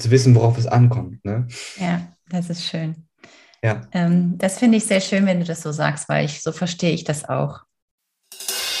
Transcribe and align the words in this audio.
zu 0.00 0.10
wissen, 0.10 0.34
worauf 0.34 0.58
es 0.58 0.66
ankommt. 0.66 1.24
Ne? 1.24 1.46
Ja, 1.78 2.00
das 2.28 2.50
ist 2.50 2.64
schön. 2.64 3.06
Ja. 3.62 3.82
Ähm, 3.92 4.38
das 4.38 4.58
finde 4.58 4.78
ich 4.78 4.84
sehr 4.84 5.00
schön, 5.00 5.26
wenn 5.26 5.40
du 5.40 5.46
das 5.46 5.62
so 5.62 5.70
sagst, 5.70 6.08
weil 6.08 6.24
ich 6.24 6.42
so 6.42 6.52
verstehe 6.52 6.92
ich 6.92 7.04
das 7.04 7.28
auch. 7.28 7.60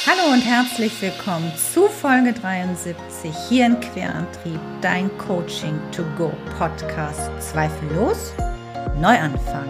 Hallo 0.06 0.32
und 0.32 0.40
herzlich 0.40 0.92
willkommen 1.02 1.52
zu 1.72 1.88
Folge 1.88 2.32
73 2.32 3.30
hier 3.48 3.66
in 3.66 3.80
Querantrieb, 3.80 4.58
dein 4.80 5.10
Coaching 5.18 5.78
to 5.94 6.02
Go 6.16 6.32
Podcast. 6.58 7.30
Zweifellos 7.40 8.32
Neuanfang 8.98 9.68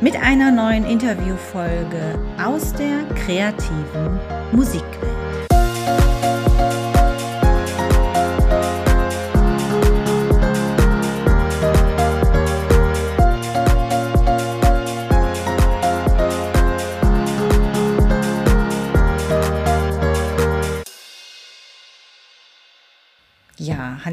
mit 0.00 0.16
einer 0.16 0.50
neuen 0.50 0.84
Interviewfolge 0.84 2.18
aus 2.42 2.72
der 2.72 3.04
kreativen 3.14 4.18
Musikwelt. 4.52 5.23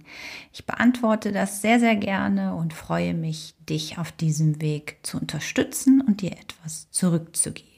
Ich 0.53 0.65
beantworte 0.65 1.33
das 1.33 1.61
sehr, 1.61 1.79
sehr 1.79 1.97
gerne 1.97 2.55
und 2.55 2.73
freue 2.73 3.13
mich, 3.13 3.55
dich 3.69 3.99
auf 3.99 4.11
diesem 4.11 4.63
Weg 4.63 4.99
zu 5.03 5.19
unterstützen 5.19 6.01
und 6.01 6.23
dir 6.23 6.33
etwas 6.33 6.91
zurückzugeben. 6.91 7.69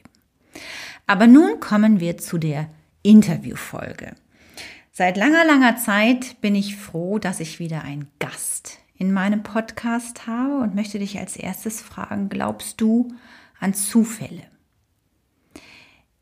Aber 1.09 1.27
nun 1.27 1.59
kommen 1.59 1.99
wir 1.99 2.17
zu 2.19 2.39
der 2.39 2.69
Interviewfolge. 3.03 4.15
Seit 4.93 5.17
langer, 5.17 5.45
langer 5.45 5.77
Zeit 5.77 6.41
bin 6.41 6.55
ich 6.55 6.77
froh, 6.77 7.19
dass 7.19 7.41
ich 7.41 7.59
wieder 7.59 7.83
einen 7.83 8.07
Gast 8.21 8.79
in 8.97 9.13
meinem 9.13 9.43
Podcast 9.43 10.29
habe 10.29 10.59
und 10.59 10.77
möchte 10.77 11.01
dich 11.01 11.19
als 11.19 11.35
erstes 11.35 11.83
fragen, 11.83 12.29
glaubst 12.29 12.81
du 12.81 13.13
an 13.59 13.75
Zufälle? 13.75 14.52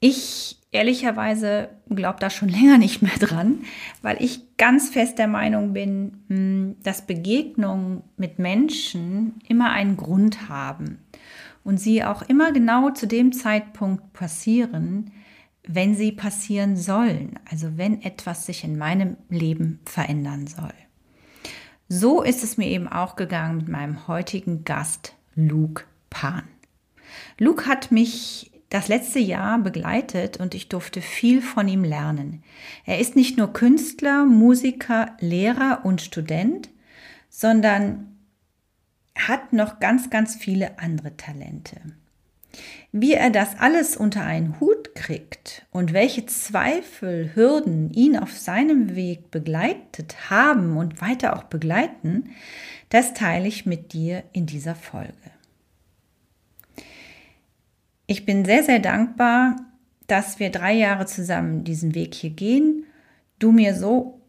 Ich 0.01 0.59
ehrlicherweise 0.73 1.69
glaube 1.89 2.19
da 2.21 2.31
schon 2.31 2.49
länger 2.51 2.79
nicht 2.79 3.03
mehr 3.03 3.19
dran, 3.19 3.61
weil 4.03 4.23
ich 4.23 4.57
ganz 4.57 4.89
fest 4.89 5.19
der 5.19 5.29
Meinung 5.29 5.73
bin, 5.73 6.25
hm, 6.29 6.77
dass 6.83 7.07
Begegnungen 7.07 8.03
mit 8.17 8.39
Menschen 8.39 9.41
immer 9.47 9.71
einen 9.71 9.97
Grund 9.97 10.49
haben 10.49 10.99
und 11.65 11.79
sie 11.79 12.03
auch 12.05 12.23
immer 12.23 12.53
genau 12.53 12.91
zu 12.91 13.07
dem 13.07 13.33
Zeitpunkt 13.33 14.13
passieren, 14.13 15.13
wenn 15.67 15.95
sie 15.95 16.13
passieren 16.13 16.77
sollen, 16.77 17.39
also 17.49 17.77
wenn 17.77 18.03
etwas 18.03 18.47
sich 18.47 18.65
in 18.65 18.79
meinem 18.79 19.19
Leben 19.29 19.81
verändern 19.85 20.47
soll. 20.47 20.73
So 21.89 22.23
ist 22.23 22.43
es 22.43 22.57
mir 22.57 22.69
eben 22.69 22.89
auch 22.89 23.17
gegangen 23.17 23.59
mit 23.59 23.69
meinem 23.69 24.09
heutigen 24.09 24.65
Gast 24.65 25.15
Luke 25.35 25.85
Pan. 26.09 26.45
Luke 27.39 27.67
hat 27.67 27.91
mich 27.91 28.50
das 28.71 28.87
letzte 28.89 29.19
Jahr 29.19 29.59
begleitet 29.59 30.39
und 30.39 30.55
ich 30.55 30.69
durfte 30.69 31.03
viel 31.03 31.43
von 31.43 31.69
ihm 31.69 31.85
lernen. 31.85 32.43
Er 32.87 33.01
ist 33.01 33.17
nicht 33.17 33.37
nur 33.37 33.53
Künstler, 33.53 34.25
Musiker, 34.25 35.17
Lehrer 35.19 35.81
und 35.85 36.01
Student, 36.01 36.71
sondern 37.29 38.17
hat 39.17 39.53
noch 39.53 39.81
ganz, 39.81 40.09
ganz 40.09 40.37
viele 40.37 40.79
andere 40.79 41.17
Talente. 41.17 41.81
Wie 42.93 43.13
er 43.13 43.31
das 43.31 43.59
alles 43.59 43.97
unter 43.97 44.25
einen 44.25 44.59
Hut 44.61 44.95
kriegt 44.95 45.67
und 45.71 45.93
welche 45.93 46.27
Zweifel, 46.27 47.31
Hürden 47.35 47.91
ihn 47.91 48.17
auf 48.17 48.37
seinem 48.37 48.97
Weg 48.97 49.31
begleitet 49.31 50.31
haben 50.31 50.77
und 50.77 51.01
weiter 51.01 51.37
auch 51.37 51.45
begleiten, 51.45 52.31
das 52.89 53.15
teile 53.15 53.47
ich 53.47 53.67
mit 53.67 53.93
dir 53.93 54.25
in 54.33 54.47
dieser 54.47 54.75
Folge. 54.75 55.13
Ich 58.11 58.27
bin 58.27 58.45
sehr, 58.45 58.65
sehr 58.65 58.81
dankbar, 58.81 59.55
dass 60.09 60.41
wir 60.41 60.51
drei 60.51 60.73
Jahre 60.73 61.07
zusammen 61.07 61.63
diesen 61.63 61.95
Weg 61.95 62.13
hier 62.13 62.31
gehen. 62.31 62.85
Du 63.39 63.53
mir 63.53 63.77
so 63.77 64.21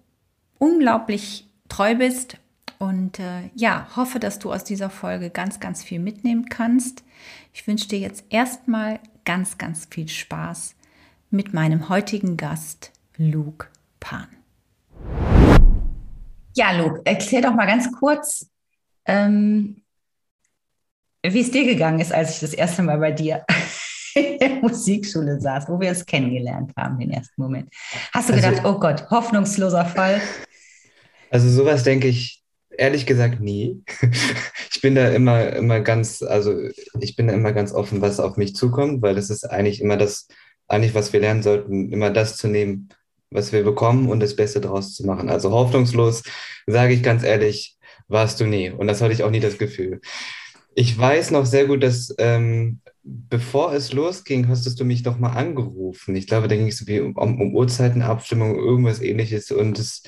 unglaublich 0.59 1.49
treu 1.67 1.95
bist 1.95 2.37
und 2.77 3.17
äh, 3.17 3.49
ja, 3.55 3.87
hoffe, 3.95 4.19
dass 4.19 4.37
du 4.37 4.53
aus 4.53 4.63
dieser 4.63 4.91
Folge 4.91 5.31
ganz, 5.31 5.59
ganz 5.59 5.83
viel 5.83 5.97
mitnehmen 5.97 6.45
kannst. 6.47 7.03
Ich 7.53 7.65
wünsche 7.65 7.87
dir 7.87 7.97
jetzt 7.97 8.23
erstmal 8.29 8.99
ganz, 9.25 9.57
ganz 9.57 9.87
viel 9.89 10.07
Spaß 10.07 10.75
mit 11.31 11.55
meinem 11.55 11.89
heutigen 11.89 12.37
Gast, 12.37 12.91
Luke 13.17 13.65
Pan. 13.99 14.27
Ja, 16.53 16.71
Luke, 16.79 17.01
erklär 17.03 17.41
doch 17.41 17.55
mal 17.55 17.65
ganz 17.65 17.91
kurz, 17.91 18.47
ähm, 19.05 19.80
wie 21.23 21.41
es 21.41 21.51
dir 21.51 21.65
gegangen 21.65 21.99
ist, 21.99 22.13
als 22.13 22.35
ich 22.35 22.39
das 22.39 22.53
erste 22.53 22.83
Mal 22.83 22.97
bei 22.97 23.11
dir 23.11 23.45
in 24.15 24.39
der 24.39 24.49
Musikschule 24.61 25.39
saß, 25.39 25.69
wo 25.69 25.79
wir 25.79 25.89
uns 25.89 26.05
kennengelernt 26.05 26.71
haben, 26.77 26.99
den 26.99 27.11
ersten 27.11 27.41
Moment. 27.41 27.69
Hast 28.13 28.29
du 28.29 28.33
also, 28.33 28.47
gedacht, 28.47 28.65
oh 28.65 28.79
Gott, 28.79 29.09
hoffnungsloser 29.09 29.85
Fall? 29.85 30.21
Also 31.29 31.49
sowas 31.49 31.83
denke 31.83 32.07
ich 32.07 32.41
ehrlich 32.77 33.05
gesagt 33.05 33.39
nie. 33.39 33.83
Ich 34.73 34.81
bin 34.81 34.95
da 34.95 35.09
immer, 35.09 35.53
immer 35.53 35.79
ganz, 35.79 36.23
also 36.23 36.57
ich 36.99 37.15
bin 37.15 37.27
da 37.27 37.33
immer 37.33 37.53
ganz 37.53 37.71
offen, 37.71 38.01
was 38.01 38.19
auf 38.19 38.35
mich 38.35 38.55
zukommt, 38.55 39.03
weil 39.03 39.13
das 39.13 39.29
ist 39.29 39.43
eigentlich 39.43 39.79
immer 39.79 39.95
das, 39.95 40.27
eigentlich 40.67 40.95
was 40.95 41.13
wir 41.13 41.19
lernen 41.19 41.43
sollten, 41.43 41.93
immer 41.93 42.09
das 42.09 42.35
zu 42.35 42.47
nehmen, 42.47 42.89
was 43.29 43.51
wir 43.51 43.63
bekommen 43.63 44.09
und 44.09 44.21
das 44.21 44.35
Beste 44.35 44.59
daraus 44.59 44.95
zu 44.95 45.05
machen. 45.05 45.29
Also 45.29 45.51
hoffnungslos, 45.51 46.23
sage 46.65 46.95
ich 46.95 47.03
ganz 47.03 47.21
ehrlich, 47.21 47.77
warst 48.07 48.39
du 48.39 48.45
nie. 48.45 48.71
Und 48.71 48.87
das 48.87 49.01
hatte 49.01 49.13
ich 49.13 49.21
auch 49.21 49.29
nie 49.29 49.39
das 49.39 49.59
Gefühl. 49.59 50.01
Ich 50.73 50.97
weiß 50.97 51.31
noch 51.31 51.45
sehr 51.45 51.65
gut, 51.65 51.83
dass 51.83 52.13
ähm, 52.17 52.79
bevor 53.03 53.73
es 53.73 53.93
losging, 53.93 54.47
hast 54.47 54.79
du 54.79 54.85
mich 54.85 55.03
doch 55.03 55.17
mal 55.17 55.31
angerufen. 55.31 56.15
Ich 56.15 56.27
glaube, 56.27 56.47
da 56.47 56.55
ging 56.55 56.67
es 56.67 56.81
um, 56.81 57.15
um 57.15 57.55
Uhrzeitenabstimmung, 57.55 58.55
irgendwas 58.55 59.01
ähnliches 59.01 59.51
und 59.51 59.77
es 59.79 60.03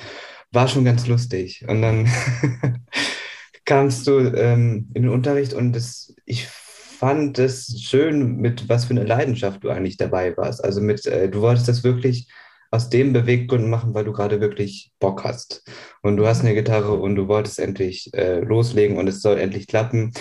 war 0.51 0.67
schon 0.67 0.85
ganz 0.85 1.07
lustig. 1.07 1.65
Und 1.67 1.81
dann 1.81 2.09
kamst 3.65 4.07
du 4.07 4.19
ähm, 4.19 4.89
in 4.93 5.03
den 5.03 5.11
Unterricht 5.11 5.53
und 5.53 5.73
das, 5.73 6.15
ich 6.25 6.47
fand 6.47 7.39
es 7.39 7.81
schön, 7.81 8.37
mit 8.37 8.69
was 8.69 8.85
für 8.85 8.91
eine 8.91 9.03
Leidenschaft 9.03 9.63
du 9.63 9.69
eigentlich 9.69 9.97
dabei 9.97 10.37
warst. 10.37 10.63
Also 10.63 10.79
mit, 10.79 11.05
äh, 11.05 11.29
du 11.29 11.41
wolltest 11.41 11.67
das 11.67 11.83
wirklich 11.83 12.29
aus 12.71 12.89
dem 12.89 13.13
Beweggrund 13.13 13.67
machen, 13.67 13.93
weil 13.93 14.05
du 14.05 14.13
gerade 14.13 14.39
wirklich 14.41 14.91
Bock 14.99 15.23
hast. 15.23 15.63
Und 16.01 16.17
du 16.17 16.25
hast 16.25 16.41
eine 16.41 16.55
Gitarre 16.55 16.93
und 16.93 17.15
du 17.15 17.27
wolltest 17.27 17.59
endlich 17.59 18.11
äh, 18.13 18.39
loslegen 18.39 18.97
und 18.97 19.07
es 19.07 19.21
soll 19.21 19.37
endlich 19.37 19.67
klappen. 19.67 20.13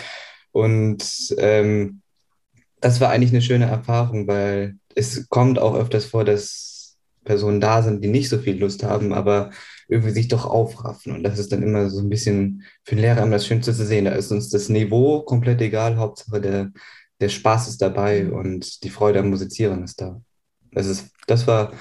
Und 0.52 1.34
ähm, 1.38 2.02
das 2.80 3.00
war 3.00 3.10
eigentlich 3.10 3.32
eine 3.32 3.42
schöne 3.42 3.66
Erfahrung, 3.66 4.26
weil 4.26 4.76
es 4.94 5.28
kommt 5.28 5.58
auch 5.58 5.74
öfters 5.74 6.04
vor, 6.04 6.24
dass 6.24 6.96
Personen 7.24 7.60
da 7.60 7.82
sind, 7.82 8.02
die 8.02 8.08
nicht 8.08 8.28
so 8.28 8.38
viel 8.38 8.58
Lust 8.58 8.82
haben, 8.82 9.12
aber 9.12 9.50
irgendwie 9.88 10.10
sich 10.10 10.28
doch 10.28 10.44
aufraffen. 10.44 11.12
Und 11.12 11.22
das 11.22 11.38
ist 11.38 11.52
dann 11.52 11.62
immer 11.62 11.88
so 11.88 12.00
ein 12.00 12.08
bisschen 12.08 12.64
für 12.84 12.96
den 12.96 13.02
Lehrer 13.02 13.22
immer 13.22 13.36
das 13.36 13.46
Schönste 13.46 13.72
zu 13.72 13.86
sehen. 13.86 14.06
Da 14.06 14.12
ist 14.12 14.32
uns 14.32 14.48
das 14.48 14.68
Niveau 14.68 15.22
komplett 15.22 15.60
egal. 15.60 15.96
Hauptsache 15.96 16.40
der, 16.40 16.72
der 17.20 17.28
Spaß 17.28 17.68
ist 17.68 17.80
dabei 17.80 18.30
und 18.30 18.82
die 18.82 18.90
Freude 18.90 19.20
am 19.20 19.30
Musizieren 19.30 19.84
ist 19.84 20.00
da. 20.00 20.20
Das, 20.72 20.86
ist, 20.86 21.10
das, 21.26 21.46
war, 21.46 21.72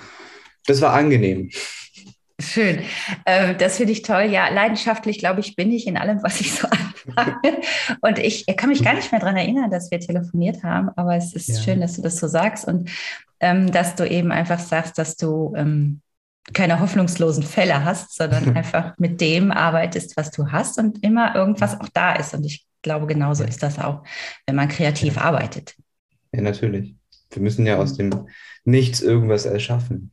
das 0.68 0.82
war 0.82 0.94
angenehm. 0.94 1.50
Schön. 2.42 2.80
Äh, 3.26 3.56
das 3.56 3.78
finde 3.78 3.94
ich 3.94 4.02
toll. 4.02 4.24
Ja, 4.24 4.50
leidenschaftlich, 4.50 5.20
glaube 5.20 5.40
ich, 5.40 5.56
bin 5.56 5.72
ich 5.72 5.88
in 5.88 5.98
allem, 5.98 6.22
was 6.24 6.42
ich 6.42 6.54
so 6.54 6.68
und 8.02 8.20
ich 8.20 8.46
kann 8.58 8.70
mich 8.70 8.84
gar 8.84 8.94
nicht 8.94 9.12
mehr 9.12 9.22
daran 9.22 9.38
erinnern, 9.38 9.72
dass 9.72 9.92
wir 9.92 10.00
telefoniert 10.00 10.64
haben, 10.64 10.90
aber 10.96 11.16
es 11.16 11.34
ist 11.34 11.50
ja. 11.50 11.62
schön, 11.62 11.82
dass 11.82 11.96
du 11.96 12.02
das 12.02 12.18
so 12.18 12.28
sagst 12.28 12.66
und 12.66 12.90
ähm, 13.40 13.72
dass 13.72 13.96
du 13.96 14.08
eben 14.08 14.32
einfach 14.32 14.60
sagst, 14.60 14.98
dass 14.98 15.16
du 15.16 15.54
ähm, 15.56 16.02
keine 16.54 16.80
hoffnungslosen 16.80 17.44
Fälle 17.44 17.84
hast, 17.84 18.16
sondern 18.16 18.56
einfach 18.56 18.98
mit 18.98 19.22
dem 19.22 19.52
arbeitest, 19.52 20.18
was 20.18 20.32
du 20.32 20.52
hast 20.52 20.78
und 20.78 21.04
immer 21.04 21.36
irgendwas 21.36 21.80
auch 21.80 21.90
da 21.94 22.14
ist. 22.14 22.34
Und 22.34 22.46
ich 22.46 22.66
glaube, 22.82 23.08
genauso 23.08 23.44
ist 23.44 23.64
das 23.64 23.80
auch, 23.80 24.04
wenn 24.46 24.56
man 24.56 24.68
kreativ 24.68 25.16
ja. 25.16 25.22
arbeitet. 25.22 25.76
Ja, 26.32 26.42
natürlich. 26.42 26.96
Wir 27.30 27.42
müssen 27.42 27.66
ja 27.66 27.78
aus 27.78 27.96
dem 27.96 28.28
Nichts 28.64 29.02
irgendwas 29.02 29.46
erschaffen. 29.46 30.12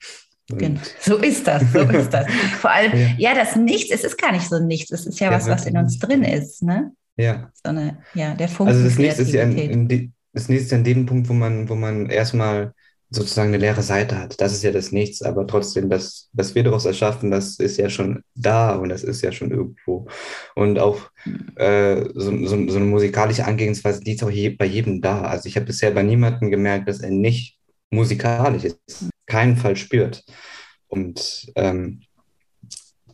Genau. 0.48 0.80
So 1.00 1.16
ist 1.16 1.46
das, 1.46 1.62
so 1.72 1.80
ist 1.80 2.10
das. 2.10 2.26
Vor 2.60 2.70
allem, 2.70 2.92
ja. 2.92 3.08
ja. 3.18 3.34
das 3.34 3.56
Nichts, 3.56 3.90
es 3.90 4.04
ist 4.04 4.16
gar 4.16 4.32
nicht 4.32 4.48
so 4.48 4.58
Nichts, 4.58 4.90
es 4.90 5.06
ist 5.06 5.20
ja, 5.20 5.30
ja 5.30 5.36
was, 5.36 5.46
was 5.46 5.66
in 5.66 5.76
uns 5.76 5.98
drin 5.98 6.22
ist, 6.22 6.62
ne? 6.62 6.92
Ja. 7.16 7.50
So 7.52 7.70
eine, 7.70 7.98
ja, 8.14 8.34
der 8.34 8.48
Funken. 8.48 8.72
Also 8.72 8.84
das 8.84 8.98
Nichts 8.98 9.18
ist 9.18 9.32
ja 9.32 9.42
in, 9.42 9.88
in 9.88 10.12
das 10.32 10.48
Nichts 10.48 10.66
ist 10.66 10.72
an 10.72 10.84
dem 10.84 11.04
Punkt, 11.04 11.28
wo 11.28 11.32
man, 11.32 11.68
wo 11.68 11.74
man 11.74 12.08
erstmal 12.08 12.72
sozusagen 13.10 13.48
eine 13.48 13.58
leere 13.58 13.82
Seite 13.82 14.18
hat. 14.18 14.40
Das 14.40 14.52
ist 14.52 14.62
ja 14.62 14.70
das 14.70 14.92
Nichts, 14.92 15.22
aber 15.22 15.46
trotzdem, 15.46 15.88
das, 15.88 16.28
was 16.32 16.54
wir 16.54 16.62
daraus 16.62 16.84
erschaffen, 16.84 17.30
das 17.30 17.58
ist 17.58 17.78
ja 17.78 17.88
schon 17.88 18.22
da 18.34 18.76
und 18.76 18.90
das 18.90 19.02
ist 19.02 19.22
ja 19.22 19.32
schon 19.32 19.50
irgendwo. 19.50 20.06
Und 20.54 20.78
auch 20.78 21.10
hm. 21.22 21.52
äh, 21.56 22.04
so, 22.14 22.46
so, 22.46 22.68
so, 22.68 22.76
eine 22.76 22.84
musikalische 22.84 23.46
Angehensweise, 23.46 24.00
die 24.00 24.14
ist 24.14 24.22
auch 24.22 24.30
je, 24.30 24.50
bei 24.50 24.66
jedem 24.66 25.00
da. 25.00 25.22
Also 25.22 25.48
ich 25.48 25.56
habe 25.56 25.66
bisher 25.66 25.90
bei 25.90 26.02
niemandem 26.02 26.50
gemerkt, 26.50 26.88
dass 26.88 27.00
er 27.00 27.10
nicht 27.10 27.58
musikalisch 27.90 28.64
ist, 28.64 29.08
keinen 29.28 29.56
Fall 29.56 29.76
spürt. 29.76 30.24
Und 30.88 31.52
ähm, 31.54 32.02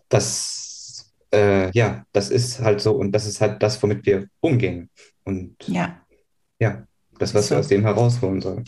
das, 0.09 1.13
äh, 1.33 1.71
ja, 1.73 2.07
das 2.13 2.31
ist 2.31 2.61
halt 2.61 2.81
so 2.81 2.93
und 2.93 3.13
das 3.13 3.27
ist 3.27 3.41
halt 3.41 3.63
das, 3.63 3.83
womit 3.83 4.07
wir 4.07 4.29
umgehen. 4.41 4.91
Und 5.25 5.57
ja, 5.67 6.01
ja 6.59 6.87
das, 7.19 7.35
was 7.35 7.49
so. 7.49 7.55
wir 7.55 7.61
aus 7.61 7.69
dem 7.69 7.83
herausholen 7.83 8.41
sollen. 8.41 8.65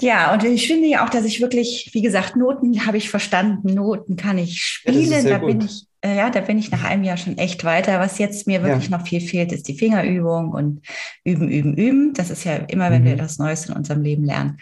Ja, 0.00 0.32
und 0.32 0.42
ich 0.42 0.66
finde 0.66 0.88
ja 0.88 1.04
auch, 1.04 1.10
dass 1.10 1.24
ich 1.24 1.40
wirklich, 1.40 1.90
wie 1.92 2.02
gesagt, 2.02 2.34
Noten 2.34 2.86
habe 2.86 2.96
ich 2.96 3.08
verstanden, 3.08 3.74
Noten 3.74 4.16
kann 4.16 4.36
ich 4.36 4.60
spielen. 4.60 5.10
Ja, 5.10 5.22
da 5.22 5.38
gut. 5.38 5.48
bin 5.48 5.60
ich, 5.60 5.86
ja, 6.04 6.30
da 6.30 6.40
bin 6.40 6.58
ich 6.58 6.70
nach 6.70 6.82
einem 6.84 7.04
Jahr 7.04 7.16
schon 7.16 7.38
echt 7.38 7.64
weiter. 7.64 8.00
Was 8.00 8.18
jetzt 8.18 8.46
mir 8.46 8.62
wirklich 8.62 8.90
ja. 8.90 8.98
noch 8.98 9.06
viel 9.06 9.20
fehlt, 9.20 9.52
ist 9.52 9.68
die 9.68 9.78
Fingerübung 9.78 10.50
und 10.50 10.82
üben, 11.24 11.48
üben, 11.48 11.74
üben. 11.76 12.12
Das 12.14 12.30
ist 12.30 12.44
ja 12.44 12.56
immer, 12.56 12.90
wenn 12.90 13.02
mhm. 13.02 13.06
wir 13.06 13.12
etwas 13.14 13.38
Neues 13.38 13.66
in 13.66 13.74
unserem 13.74 14.02
Leben 14.02 14.24
lernen. 14.24 14.58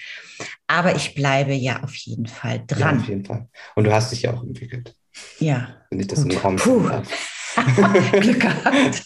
Aber 0.67 0.95
ich 0.97 1.15
bleibe 1.15 1.55
ja 1.55 1.83
auf 1.83 1.95
jeden 1.95 2.27
Fall 2.27 2.63
dran. 2.67 2.97
Ja, 2.97 3.03
auf 3.03 3.09
jeden 3.09 3.25
Fall. 3.25 3.49
Und 3.75 3.85
du 3.85 3.93
hast 3.93 4.13
dich 4.13 4.23
ja 4.23 4.35
auch 4.35 4.43
entwickelt. 4.43 4.95
Ja. 5.39 5.69
Wenn 5.91 6.01
ich 6.01 6.09
das 6.09 6.23
Gut. 6.23 6.35
im 6.35 6.39
Raum 6.39 6.57
Puh. 6.57 6.91
Glück 8.21 8.41
gehabt. 8.41 9.03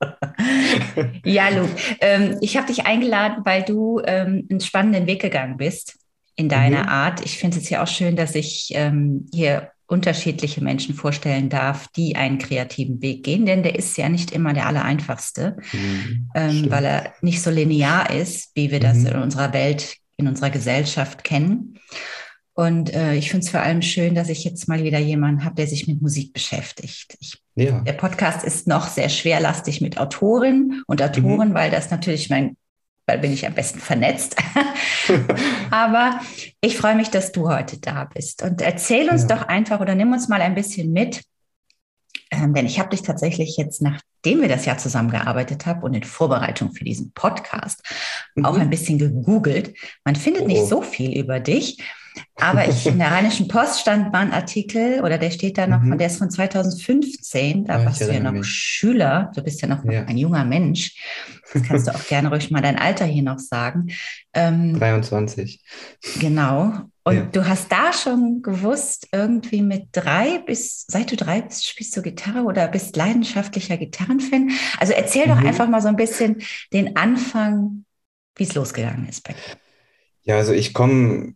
ja, 1.24 1.48
Lu, 1.50 1.68
ähm, 2.00 2.38
ich 2.40 2.56
habe 2.56 2.68
dich 2.68 2.86
eingeladen, 2.86 3.42
weil 3.44 3.62
du 3.62 4.00
ähm, 4.04 4.46
einen 4.50 4.60
spannenden 4.60 5.06
Weg 5.06 5.20
gegangen 5.20 5.56
bist 5.56 5.98
in 6.36 6.48
deiner 6.48 6.84
mhm. 6.84 6.88
Art. 6.88 7.24
Ich 7.24 7.38
finde 7.38 7.58
es 7.58 7.68
ja 7.68 7.82
auch 7.82 7.88
schön, 7.88 8.16
dass 8.16 8.34
ich 8.34 8.70
ähm, 8.74 9.26
hier 9.32 9.70
unterschiedliche 9.90 10.62
Menschen 10.62 10.94
vorstellen 10.94 11.48
darf, 11.48 11.88
die 11.96 12.14
einen 12.14 12.38
kreativen 12.38 13.02
Weg 13.02 13.24
gehen, 13.24 13.44
denn 13.44 13.64
der 13.64 13.76
ist 13.76 13.96
ja 13.98 14.08
nicht 14.08 14.30
immer 14.30 14.52
der 14.52 14.66
allereinfachste, 14.66 15.56
mhm, 15.72 16.30
ähm, 16.34 16.70
weil 16.70 16.84
er 16.84 17.14
nicht 17.22 17.42
so 17.42 17.50
linear 17.50 18.10
ist, 18.10 18.52
wie 18.54 18.70
wir 18.70 18.78
das 18.78 18.98
mhm. 18.98 19.06
in 19.06 19.16
unserer 19.16 19.52
Welt, 19.52 19.96
in 20.16 20.28
unserer 20.28 20.50
Gesellschaft 20.50 21.24
kennen. 21.24 21.80
Und 22.52 22.94
äh, 22.94 23.14
ich 23.14 23.30
finde 23.30 23.44
es 23.44 23.50
vor 23.50 23.60
allem 23.60 23.82
schön, 23.82 24.14
dass 24.14 24.28
ich 24.28 24.44
jetzt 24.44 24.68
mal 24.68 24.84
wieder 24.84 24.98
jemanden 24.98 25.44
habe, 25.44 25.56
der 25.56 25.66
sich 25.66 25.88
mit 25.88 26.02
Musik 26.02 26.32
beschäftigt. 26.32 27.16
Ich, 27.18 27.38
ja. 27.56 27.80
Der 27.80 27.92
Podcast 27.94 28.44
ist 28.44 28.68
noch 28.68 28.86
sehr 28.86 29.08
schwerlastig 29.08 29.80
mit 29.80 29.98
Autorinnen 29.98 30.82
und 30.86 31.02
Autoren, 31.02 31.50
mhm. 31.50 31.54
weil 31.54 31.70
das 31.70 31.90
natürlich 31.90 32.30
mein, 32.30 32.56
weil 33.10 33.18
bin 33.18 33.32
ich 33.32 33.44
am 33.44 33.54
besten 33.54 33.80
vernetzt. 33.80 34.36
Aber 35.70 36.20
ich 36.60 36.76
freue 36.76 36.94
mich, 36.94 37.10
dass 37.10 37.32
du 37.32 37.48
heute 37.48 37.78
da 37.80 38.04
bist. 38.04 38.42
Und 38.42 38.62
erzähl 38.62 39.10
uns 39.10 39.22
ja. 39.22 39.36
doch 39.36 39.48
einfach 39.48 39.80
oder 39.80 39.96
nimm 39.96 40.12
uns 40.12 40.28
mal 40.28 40.40
ein 40.40 40.54
bisschen 40.54 40.92
mit. 40.92 41.22
Ähm, 42.30 42.54
denn 42.54 42.66
ich 42.66 42.78
habe 42.78 42.90
dich 42.90 43.02
tatsächlich 43.02 43.56
jetzt, 43.56 43.82
nachdem 43.82 44.40
wir 44.40 44.48
das 44.48 44.64
Jahr 44.64 44.78
zusammengearbeitet 44.78 45.66
haben 45.66 45.82
und 45.82 45.94
in 45.94 46.04
Vorbereitung 46.04 46.70
für 46.70 46.84
diesen 46.84 47.10
Podcast, 47.12 47.82
mhm. 48.36 48.44
auch 48.44 48.56
ein 48.56 48.70
bisschen 48.70 48.98
gegoogelt. 48.98 49.74
Man 50.04 50.14
findet 50.14 50.42
oh. 50.42 50.46
nicht 50.46 50.66
so 50.66 50.82
viel 50.82 51.18
über 51.18 51.40
dich. 51.40 51.78
Aber 52.36 52.68
ich, 52.68 52.86
in 52.86 52.98
der 52.98 53.10
Rheinischen 53.10 53.48
Post 53.48 53.80
stand 53.80 54.12
mal 54.12 54.20
ein 54.20 54.32
Artikel, 54.32 55.00
oder 55.02 55.18
der 55.18 55.30
steht 55.30 55.58
da 55.58 55.66
noch, 55.66 55.80
mhm. 55.80 55.98
der 55.98 56.06
ist 56.06 56.18
von 56.18 56.30
2015, 56.30 57.64
da 57.64 57.78
ja, 57.78 57.84
warst 57.84 58.00
du 58.00 58.12
ja 58.12 58.20
noch 58.20 58.32
mich. 58.32 58.46
Schüler, 58.46 59.30
du 59.34 59.42
bist 59.42 59.62
ja 59.62 59.68
noch 59.68 59.84
ja. 59.84 60.04
ein 60.04 60.16
junger 60.16 60.44
Mensch. 60.44 60.96
Das 61.52 61.62
kannst 61.64 61.88
du 61.88 61.94
auch 61.94 62.06
gerne 62.06 62.28
ruhig 62.28 62.50
mal 62.50 62.62
dein 62.62 62.78
Alter 62.78 63.04
hier 63.04 63.22
noch 63.22 63.38
sagen. 63.38 63.88
Ähm, 64.34 64.78
23. 64.78 65.60
Genau. 66.20 66.72
Und 67.02 67.16
ja. 67.16 67.22
du 67.22 67.48
hast 67.48 67.72
da 67.72 67.92
schon 67.92 68.42
gewusst, 68.42 69.08
irgendwie 69.10 69.62
mit 69.62 69.88
drei 69.92 70.38
bis, 70.38 70.84
seit 70.86 71.10
du 71.10 71.16
drei 71.16 71.40
bist, 71.40 71.66
spielst 71.66 71.96
du 71.96 72.02
Gitarre 72.02 72.44
oder 72.44 72.68
bist 72.68 72.94
leidenschaftlicher 72.96 73.78
Gitarrenfan. 73.78 74.50
Also 74.78 74.92
erzähl 74.92 75.26
mhm. 75.26 75.30
doch 75.30 75.44
einfach 75.44 75.68
mal 75.68 75.80
so 75.80 75.88
ein 75.88 75.96
bisschen 75.96 76.42
den 76.72 76.96
Anfang, 76.96 77.84
wie 78.36 78.44
es 78.44 78.54
losgegangen 78.54 79.08
ist 79.08 79.24
bei 79.24 79.32
dir. 79.32 79.56
Ja, 80.22 80.36
also 80.36 80.52
ich 80.52 80.74
komme 80.74 81.34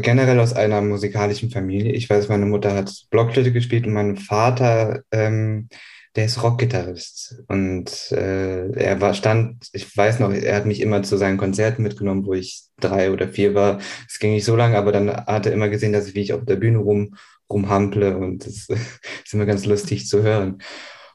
generell 0.00 0.40
aus 0.40 0.52
einer 0.52 0.80
musikalischen 0.80 1.50
Familie. 1.50 1.92
Ich 1.92 2.08
weiß, 2.08 2.28
meine 2.28 2.46
Mutter 2.46 2.74
hat 2.74 3.06
Blockflöte 3.10 3.52
gespielt 3.52 3.86
und 3.86 3.92
mein 3.92 4.16
Vater, 4.16 5.02
ähm, 5.10 5.68
der 6.16 6.26
ist 6.26 6.42
Rockgitarrist. 6.42 7.42
Und 7.48 8.12
äh, 8.12 8.70
er 8.72 9.00
war, 9.00 9.14
stand, 9.14 9.68
ich 9.72 9.96
weiß 9.96 10.20
noch, 10.20 10.32
er 10.32 10.56
hat 10.56 10.66
mich 10.66 10.80
immer 10.80 11.02
zu 11.02 11.16
seinen 11.16 11.38
Konzerten 11.38 11.82
mitgenommen, 11.82 12.24
wo 12.26 12.34
ich 12.34 12.64
drei 12.78 13.10
oder 13.10 13.28
vier 13.28 13.54
war. 13.54 13.80
Es 14.08 14.18
ging 14.18 14.32
nicht 14.32 14.44
so 14.44 14.54
lange, 14.56 14.76
aber 14.78 14.92
dann 14.92 15.10
hat 15.10 15.46
er 15.46 15.52
immer 15.52 15.68
gesehen, 15.68 15.92
dass 15.92 16.06
ich, 16.06 16.14
wie 16.14 16.22
ich 16.22 16.32
auf 16.32 16.44
der 16.44 16.56
Bühne 16.56 16.78
rum, 16.78 17.16
rumhample 17.50 18.16
und 18.16 18.46
das 18.46 18.68
ist 19.24 19.34
immer 19.34 19.46
ganz 19.46 19.66
lustig 19.66 20.06
zu 20.06 20.22
hören. 20.22 20.62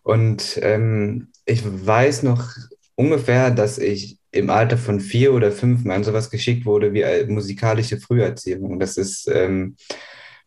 Und 0.04 0.60
ähm, 0.62 1.30
ich 1.46 1.62
weiß 1.66 2.24
noch 2.24 2.50
ungefähr, 3.00 3.50
dass 3.50 3.78
ich 3.78 4.18
im 4.32 4.50
Alter 4.50 4.78
von 4.78 5.00
vier 5.00 5.34
oder 5.34 5.54
fünf 5.54 5.86
Mal 5.86 6.04
sowas 6.04 6.30
geschickt 6.30 6.66
wurde 6.66 6.94
wie 6.94 7.32
musikalische 7.32 7.98
Früherziehung. 7.98 8.78
Das 8.78 8.98
ist 8.98 9.30
ähm, 9.34 9.78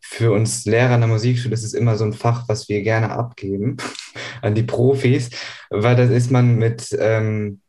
für 0.01 0.33
uns 0.33 0.67
Lehrer 0.67 0.95
an 0.95 1.01
der 1.01 1.09
Musikschule, 1.09 1.51
das 1.51 1.65
ist 1.65 1.73
immer 1.73 1.97
so 1.97 2.05
ein 2.05 2.13
Fach, 2.13 2.47
was 2.49 2.69
wir 2.69 2.83
gerne 2.83 3.11
abgeben 3.11 3.79
an 4.43 4.55
die 4.55 4.65
Profis, 4.65 5.31
weil 5.71 5.97
das 5.97 6.11
ist 6.11 6.31
man 6.31 6.57
mit 6.57 6.95
ähm, 7.01 7.63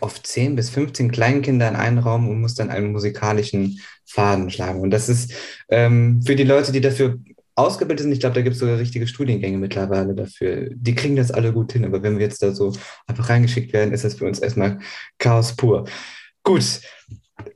oft 0.00 0.26
10 0.26 0.56
bis 0.56 0.70
15 0.70 1.10
Kleinkinder 1.10 1.68
in 1.68 1.76
einen 1.76 1.98
Raum 1.98 2.26
und 2.26 2.40
muss 2.40 2.54
dann 2.54 2.70
einen 2.70 2.92
musikalischen 2.92 3.80
Faden 4.06 4.48
schlagen. 4.48 4.80
Und 4.80 4.90
das 4.90 5.10
ist 5.10 5.34
ähm, 5.68 6.22
für 6.22 6.36
die 6.36 6.44
Leute, 6.44 6.72
die 6.72 6.80
dafür 6.80 7.18
ausgebildet 7.58 8.04
sind. 8.04 8.12
Ich 8.12 8.20
glaube, 8.20 8.34
da 8.34 8.42
gibt 8.42 8.54
es 8.54 8.60
sogar 8.60 8.78
richtige 8.78 9.06
Studiengänge 9.06 9.58
mittlerweile 9.58 10.14
dafür. 10.14 10.70
Die 10.72 10.94
kriegen 10.94 11.16
das 11.16 11.30
alle 11.30 11.52
gut 11.52 11.72
hin, 11.72 11.84
aber 11.84 12.02
wenn 12.02 12.18
wir 12.18 12.24
jetzt 12.24 12.42
da 12.42 12.52
so 12.52 12.72
einfach 13.06 13.28
reingeschickt 13.28 13.72
werden, 13.72 13.92
ist 13.92 14.04
das 14.04 14.14
für 14.14 14.26
uns 14.26 14.38
erstmal 14.38 14.78
Chaos 15.18 15.56
pur. 15.56 15.86
Gut, 16.42 16.80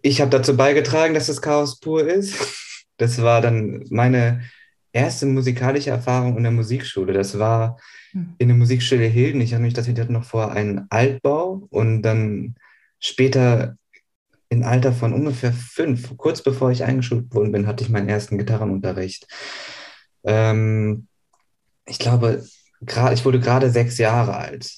ich 0.02 0.20
habe 0.20 0.30
dazu 0.30 0.56
beigetragen, 0.56 1.14
dass 1.14 1.26
das 1.26 1.40
Chaos 1.40 1.78
pur 1.78 2.06
ist. 2.06 2.34
Das 2.96 3.22
war 3.22 3.40
dann 3.40 3.84
meine 3.90 4.42
erste 4.92 5.26
musikalische 5.26 5.90
Erfahrung 5.90 6.36
in 6.36 6.42
der 6.42 6.52
Musikschule. 6.52 7.12
Das 7.12 7.38
war 7.38 7.78
hm. 8.10 8.34
in 8.38 8.48
der 8.48 8.56
Musikschule 8.56 9.04
Hilden. 9.04 9.40
Ich 9.40 9.52
erinnere 9.52 9.68
mich, 9.68 9.74
dass 9.74 9.86
wir 9.86 9.94
hatten 9.94 10.12
noch 10.12 10.24
vor 10.24 10.52
einen 10.52 10.86
Altbau 10.90 11.66
und 11.70 12.02
dann 12.02 12.56
später 12.98 13.76
im 14.48 14.62
Alter 14.64 14.92
von 14.92 15.14
ungefähr 15.14 15.52
fünf, 15.52 16.14
kurz 16.18 16.42
bevor 16.42 16.70
ich 16.70 16.84
eingeschult 16.84 17.34
worden 17.34 17.52
bin, 17.52 17.66
hatte 17.66 17.84
ich 17.84 17.90
meinen 17.90 18.10
ersten 18.10 18.36
Gitarrenunterricht. 18.36 19.26
Ähm, 20.24 21.08
ich 21.86 21.98
glaube, 21.98 22.44
ich 23.12 23.24
wurde 23.24 23.40
gerade 23.40 23.70
sechs 23.70 23.98
Jahre 23.98 24.36
alt, 24.36 24.70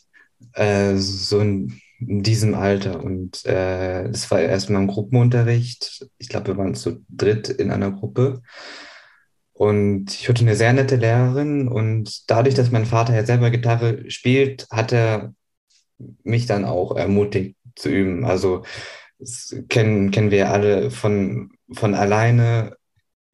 äh, 0.55 0.97
so 0.97 1.41
in, 1.41 1.81
in, 2.01 2.23
diesem 2.23 2.55
Alter. 2.55 3.03
Und 3.03 3.45
äh, 3.45 4.05
das 4.05 4.31
war 4.31 4.41
erstmal 4.41 4.83
ein 4.83 4.89
Gruppenunterricht. 4.89 6.07
Ich 6.19 6.29
glaube, 6.29 6.49
wir 6.49 6.57
waren 6.57 6.75
zu 6.75 7.05
dritt 7.09 7.49
in 7.49 7.71
einer 7.71 7.91
Gruppe. 7.91 8.43
Und 9.53 10.13
ich 10.13 10.29
hatte 10.29 10.43
eine 10.43 10.57
sehr 10.57 10.73
nette 10.73 10.97
Lehrerin. 10.97 11.69
Und 11.69 12.29
dadurch, 12.31 12.55
dass 12.55 12.71
mein 12.71 12.87
Vater 12.87 13.15
ja 13.15 13.25
selber 13.25 13.51
Gitarre 13.51 14.11
spielt, 14.11 14.67
hat 14.71 14.93
er 14.93 15.35
mich 16.25 16.47
dann 16.47 16.65
auch 16.65 16.97
ermutigt 16.97 17.57
zu 17.77 17.89
üben. 17.89 18.25
Also 18.25 18.65
kennen, 19.69 20.11
kennen 20.11 20.31
wir 20.31 20.51
alle 20.51 20.91
von, 20.91 21.53
von 21.73 21.95
alleine 21.95 22.77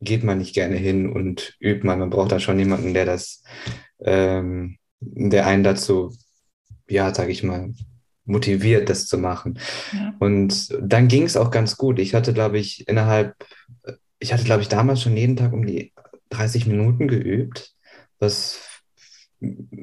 geht 0.01 0.25
man 0.25 0.39
nicht 0.39 0.55
gerne 0.55 0.77
hin 0.77 1.11
und 1.11 1.57
übt 1.61 1.87
man. 1.87 1.99
Man 1.99 2.11
braucht 2.11 2.33
da 2.33 2.41
schon 2.41 2.59
jemanden, 2.59 2.95
der 2.95 3.05
das, 3.05 3.43
ähm, 4.03 4.79
der 5.01 5.47
einen 5.47 5.65
dazu, 5.65 6.17
ja, 6.89 7.15
sag 7.15 7.29
ich 7.29 7.43
mal, 7.43 7.75
motiviert, 8.25 8.89
das 8.89 9.07
zu 9.07 9.19
machen. 9.19 9.59
Ja. 9.93 10.15
Und 10.19 10.75
dann 10.81 11.09
ging 11.09 11.25
es 11.25 11.37
auch 11.37 11.51
ganz 11.51 11.77
gut. 11.77 11.99
Ich 11.99 12.15
hatte, 12.15 12.33
glaube 12.33 12.59
ich, 12.59 12.89
innerhalb, 12.89 13.35
ich 14.19 14.33
hatte, 14.33 14.45
glaube 14.45 14.63
ich, 14.63 14.69
damals 14.69 15.03
schon 15.03 15.17
jeden 15.17 15.37
Tag 15.37 15.53
um 15.53 15.67
die 15.67 15.93
30 16.31 16.67
Minuten 16.67 17.09
geübt, 17.09 17.73
was 18.19 18.61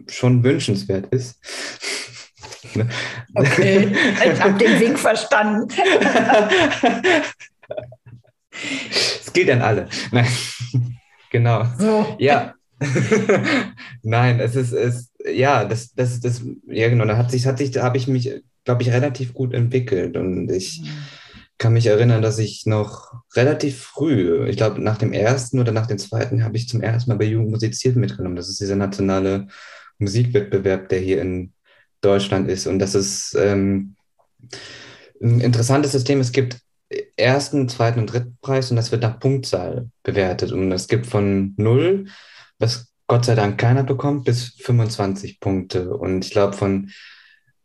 schon 0.08 0.44
wünschenswert 0.44 1.14
ist. 1.14 1.40
Okay, 3.34 3.96
ich 4.24 4.42
habe 4.42 4.58
den 4.58 4.80
Wink 4.80 5.00
verstanden. 5.00 5.68
Es 9.28 9.34
gilt 9.34 9.50
an 9.50 9.62
alle. 9.62 9.88
Nein, 10.12 10.28
genau. 11.32 11.66
So. 11.78 12.16
Ja. 12.20 12.54
Nein, 14.04 14.40
es 14.40 14.56
ist, 14.56 14.72
es, 14.72 15.12
ja, 15.26 15.66
das, 15.66 15.94
das, 15.94 16.20
das, 16.20 16.42
ja, 16.68 16.90
genau, 16.90 17.06
da 17.06 17.18
hat 17.18 17.32
sich, 17.32 17.46
hat 17.46 17.58
sich, 17.58 17.72
da 17.72 17.84
habe 17.84 17.98
ich 17.98 18.08
mich, 18.08 18.32
glaube 18.64 18.84
ich, 18.84 18.92
relativ 18.92 19.34
gut 19.34 19.54
entwickelt 19.54 20.16
und 20.16 20.50
ich 20.52 20.82
mhm. 20.82 20.88
kann 21.58 21.74
mich 21.74 21.88
erinnern, 21.88 22.22
dass 22.22 22.38
ich 22.38 22.66
noch 22.66 23.14
relativ 23.36 23.80
früh, 23.80 24.48
ich 24.48 24.58
glaube, 24.58 24.82
nach 24.82 24.98
dem 24.98 25.12
ersten 25.12 25.60
oder 25.60 25.72
nach 25.72 25.88
dem 25.88 25.98
zweiten 25.98 26.44
habe 26.44 26.56
ich 26.56 26.70
zum 26.70 26.82
ersten 26.82 27.10
Mal 27.10 27.18
bei 27.18 27.26
Jugend 27.26 27.50
musiziert 27.50 27.96
mitgenommen. 27.96 28.36
Das 28.36 28.50
ist 28.50 28.60
dieser 28.60 28.76
nationale 28.76 29.48
Musikwettbewerb, 29.98 30.90
der 30.90 31.00
hier 31.00 31.22
in 31.22 31.54
Deutschland 32.02 32.50
ist. 32.50 32.68
Und 32.68 32.80
das 32.80 32.96
ist 32.96 33.36
ähm, 33.40 33.96
ein 35.22 35.42
interessantes 35.42 35.92
System. 35.92 36.20
Es 36.20 36.32
gibt 36.32 36.60
ersten, 37.16 37.70
zweiten 37.70 38.00
und 38.00 38.12
dritten 38.12 38.38
Preis 38.42 38.70
und 38.70 38.78
das 38.78 38.92
wird 38.92 39.02
nach 39.02 39.20
Punktzahl 39.20 39.90
bewertet. 40.04 40.52
Und 40.52 40.72
es 40.72 40.88
gibt 40.88 41.06
von 41.06 41.54
null, 41.58 42.08
was 42.60 42.94
Gott 43.08 43.26
sei 43.26 43.36
Dank 43.36 43.58
keiner 43.58 43.84
bekommt, 43.84 44.26
bis 44.26 44.56
25 44.62 45.40
Punkte. 45.40 45.96
Und 45.96 46.26
ich 46.26 46.32
glaube, 46.32 46.54
von 46.54 46.92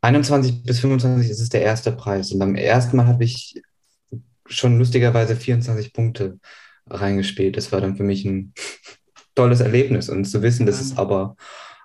21 0.00 0.64
bis 0.64 0.80
25 0.80 1.30
ist 1.30 1.40
es 1.40 1.48
der 1.48 1.62
erste 1.62 1.92
Preis. 1.92 2.32
Und 2.32 2.38
beim 2.38 2.54
ersten 2.54 2.96
Mal 2.96 3.06
habe 3.06 3.24
ich 3.24 3.60
schon 4.46 4.78
lustigerweise 4.78 5.36
24 5.36 5.92
Punkte 5.92 6.38
reingespielt. 6.88 7.56
Das 7.56 7.72
war 7.72 7.80
dann 7.80 7.96
für 7.96 8.02
mich 8.02 8.24
ein 8.24 8.52
tolles 9.34 9.60
Erlebnis. 9.60 10.08
Und 10.08 10.24
zu 10.24 10.42
wissen, 10.42 10.66
dass 10.66 10.80
es 10.80 10.96
aber 10.96 11.36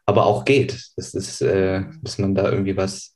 aber 0.07 0.25
auch 0.25 0.45
geht. 0.45 0.91
Das 0.95 1.13
ist, 1.13 1.41
äh, 1.41 1.83
dass 2.01 2.17
man 2.17 2.33
da 2.33 2.49
irgendwie 2.49 2.77
was 2.77 3.15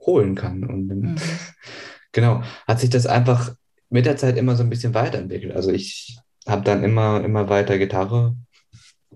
holen 0.00 0.36
kann. 0.36 0.64
Und 0.64 0.86
mhm. 0.86 1.16
genau, 2.12 2.42
hat 2.66 2.80
sich 2.80 2.90
das 2.90 3.06
einfach 3.06 3.54
mit 3.88 4.06
der 4.06 4.16
Zeit 4.16 4.36
immer 4.36 4.56
so 4.56 4.62
ein 4.62 4.70
bisschen 4.70 4.94
weiterentwickelt. 4.94 5.54
Also 5.54 5.70
ich 5.70 6.18
habe 6.46 6.62
dann 6.62 6.84
immer, 6.84 7.22
immer 7.24 7.48
weiter 7.48 7.78
Gitarre 7.78 8.36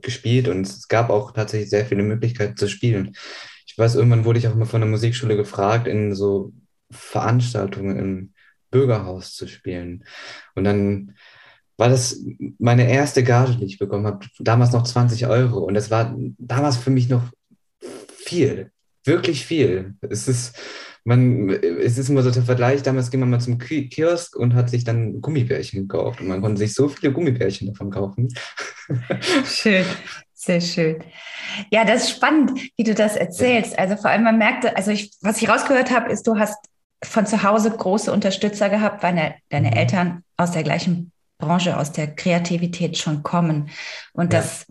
gespielt 0.02 0.48
und 0.48 0.66
es 0.66 0.88
gab 0.88 1.10
auch 1.10 1.32
tatsächlich 1.32 1.70
sehr 1.70 1.86
viele 1.86 2.02
Möglichkeiten 2.02 2.56
zu 2.56 2.68
spielen. 2.68 3.16
Ich 3.66 3.78
weiß, 3.78 3.94
irgendwann 3.94 4.24
wurde 4.24 4.38
ich 4.38 4.48
auch 4.48 4.52
immer 4.52 4.66
von 4.66 4.80
der 4.80 4.90
Musikschule 4.90 5.36
gefragt, 5.36 5.86
in 5.86 6.14
so 6.14 6.52
Veranstaltungen 6.90 7.98
im 7.98 8.32
Bürgerhaus 8.70 9.34
zu 9.34 9.46
spielen. 9.48 10.04
Und 10.54 10.64
dann 10.64 11.14
war 11.76 11.88
das 11.88 12.20
meine 12.58 12.88
erste 12.88 13.24
Gage, 13.24 13.56
die 13.56 13.64
ich 13.64 13.78
bekommen 13.78 14.06
habe. 14.06 14.26
Damals 14.38 14.72
noch 14.72 14.84
20 14.84 15.26
Euro. 15.26 15.58
Und 15.60 15.74
das 15.74 15.90
war 15.90 16.14
damals 16.38 16.76
für 16.76 16.90
mich 16.90 17.08
noch 17.08 17.24
viel, 18.14 18.70
wirklich 19.04 19.44
viel. 19.44 19.94
Es 20.00 20.28
ist, 20.28 20.56
man, 21.04 21.50
es 21.50 21.98
ist 21.98 22.08
immer 22.08 22.22
so 22.22 22.30
der 22.30 22.42
Vergleich. 22.42 22.82
Damals 22.82 23.10
ging 23.10 23.20
man 23.20 23.30
mal 23.30 23.40
zum 23.40 23.58
Kiosk 23.58 24.36
und 24.36 24.54
hat 24.54 24.70
sich 24.70 24.84
dann 24.84 25.20
Gummibärchen 25.20 25.86
gekauft. 25.86 26.20
Und 26.20 26.28
man 26.28 26.40
konnte 26.40 26.58
sich 26.58 26.74
so 26.74 26.88
viele 26.88 27.12
Gummibärchen 27.12 27.68
davon 27.68 27.90
kaufen. 27.90 28.28
Schön. 29.44 29.84
Sehr 30.44 30.60
schön. 30.60 31.02
Ja, 31.70 31.86
das 31.86 32.04
ist 32.04 32.10
spannend, 32.10 32.60
wie 32.76 32.84
du 32.84 32.94
das 32.94 33.16
erzählst. 33.16 33.78
Also 33.78 33.96
vor 33.96 34.10
allem, 34.10 34.24
man 34.24 34.36
merkte, 34.36 34.76
also 34.76 34.90
ich, 34.90 35.12
was 35.22 35.40
ich 35.40 35.48
rausgehört 35.48 35.90
habe, 35.90 36.12
ist, 36.12 36.26
du 36.26 36.38
hast 36.38 36.58
von 37.02 37.24
zu 37.24 37.42
Hause 37.42 37.70
große 37.70 38.12
Unterstützer 38.12 38.68
gehabt, 38.68 39.02
weil 39.02 39.14
deine, 39.14 39.34
deine 39.48 39.70
mhm. 39.70 39.76
Eltern 39.76 40.24
aus 40.36 40.50
der 40.50 40.62
gleichen 40.62 41.12
Branche, 41.38 41.78
aus 41.78 41.92
der 41.92 42.14
Kreativität 42.14 42.98
schon 42.98 43.22
kommen 43.22 43.70
und 44.12 44.32
ja. 44.32 44.40
das 44.40 44.66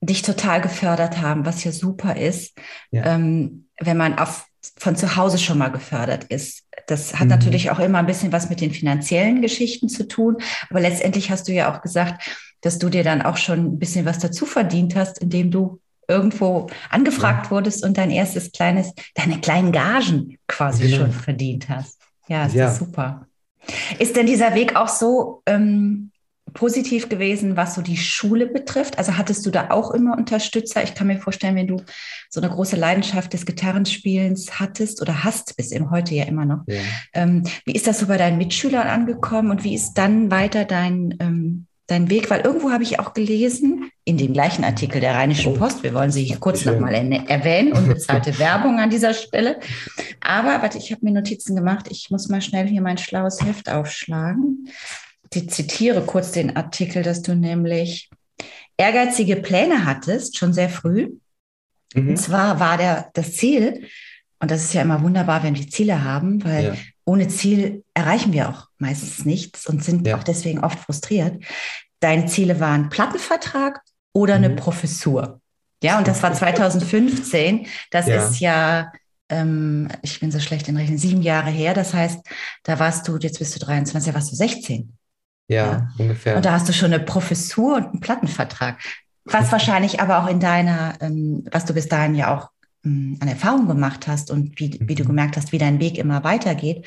dich 0.00 0.22
total 0.22 0.60
gefördert 0.60 1.20
haben, 1.20 1.44
was 1.44 1.64
ja 1.64 1.72
super 1.72 2.16
ist, 2.16 2.56
ja. 2.90 3.14
Ähm, 3.14 3.68
wenn 3.80 3.96
man 3.96 4.18
auf, 4.18 4.46
von 4.78 4.96
zu 4.96 5.16
Hause 5.16 5.38
schon 5.38 5.58
mal 5.58 5.70
gefördert 5.70 6.24
ist. 6.24 6.64
Das 6.86 7.14
hat 7.14 7.24
mhm. 7.24 7.28
natürlich 7.28 7.70
auch 7.70 7.78
immer 7.78 7.98
ein 7.98 8.06
bisschen 8.06 8.32
was 8.32 8.48
mit 8.48 8.60
den 8.60 8.72
finanziellen 8.72 9.42
Geschichten 9.42 9.88
zu 9.88 10.06
tun, 10.06 10.36
aber 10.70 10.80
letztendlich 10.80 11.30
hast 11.30 11.48
du 11.48 11.52
ja 11.52 11.74
auch 11.74 11.82
gesagt, 11.82 12.22
dass 12.60 12.78
du 12.78 12.88
dir 12.88 13.04
dann 13.04 13.22
auch 13.22 13.36
schon 13.36 13.60
ein 13.60 13.78
bisschen 13.78 14.06
was 14.06 14.18
dazu 14.18 14.46
verdient 14.46 14.96
hast, 14.96 15.18
indem 15.18 15.50
du 15.50 15.80
irgendwo 16.08 16.68
angefragt 16.90 17.46
ja. 17.46 17.50
wurdest 17.50 17.84
und 17.84 17.98
dein 17.98 18.10
erstes 18.10 18.52
kleines, 18.52 18.92
deine 19.14 19.40
kleinen 19.40 19.72
Gagen 19.72 20.38
quasi 20.46 20.88
genau. 20.88 20.98
schon 20.98 21.12
verdient 21.12 21.68
hast. 21.68 22.00
Ja, 22.28 22.46
ist 22.46 22.54
ja. 22.54 22.72
super. 22.72 23.26
Ist 23.98 24.16
denn 24.16 24.26
dieser 24.26 24.54
Weg 24.54 24.76
auch 24.76 24.88
so 24.88 25.42
ähm, 25.46 26.10
positiv 26.56 27.08
gewesen, 27.08 27.56
was 27.56 27.74
so 27.74 27.82
die 27.82 27.98
Schule 27.98 28.46
betrifft? 28.46 28.98
Also 28.98 29.16
hattest 29.16 29.44
du 29.46 29.50
da 29.50 29.70
auch 29.70 29.92
immer 29.92 30.16
Unterstützer? 30.16 30.82
Ich 30.82 30.94
kann 30.94 31.06
mir 31.06 31.18
vorstellen, 31.18 31.54
wenn 31.54 31.66
du 31.66 31.82
so 32.30 32.40
eine 32.40 32.50
große 32.50 32.76
Leidenschaft 32.76 33.32
des 33.34 33.44
Gitarrenspielens 33.44 34.58
hattest 34.58 35.02
oder 35.02 35.22
hast, 35.22 35.56
bis 35.56 35.70
im 35.70 35.90
heute 35.90 36.14
ja 36.14 36.24
immer 36.24 36.46
noch. 36.46 36.64
Ja. 36.66 36.80
Ähm, 37.12 37.44
wie 37.66 37.72
ist 37.72 37.86
das 37.86 38.00
so 38.00 38.06
bei 38.06 38.16
deinen 38.16 38.38
Mitschülern 38.38 38.88
angekommen 38.88 39.50
und 39.50 39.64
wie 39.64 39.74
ist 39.74 39.94
dann 39.94 40.30
weiter 40.30 40.64
dein, 40.64 41.14
ähm, 41.20 41.66
dein 41.88 42.08
Weg? 42.08 42.30
Weil 42.30 42.40
irgendwo 42.40 42.70
habe 42.70 42.82
ich 42.82 42.98
auch 43.00 43.12
gelesen, 43.12 43.90
in 44.04 44.16
dem 44.16 44.32
gleichen 44.32 44.64
Artikel 44.64 45.02
der 45.02 45.14
Rheinischen 45.14 45.52
oh. 45.52 45.58
Post, 45.58 45.82
wir 45.82 45.92
wollen 45.92 46.10
sie 46.10 46.24
hier 46.24 46.38
kurz 46.38 46.64
nochmal 46.64 46.94
erwähnen, 46.94 47.74
unbezahlte 47.74 48.38
Werbung 48.38 48.78
an 48.80 48.88
dieser 48.88 49.12
Stelle. 49.12 49.60
Aber, 50.22 50.62
warte, 50.62 50.78
ich 50.78 50.90
habe 50.90 51.04
mir 51.04 51.12
Notizen 51.12 51.54
gemacht, 51.54 51.86
ich 51.90 52.08
muss 52.10 52.30
mal 52.30 52.40
schnell 52.40 52.66
hier 52.66 52.80
mein 52.80 52.96
schlaues 52.96 53.44
Heft 53.44 53.68
aufschlagen 53.68 54.68
zitiere 55.44 56.02
kurz 56.02 56.32
den 56.32 56.56
Artikel, 56.56 57.02
dass 57.02 57.22
du 57.22 57.34
nämlich 57.34 58.10
ehrgeizige 58.76 59.36
Pläne 59.36 59.84
hattest, 59.84 60.36
schon 60.36 60.52
sehr 60.52 60.68
früh. 60.68 61.16
Mhm. 61.94 62.10
Und 62.10 62.16
zwar 62.16 62.60
war 62.60 62.76
der, 62.76 63.10
das 63.14 63.32
Ziel, 63.34 63.86
und 64.38 64.50
das 64.50 64.64
ist 64.64 64.74
ja 64.74 64.82
immer 64.82 65.02
wunderbar, 65.02 65.42
wenn 65.42 65.54
wir 65.54 65.68
Ziele 65.68 66.04
haben, 66.04 66.44
weil 66.44 66.64
ja. 66.64 66.74
ohne 67.04 67.28
Ziel 67.28 67.84
erreichen 67.94 68.32
wir 68.32 68.48
auch 68.50 68.68
meistens 68.78 69.24
nichts 69.24 69.66
und 69.66 69.82
sind 69.82 70.06
ja. 70.06 70.16
auch 70.16 70.22
deswegen 70.22 70.62
oft 70.62 70.78
frustriert. 70.78 71.42
Deine 72.00 72.26
Ziele 72.26 72.60
waren 72.60 72.90
Plattenvertrag 72.90 73.80
oder 74.12 74.38
mhm. 74.38 74.44
eine 74.44 74.54
Professur. 74.56 75.40
Ja, 75.82 75.98
und 75.98 76.06
das 76.06 76.22
war 76.22 76.32
2015. 76.34 77.66
Das 77.90 78.06
ja. 78.06 78.16
ist 78.16 78.40
ja, 78.40 78.92
ähm, 79.30 79.88
ich 80.02 80.20
bin 80.20 80.30
so 80.30 80.38
schlecht 80.38 80.68
in 80.68 80.76
Rechnen, 80.76 80.98
sieben 80.98 81.22
Jahre 81.22 81.50
her. 81.50 81.72
Das 81.72 81.94
heißt, 81.94 82.20
da 82.64 82.78
warst 82.78 83.08
du, 83.08 83.16
jetzt 83.16 83.38
bist 83.38 83.54
du 83.54 83.60
23, 83.60 84.12
da 84.12 84.14
warst 84.14 84.32
du 84.32 84.36
16. 84.36 84.95
Ja, 85.48 85.66
ja, 85.66 85.88
ungefähr. 85.98 86.36
Und 86.36 86.44
da 86.44 86.52
hast 86.52 86.68
du 86.68 86.72
schon 86.72 86.92
eine 86.92 87.02
Professur 87.02 87.76
und 87.76 87.86
einen 87.86 88.00
Plattenvertrag. 88.00 88.78
Was 89.24 89.50
wahrscheinlich 89.50 90.00
aber 90.00 90.22
auch 90.22 90.28
in 90.28 90.40
deiner, 90.40 90.94
ähm, 91.00 91.44
was 91.50 91.64
du 91.64 91.74
bis 91.74 91.88
dahin 91.88 92.14
ja 92.14 92.36
auch 92.36 92.50
ähm, 92.84 93.16
an 93.20 93.28
Erfahrung 93.28 93.66
gemacht 93.66 94.06
hast 94.06 94.30
und 94.30 94.58
wie, 94.60 94.78
wie 94.80 94.94
du 94.94 95.02
mhm. 95.02 95.08
gemerkt 95.08 95.36
hast, 95.36 95.52
wie 95.52 95.58
dein 95.58 95.80
Weg 95.80 95.98
immer 95.98 96.24
weitergeht, 96.24 96.86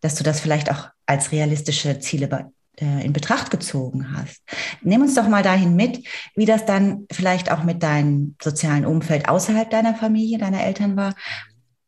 dass 0.00 0.14
du 0.14 0.22
das 0.22 0.40
vielleicht 0.40 0.70
auch 0.70 0.90
als 1.06 1.32
realistische 1.32 1.98
Ziele 1.98 2.50
äh, 2.80 3.04
in 3.04 3.12
Betracht 3.12 3.50
gezogen 3.50 4.14
hast. 4.16 4.42
Nimm 4.82 5.02
uns 5.02 5.14
doch 5.14 5.28
mal 5.28 5.42
dahin 5.42 5.74
mit, 5.76 6.06
wie 6.34 6.44
das 6.44 6.66
dann 6.66 7.06
vielleicht 7.10 7.50
auch 7.50 7.64
mit 7.64 7.82
deinem 7.82 8.36
sozialen 8.42 8.84
Umfeld 8.84 9.28
außerhalb 9.28 9.70
deiner 9.70 9.94
Familie, 9.94 10.38
deiner 10.38 10.62
Eltern 10.62 10.96
war, 10.96 11.14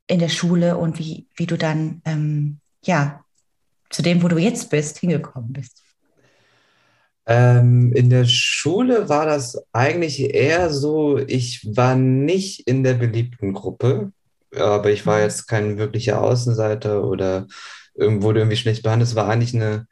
in 0.07 0.19
der 0.19 0.29
Schule 0.29 0.77
und 0.77 0.99
wie, 0.99 1.29
wie 1.37 1.47
du 1.47 1.57
dann, 1.57 2.03
ähm, 2.05 2.59
ja, 2.83 3.23
zu 3.91 4.03
dem, 4.03 4.23
wo 4.23 4.29
du 4.29 4.39
jetzt 4.39 4.71
bist, 4.71 4.99
hingekommen 4.99 5.53
bist. 5.53 5.83
Ähm, 7.27 7.93
in 7.93 8.11
der 8.11 8.25
Schule 8.25 9.09
war 9.09 9.27
das 9.27 9.62
eigentlich 9.73 10.21
eher 10.35 10.71
so, 10.71 11.19
ich 11.19 11.67
war 11.77 11.95
nicht 11.95 12.67
in 12.67 12.83
der 12.83 12.95
beliebten 12.95 13.53
Gruppe, 13.53 14.12
aber 14.57 14.91
ich 14.91 15.07
war 15.07 15.19
mhm. 15.19 15.23
jetzt 15.25 15.47
kein 15.47 15.79
wirklicher 15.79 16.21
Außenseiter 16.21 17.05
oder 17.05 17.47
wurde 17.95 18.41
irgendwie 18.41 18.57
schlecht 18.57 18.83
behandelt. 18.83 19.11
Es 19.11 19.17
war 19.17 19.29
eigentlich 19.29 19.55
eine 19.55 19.87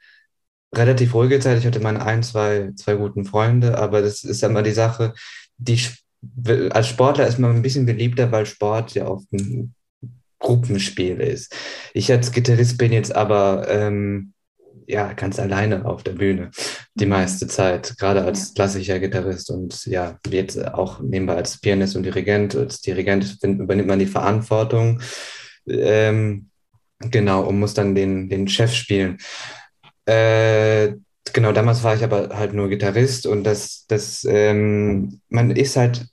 relativ 0.75 1.15
ruhige 1.15 1.41
Zeit. 1.41 1.59
Ich 1.59 1.67
hatte 1.67 1.81
meine 1.81 2.05
ein, 2.05 2.23
zwei, 2.23 2.71
zwei 2.77 2.95
guten 2.95 3.25
Freunde, 3.25 3.79
aber 3.79 4.03
das 4.03 4.25
ist 4.25 4.41
ja 4.41 4.49
immer 4.49 4.63
die 4.63 4.73
Sache, 4.73 5.15
die 5.59 5.81
als 6.71 6.89
Sportler 6.89 7.27
ist 7.27 7.39
man 7.39 7.55
ein 7.55 7.63
bisschen 7.63 7.87
beliebter, 7.87 8.33
weil 8.33 8.47
Sport 8.47 8.95
ja 8.95 9.07
oft 9.07 9.33
ein 9.33 9.75
Gruppenspiel 10.41 11.21
ist. 11.21 11.55
Ich 11.95 12.11
als 12.11 12.33
Gitarrist 12.33 12.79
bin 12.79 12.93
jetzt 12.93 13.15
aber 13.15 13.67
ähm, 13.69 14.33
ja, 14.89 15.13
ganz 15.13 15.39
alleine 15.39 15.85
auf 15.85 16.03
der 16.03 16.13
Bühne 16.13 16.51
die 16.95 17.05
mhm. 17.05 17.11
meiste 17.11 17.47
Zeit, 17.47 17.97
gerade 17.99 18.25
als 18.25 18.55
klassischer 18.55 18.99
Gitarrist 18.99 19.51
und 19.51 19.85
ja, 19.87 20.19
jetzt 20.29 20.59
auch 20.75 21.01
nebenbei 21.01 21.37
als 21.37 21.61
Pianist 21.61 21.95
und 21.95 22.05
Dirigent. 22.05 22.57
Als 22.57 22.81
Dirigent 22.81 23.39
übernimmt 23.43 23.89
man 23.89 23.99
die 23.99 24.07
Verantwortung, 24.07 25.01
ähm, 25.69 26.49
genau, 26.99 27.45
und 27.45 27.59
muss 27.59 27.75
dann 27.75 27.95
den, 27.95 28.31
den 28.31 28.49
Chef 28.49 28.73
spielen. 28.73 29.19
Äh, 30.07 30.95
genau, 31.35 31.53
damals 31.53 31.83
war 31.85 31.95
ich 31.95 32.03
aber 32.03 32.31
halt 32.31 32.55
nur 32.55 32.71
Gitarrist 32.71 33.27
und 33.27 33.45
das, 33.45 33.85
das, 33.89 34.25
ähm, 34.29 35.21
man 35.29 35.51
ist 35.51 35.77
halt 35.77 36.07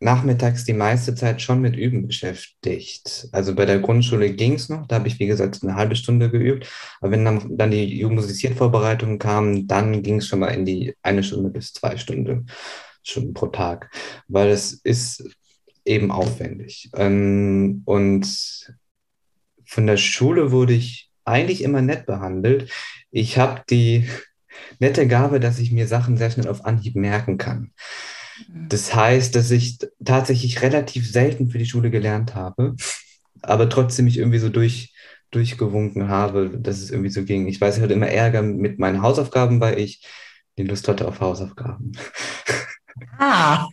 nachmittags 0.00 0.64
die 0.64 0.72
meiste 0.72 1.14
Zeit 1.14 1.42
schon 1.42 1.60
mit 1.60 1.76
Üben 1.76 2.06
beschäftigt. 2.06 3.28
Also 3.32 3.54
bei 3.54 3.66
der 3.66 3.78
Grundschule 3.78 4.32
ging 4.32 4.54
es 4.54 4.70
noch, 4.70 4.86
da 4.86 4.96
habe 4.96 5.08
ich, 5.08 5.18
wie 5.18 5.26
gesagt, 5.26 5.60
eine 5.62 5.76
halbe 5.76 5.94
Stunde 5.94 6.30
geübt. 6.30 6.66
Aber 7.00 7.12
wenn 7.12 7.24
dann, 7.24 7.56
dann 7.56 7.70
die 7.70 7.98
Jugendmusikvorbereitung 7.98 9.18
kam, 9.18 9.66
dann 9.66 10.02
ging 10.02 10.16
es 10.16 10.26
schon 10.26 10.40
mal 10.40 10.48
in 10.48 10.64
die 10.64 10.94
eine 11.02 11.22
Stunde 11.22 11.50
bis 11.50 11.74
zwei 11.74 11.98
Stunden, 11.98 12.46
Stunden 13.02 13.34
pro 13.34 13.48
Tag. 13.48 13.90
Weil 14.26 14.48
es 14.48 14.72
ist 14.72 15.22
eben 15.84 16.10
aufwendig. 16.10 16.90
Ähm, 16.94 17.82
und 17.84 18.26
von 19.66 19.86
der 19.86 19.98
Schule 19.98 20.50
wurde 20.50 20.72
ich 20.72 21.10
eigentlich 21.26 21.62
immer 21.62 21.82
nett 21.82 22.06
behandelt. 22.06 22.72
Ich 23.10 23.36
habe 23.36 23.62
die 23.68 24.08
nette 24.78 25.06
Gabe, 25.06 25.40
dass 25.40 25.58
ich 25.58 25.72
mir 25.72 25.86
Sachen 25.86 26.16
sehr 26.16 26.30
schnell 26.30 26.48
auf 26.48 26.64
Anhieb 26.64 26.96
merken 26.96 27.36
kann. 27.36 27.72
Das 28.48 28.94
heißt, 28.94 29.34
dass 29.34 29.50
ich 29.50 29.78
tatsächlich 30.04 30.62
relativ 30.62 31.10
selten 31.10 31.50
für 31.50 31.58
die 31.58 31.66
Schule 31.66 31.90
gelernt 31.90 32.34
habe, 32.34 32.74
aber 33.42 33.68
trotzdem 33.68 34.04
mich 34.04 34.18
irgendwie 34.18 34.38
so 34.38 34.48
durch, 34.48 34.94
durchgewunken 35.30 36.08
habe, 36.08 36.50
dass 36.58 36.78
es 36.78 36.90
irgendwie 36.90 37.10
so 37.10 37.24
ging. 37.24 37.46
Ich 37.48 37.60
weiß, 37.60 37.76
ich 37.76 37.82
hatte 37.82 37.94
immer 37.94 38.08
Ärger 38.08 38.42
mit 38.42 38.78
meinen 38.78 39.02
Hausaufgaben, 39.02 39.60
weil 39.60 39.78
ich 39.78 40.04
die 40.58 40.64
Lust 40.64 40.88
hatte 40.88 41.08
auf 41.08 41.20
Hausaufgaben. 41.20 41.92
Ah, 43.18 43.66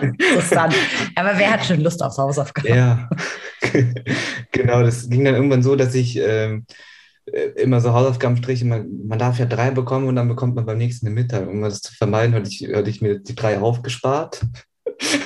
interessant. 0.00 0.74
Aber 1.14 1.38
wer 1.38 1.50
hat 1.50 1.64
schon 1.64 1.80
Lust 1.80 2.02
auf 2.02 2.16
Hausaufgaben? 2.16 2.68
Ja, 2.68 3.08
genau. 4.52 4.82
Das 4.82 5.08
ging 5.08 5.24
dann 5.24 5.34
irgendwann 5.34 5.62
so, 5.62 5.76
dass 5.76 5.94
ich 5.94 6.16
ähm, 6.16 6.66
äh, 6.68 6.74
immer 7.26 7.80
so 7.80 7.92
Hausaufgabenstriche, 7.92 8.64
man, 8.64 9.06
man 9.06 9.18
darf 9.18 9.38
ja 9.38 9.46
drei 9.46 9.70
bekommen 9.70 10.08
und 10.08 10.16
dann 10.16 10.28
bekommt 10.28 10.54
man 10.54 10.66
beim 10.66 10.78
nächsten 10.78 11.06
eine 11.06 11.14
Mitteilung. 11.14 11.54
Um 11.54 11.62
das 11.62 11.80
zu 11.80 11.94
vermeiden, 11.94 12.34
hatte 12.34 12.48
ich, 12.48 12.68
hatte 12.74 12.90
ich 12.90 13.00
mir 13.00 13.20
die 13.20 13.34
drei 13.34 13.60
aufgespart. 13.60 14.42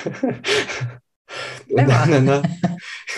und 1.71 1.89
dann 1.89 2.11
danach 2.11 2.43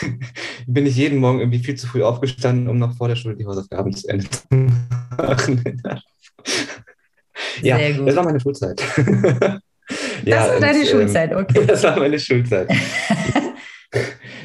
bin 0.66 0.86
ich 0.86 0.96
jeden 0.96 1.18
Morgen 1.18 1.40
irgendwie 1.40 1.58
viel 1.58 1.74
zu 1.74 1.86
früh 1.86 2.02
aufgestanden, 2.02 2.68
um 2.68 2.78
noch 2.78 2.96
vor 2.96 3.08
der 3.08 3.16
Schule 3.16 3.36
die 3.36 3.46
Hausaufgaben 3.46 3.92
zu 3.92 4.08
Ende 4.08 4.30
zu 4.30 4.42
machen. 4.50 5.82
ja, 7.62 7.78
das 7.78 8.16
war 8.16 8.24
meine 8.24 8.40
Schulzeit. 8.40 8.80
ja, 10.24 10.36
das 10.36 10.48
war 10.50 10.60
deine 10.60 10.80
und, 10.80 10.86
Schulzeit, 10.86 11.34
okay. 11.34 11.66
Das 11.66 11.82
war 11.82 11.98
meine 11.98 12.18
Schulzeit. 12.18 12.68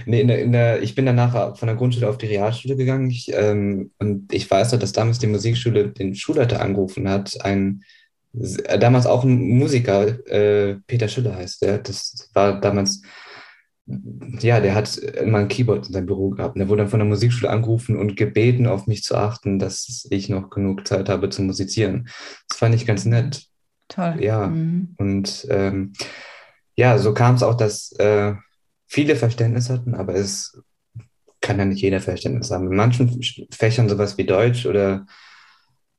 Nee, 0.06 0.22
in 0.22 0.28
der, 0.28 0.42
in 0.42 0.52
der, 0.52 0.82
ich 0.82 0.96
bin 0.96 1.06
danach 1.06 1.58
von 1.58 1.68
der 1.68 1.76
Grundschule 1.76 2.10
auf 2.10 2.18
die 2.18 2.28
Realschule 2.28 2.76
gegangen 2.76 3.10
ich, 3.10 3.32
ähm, 3.34 3.92
und 4.00 4.34
ich 4.34 4.50
weiß 4.50 4.72
noch, 4.72 4.80
dass 4.80 4.94
damals 4.94 5.20
die 5.20 5.28
Musikschule 5.28 5.90
den 5.90 6.16
Schulleiter 6.16 6.62
angerufen 6.62 7.10
hat, 7.10 7.44
ein 7.44 7.84
damals 8.34 9.06
auch 9.06 9.24
ein 9.24 9.58
Musiker, 9.58 10.08
äh, 10.28 10.78
Peter 10.88 11.08
Schiller 11.08 11.36
heißt 11.36 11.62
der, 11.62 11.78
das 11.78 12.32
war 12.34 12.60
damals 12.60 13.02
ja, 13.86 14.62
der 14.62 14.76
hat 14.76 14.98
immer 14.98 15.40
ein 15.40 15.50
Keyboard 15.50 15.88
in 15.88 15.94
seinem 15.94 16.06
Büro 16.06 16.30
gehabt. 16.30 16.56
Und 16.56 16.60
der 16.60 16.70
wurde 16.70 16.84
dann 16.84 16.90
von 16.90 17.00
der 17.00 17.08
Musikschule 17.08 17.52
angerufen 17.52 17.98
und 17.98 18.16
gebeten, 18.16 18.66
auf 18.66 18.88
mich 18.88 19.04
zu 19.04 19.16
achten, 19.16 19.60
dass 19.60 20.08
ich 20.10 20.30
noch 20.30 20.50
genug 20.50 20.88
Zeit 20.88 21.10
habe 21.10 21.30
zu 21.30 21.42
musizieren. 21.42 22.08
Das 22.48 22.60
fand 22.60 22.76
ich 22.76 22.86
ganz 22.86 23.04
nett. 23.06 23.46
Toll. 23.90 24.16
Ja, 24.22 24.48
mhm. 24.48 24.96
und 24.98 25.46
ähm, 25.50 25.94
ja, 26.76 26.98
so 26.98 27.14
kam 27.14 27.36
es 27.36 27.44
auch, 27.44 27.56
dass 27.56 27.92
äh, 27.94 28.34
viele 28.94 29.16
Verständnis 29.16 29.72
hatten, 29.72 29.96
aber 29.96 30.14
es 30.14 30.62
kann 31.42 31.58
ja 31.58 31.66
nicht 31.66 31.82
jeder 31.82 32.00
Verständnis 32.00 32.52
haben. 32.52 32.68
In 32.68 32.78
manchen 32.78 33.20
Fächern, 33.52 33.90
sowas 33.90 34.20
wie 34.20 34.26
Deutsch 34.26 34.68
oder 34.68 35.08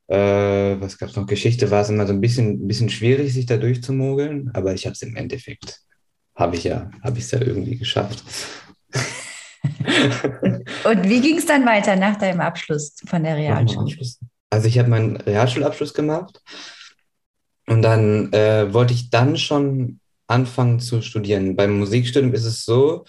äh, 0.06 0.80
was 0.80 0.96
gab 0.96 1.08
es 1.08 1.16
noch, 1.16 1.26
Geschichte, 1.26 1.72
war 1.72 1.82
es 1.82 1.88
immer 1.88 2.06
so 2.06 2.12
ein 2.12 2.20
bisschen, 2.20 2.68
bisschen 2.68 2.90
schwierig, 2.90 3.34
sich 3.34 3.46
da 3.46 3.56
durchzumogeln, 3.56 4.52
aber 4.54 4.74
ich 4.74 4.86
habe 4.86 4.92
es 4.92 5.02
im 5.02 5.16
Endeffekt, 5.16 5.80
habe 6.36 6.54
ich 6.54 6.62
ja, 6.64 6.88
habe 7.02 7.18
ich 7.18 7.24
es 7.24 7.32
ja 7.32 7.40
irgendwie 7.40 7.76
geschafft. 7.76 8.22
Und 10.84 11.08
wie 11.08 11.20
ging 11.20 11.38
es 11.38 11.46
dann 11.46 11.66
weiter 11.66 11.96
nach 11.96 12.16
deinem 12.16 12.40
Abschluss 12.40 12.94
von 13.06 13.24
der 13.24 13.36
Realschule? 13.36 13.96
Also 14.50 14.68
ich 14.68 14.78
habe 14.78 14.88
meinen 14.88 15.16
Realschulabschluss 15.16 15.94
gemacht 15.94 16.40
und 17.66 17.82
dann 17.82 18.32
äh, 18.32 18.72
wollte 18.72 18.94
ich 18.94 19.10
dann 19.10 19.36
schon 19.36 20.00
anfangen 20.26 20.80
zu 20.80 21.02
studieren. 21.02 21.56
Beim 21.56 21.78
Musikstudium 21.78 22.32
ist 22.34 22.44
es 22.44 22.64
so, 22.64 23.04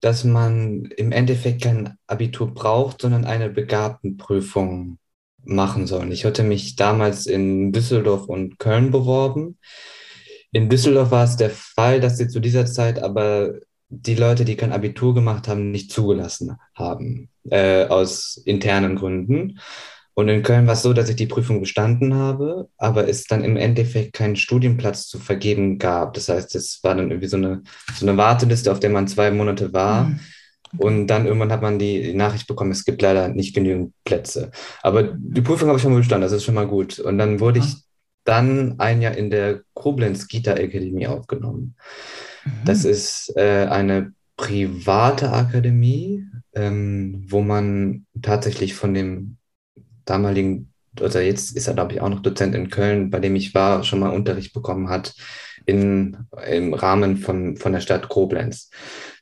dass 0.00 0.24
man 0.24 0.86
im 0.96 1.12
Endeffekt 1.12 1.62
kein 1.62 1.96
Abitur 2.06 2.52
braucht, 2.52 3.02
sondern 3.02 3.24
eine 3.24 3.48
Begabtenprüfung 3.50 4.98
machen 5.44 5.86
soll. 5.86 6.12
Ich 6.12 6.24
hatte 6.24 6.42
mich 6.42 6.76
damals 6.76 7.26
in 7.26 7.72
Düsseldorf 7.72 8.26
und 8.26 8.58
Köln 8.58 8.90
beworben. 8.90 9.58
In 10.50 10.68
Düsseldorf 10.68 11.10
war 11.10 11.24
es 11.24 11.36
der 11.36 11.50
Fall, 11.50 12.00
dass 12.00 12.18
sie 12.18 12.28
zu 12.28 12.40
dieser 12.40 12.66
Zeit 12.66 13.02
aber 13.02 13.54
die 13.88 14.14
Leute, 14.14 14.44
die 14.44 14.56
kein 14.56 14.72
Abitur 14.72 15.14
gemacht 15.14 15.48
haben, 15.48 15.70
nicht 15.70 15.92
zugelassen 15.92 16.56
haben, 16.74 17.28
äh, 17.50 17.86
aus 17.86 18.40
internen 18.44 18.96
Gründen. 18.96 19.60
Und 20.14 20.28
in 20.28 20.42
Köln 20.42 20.66
war 20.66 20.74
es 20.74 20.82
so, 20.82 20.92
dass 20.92 21.08
ich 21.08 21.16
die 21.16 21.26
Prüfung 21.26 21.60
bestanden 21.60 22.14
habe, 22.14 22.68
aber 22.76 23.08
es 23.08 23.24
dann 23.24 23.44
im 23.44 23.56
Endeffekt 23.56 24.12
keinen 24.12 24.36
Studienplatz 24.36 25.06
zu 25.06 25.18
vergeben 25.18 25.78
gab. 25.78 26.14
Das 26.14 26.28
heißt, 26.28 26.54
es 26.54 26.80
war 26.82 26.94
dann 26.94 27.10
irgendwie 27.10 27.28
so 27.28 27.38
eine, 27.38 27.62
so 27.94 28.06
eine 28.06 28.16
Warteliste, 28.16 28.70
auf 28.70 28.80
der 28.80 28.90
man 28.90 29.08
zwei 29.08 29.30
Monate 29.30 29.72
war. 29.72 30.04
Mhm. 30.04 30.20
Und 30.78 31.06
dann 31.06 31.26
irgendwann 31.26 31.52
hat 31.52 31.62
man 31.62 31.78
die 31.78 32.14
Nachricht 32.14 32.46
bekommen, 32.46 32.70
es 32.70 32.84
gibt 32.84 33.02
leider 33.02 33.28
nicht 33.28 33.54
genügend 33.54 33.92
Plätze. 34.04 34.50
Aber 34.82 35.02
die 35.02 35.42
Prüfung 35.42 35.68
habe 35.68 35.76
ich 35.76 35.82
schon 35.82 35.92
mal 35.92 35.98
bestanden, 35.98 36.22
das 36.22 36.32
ist 36.32 36.44
schon 36.44 36.54
mal 36.54 36.66
gut. 36.66 36.98
Und 36.98 37.18
dann 37.18 37.40
wurde 37.40 37.58
ich 37.58 37.76
dann 38.24 38.78
ein 38.78 39.02
Jahr 39.02 39.16
in 39.16 39.30
der 39.30 39.62
Koblenz 39.74 40.28
Gita 40.28 40.52
Akademie 40.52 41.06
aufgenommen. 41.06 41.74
Mhm. 42.44 42.50
Das 42.64 42.84
ist 42.84 43.32
äh, 43.36 43.66
eine 43.66 44.12
private 44.36 45.30
Akademie, 45.32 46.24
ähm, 46.54 47.26
wo 47.28 47.42
man 47.42 48.06
tatsächlich 48.20 48.74
von 48.74 48.94
dem 48.94 49.36
damaligen, 50.04 50.72
also 51.00 51.18
jetzt 51.18 51.56
ist 51.56 51.68
er, 51.68 51.74
glaube 51.74 51.94
ich, 51.94 52.00
auch 52.00 52.08
noch 52.08 52.20
Dozent 52.20 52.54
in 52.54 52.70
Köln, 52.70 53.10
bei 53.10 53.18
dem 53.18 53.36
ich 53.36 53.54
war, 53.54 53.84
schon 53.84 54.00
mal 54.00 54.10
Unterricht 54.10 54.52
bekommen 54.52 54.88
hat 54.88 55.14
in, 55.66 56.16
im 56.46 56.74
Rahmen 56.74 57.16
von, 57.16 57.56
von 57.56 57.72
der 57.72 57.80
Stadt 57.80 58.08
Koblenz. 58.08 58.70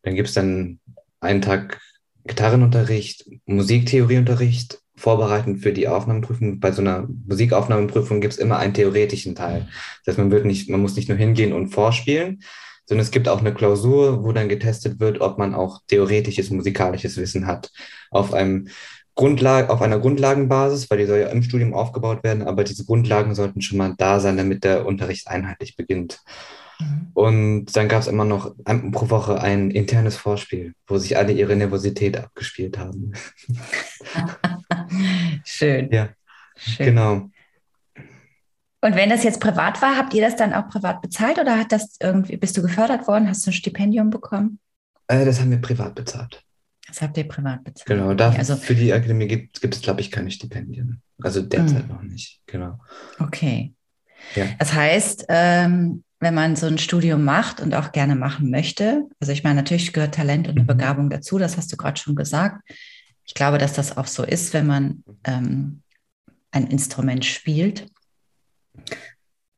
Dann 0.02 0.14
gibt 0.14 0.28
es 0.28 0.34
dann 0.34 0.80
einen 1.20 1.42
Tag 1.42 1.80
Gitarrenunterricht, 2.24 3.28
Musiktheorieunterricht, 3.46 4.80
vorbereitend 4.96 5.62
für 5.62 5.72
die 5.72 5.88
Aufnahmeprüfung. 5.88 6.60
Bei 6.60 6.72
so 6.72 6.82
einer 6.82 7.08
Musikaufnahmeprüfung 7.26 8.20
gibt 8.20 8.34
es 8.34 8.38
immer 8.38 8.58
einen 8.58 8.74
theoretischen 8.74 9.34
Teil. 9.34 9.68
Das 10.04 10.12
heißt, 10.12 10.18
man 10.18 10.30
wird 10.30 10.44
nicht, 10.44 10.68
man 10.68 10.80
muss 10.80 10.96
nicht 10.96 11.08
nur 11.08 11.16
hingehen 11.16 11.52
und 11.52 11.68
vorspielen, 11.68 12.42
sondern 12.84 13.04
es 13.04 13.10
gibt 13.10 13.28
auch 13.28 13.40
eine 13.40 13.54
Klausur, 13.54 14.24
wo 14.24 14.32
dann 14.32 14.48
getestet 14.48 15.00
wird, 15.00 15.20
ob 15.20 15.38
man 15.38 15.54
auch 15.54 15.80
theoretisches 15.86 16.50
musikalisches 16.50 17.16
Wissen 17.16 17.46
hat. 17.46 17.70
Auf 18.10 18.34
einem 18.34 18.68
Grundlage, 19.20 19.68
auf 19.68 19.82
einer 19.82 19.98
Grundlagenbasis, 19.98 20.90
weil 20.90 20.96
die 20.96 21.04
soll 21.04 21.18
ja 21.18 21.28
im 21.28 21.42
Studium 21.42 21.74
aufgebaut 21.74 22.24
werden, 22.24 22.42
aber 22.42 22.64
diese 22.64 22.86
Grundlagen 22.86 23.34
sollten 23.34 23.60
schon 23.60 23.76
mal 23.76 23.94
da 23.98 24.18
sein, 24.18 24.38
damit 24.38 24.64
der 24.64 24.86
Unterricht 24.86 25.28
einheitlich 25.28 25.76
beginnt. 25.76 26.20
Mhm. 26.80 27.10
Und 27.12 27.76
dann 27.76 27.88
gab 27.88 28.00
es 28.00 28.06
immer 28.06 28.24
noch 28.24 28.54
pro 28.92 29.10
Woche 29.10 29.38
ein 29.42 29.70
internes 29.70 30.16
Vorspiel, 30.16 30.72
wo 30.86 30.96
sich 30.96 31.18
alle 31.18 31.32
ihre 31.32 31.54
Nervosität 31.54 32.16
abgespielt 32.16 32.78
haben. 32.78 33.12
Schön. 35.44 35.92
Ja, 35.92 36.08
Schön. 36.56 36.86
genau. 36.86 37.30
Und 38.82 38.94
wenn 38.94 39.10
das 39.10 39.22
jetzt 39.22 39.40
privat 39.40 39.82
war, 39.82 39.98
habt 39.98 40.14
ihr 40.14 40.22
das 40.22 40.36
dann 40.36 40.54
auch 40.54 40.68
privat 40.70 41.02
bezahlt 41.02 41.38
oder 41.38 41.58
hat 41.58 41.72
das 41.72 41.98
irgendwie, 42.00 42.38
bist 42.38 42.56
du 42.56 42.62
gefördert 42.62 43.06
worden? 43.06 43.28
Hast 43.28 43.44
du 43.44 43.50
ein 43.50 43.52
Stipendium 43.52 44.08
bekommen? 44.08 44.58
Äh, 45.08 45.26
das 45.26 45.40
haben 45.40 45.50
wir 45.50 45.60
privat 45.60 45.94
bezahlt. 45.94 46.42
Das 46.86 47.02
habt 47.02 47.16
ihr 47.16 47.28
privat 47.28 47.62
bezahlt. 47.64 47.86
Genau, 47.86 48.14
dafür, 48.14 48.40
also, 48.40 48.56
für 48.56 48.74
die 48.74 48.92
Akademie 48.92 49.28
gibt, 49.28 49.60
gibt 49.60 49.74
es, 49.74 49.82
glaube 49.82 50.00
ich, 50.00 50.10
keine 50.10 50.30
Stipendien. 50.30 51.02
Also 51.22 51.42
derzeit 51.42 51.88
mh. 51.88 51.94
noch 51.94 52.02
nicht, 52.02 52.40
genau. 52.46 52.78
Okay. 53.18 53.74
Ja. 54.34 54.46
Das 54.58 54.72
heißt, 54.72 55.26
ähm, 55.28 56.04
wenn 56.18 56.34
man 56.34 56.56
so 56.56 56.66
ein 56.66 56.78
Studium 56.78 57.24
macht 57.24 57.60
und 57.60 57.74
auch 57.74 57.92
gerne 57.92 58.14
machen 58.14 58.50
möchte, 58.50 59.04
also 59.20 59.32
ich 59.32 59.42
meine, 59.42 59.56
natürlich 59.56 59.92
gehört 59.92 60.14
Talent 60.14 60.48
und 60.48 60.58
mhm. 60.58 60.66
Begabung 60.66 61.10
dazu, 61.10 61.38
das 61.38 61.56
hast 61.56 61.72
du 61.72 61.76
gerade 61.76 61.98
schon 61.98 62.14
gesagt. 62.14 62.60
Ich 63.24 63.34
glaube, 63.34 63.58
dass 63.58 63.72
das 63.72 63.96
auch 63.96 64.06
so 64.06 64.24
ist, 64.24 64.52
wenn 64.52 64.66
man 64.66 65.04
ähm, 65.24 65.82
ein 66.50 66.66
Instrument 66.66 67.24
spielt. 67.24 67.86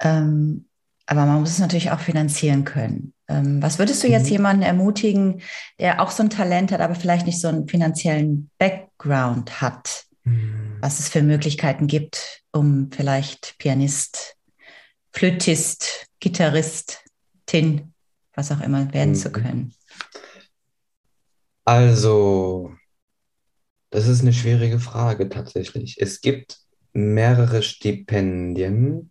Ähm, 0.01 0.67
aber 1.07 1.27
man 1.27 1.41
muss 1.41 1.51
es 1.51 1.59
natürlich 1.59 1.91
auch 1.91 2.01
finanzieren 2.01 2.65
können. 2.65 3.13
Ähm, 3.33 3.63
was 3.63 3.79
würdest 3.79 4.03
du 4.03 4.09
jetzt 4.09 4.27
mhm. 4.27 4.33
jemanden 4.33 4.63
ermutigen, 4.63 5.43
der 5.79 6.01
auch 6.01 6.11
so 6.11 6.23
ein 6.23 6.31
Talent 6.31 6.73
hat, 6.73 6.81
aber 6.81 6.95
vielleicht 6.95 7.27
nicht 7.27 7.41
so 7.41 7.49
einen 7.49 7.69
finanziellen 7.69 8.51
Background 8.59 9.61
hat? 9.61 10.05
Mhm. 10.25 10.79
Was 10.81 11.01
es 11.01 11.09
für 11.09 11.23
Möglichkeiten 11.23 11.87
gibt, 11.87 12.43
um 12.53 12.91
vielleicht 12.93 13.57
Pianist, 13.59 14.37
Flötist, 15.13 16.07
Gitarristin, 16.21 17.93
was 18.35 18.53
auch 18.53 18.61
immer 18.61 18.93
werden 18.93 19.11
mhm. 19.11 19.17
zu 19.17 19.33
können? 19.33 19.75
Also, 21.65 22.73
das 23.91 24.09
ist 24.09 24.23
eine 24.23 24.33
schwierige 24.33 24.81
Frage 24.81 25.29
tatsächlich. 25.29 26.01
Es 26.01 26.21
gibt 26.21 26.59
mehrere 26.93 27.63
Stipendien 27.63 29.11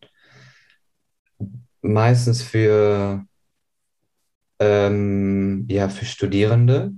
meistens 1.81 2.41
für, 2.41 3.25
ähm, 4.61 5.65
ja, 5.69 5.89
für 5.89 6.05
Studierende. 6.05 6.93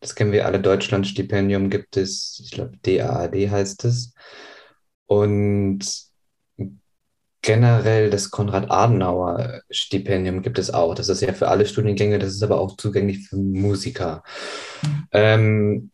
Das 0.00 0.14
kennen 0.14 0.30
wir 0.30 0.46
alle. 0.46 0.60
Deutschlandstipendium 0.60 1.68
gibt 1.68 1.96
es, 1.96 2.40
ich 2.44 2.52
glaube, 2.52 2.78
DAAD 2.82 3.50
heißt 3.50 3.84
es. 3.86 4.14
Und 5.06 5.80
generell 7.42 8.10
das 8.10 8.30
Konrad-Adenauer-Stipendium 8.30 10.42
gibt 10.42 10.60
es 10.60 10.72
auch. 10.72 10.94
Das 10.94 11.08
ist 11.08 11.20
ja 11.20 11.32
für 11.32 11.48
alle 11.48 11.66
Studiengänge, 11.66 12.20
das 12.20 12.34
ist 12.34 12.44
aber 12.44 12.60
auch 12.60 12.76
zugänglich 12.76 13.28
für 13.28 13.34
Musiker. 13.36 14.22
Ähm, 15.10 15.90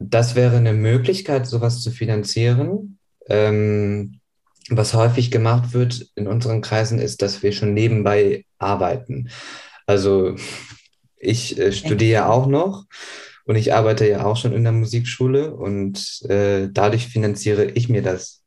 das 0.00 0.34
wäre 0.34 0.56
eine 0.56 0.72
Möglichkeit, 0.72 1.46
sowas 1.46 1.82
zu 1.82 1.92
finanzieren. 1.92 2.98
Ähm, 3.28 4.18
was 4.70 4.94
häufig 4.94 5.30
gemacht 5.30 5.72
wird 5.72 6.08
in 6.16 6.26
unseren 6.26 6.62
Kreisen, 6.62 6.98
ist, 6.98 7.22
dass 7.22 7.44
wir 7.44 7.52
schon 7.52 7.74
nebenbei 7.74 8.44
arbeiten. 8.58 9.28
Also 9.86 10.36
ich 11.16 11.58
äh, 11.58 11.72
studiere 11.72 12.28
auch 12.28 12.46
noch 12.46 12.86
und 13.44 13.56
ich 13.56 13.74
arbeite 13.74 14.08
ja 14.08 14.24
auch 14.24 14.36
schon 14.36 14.52
in 14.52 14.64
der 14.64 14.72
Musikschule 14.72 15.54
und 15.54 16.22
äh, 16.28 16.68
dadurch 16.70 17.08
finanziere 17.08 17.66
ich 17.66 17.88
mir 17.88 18.02
das 18.02 18.42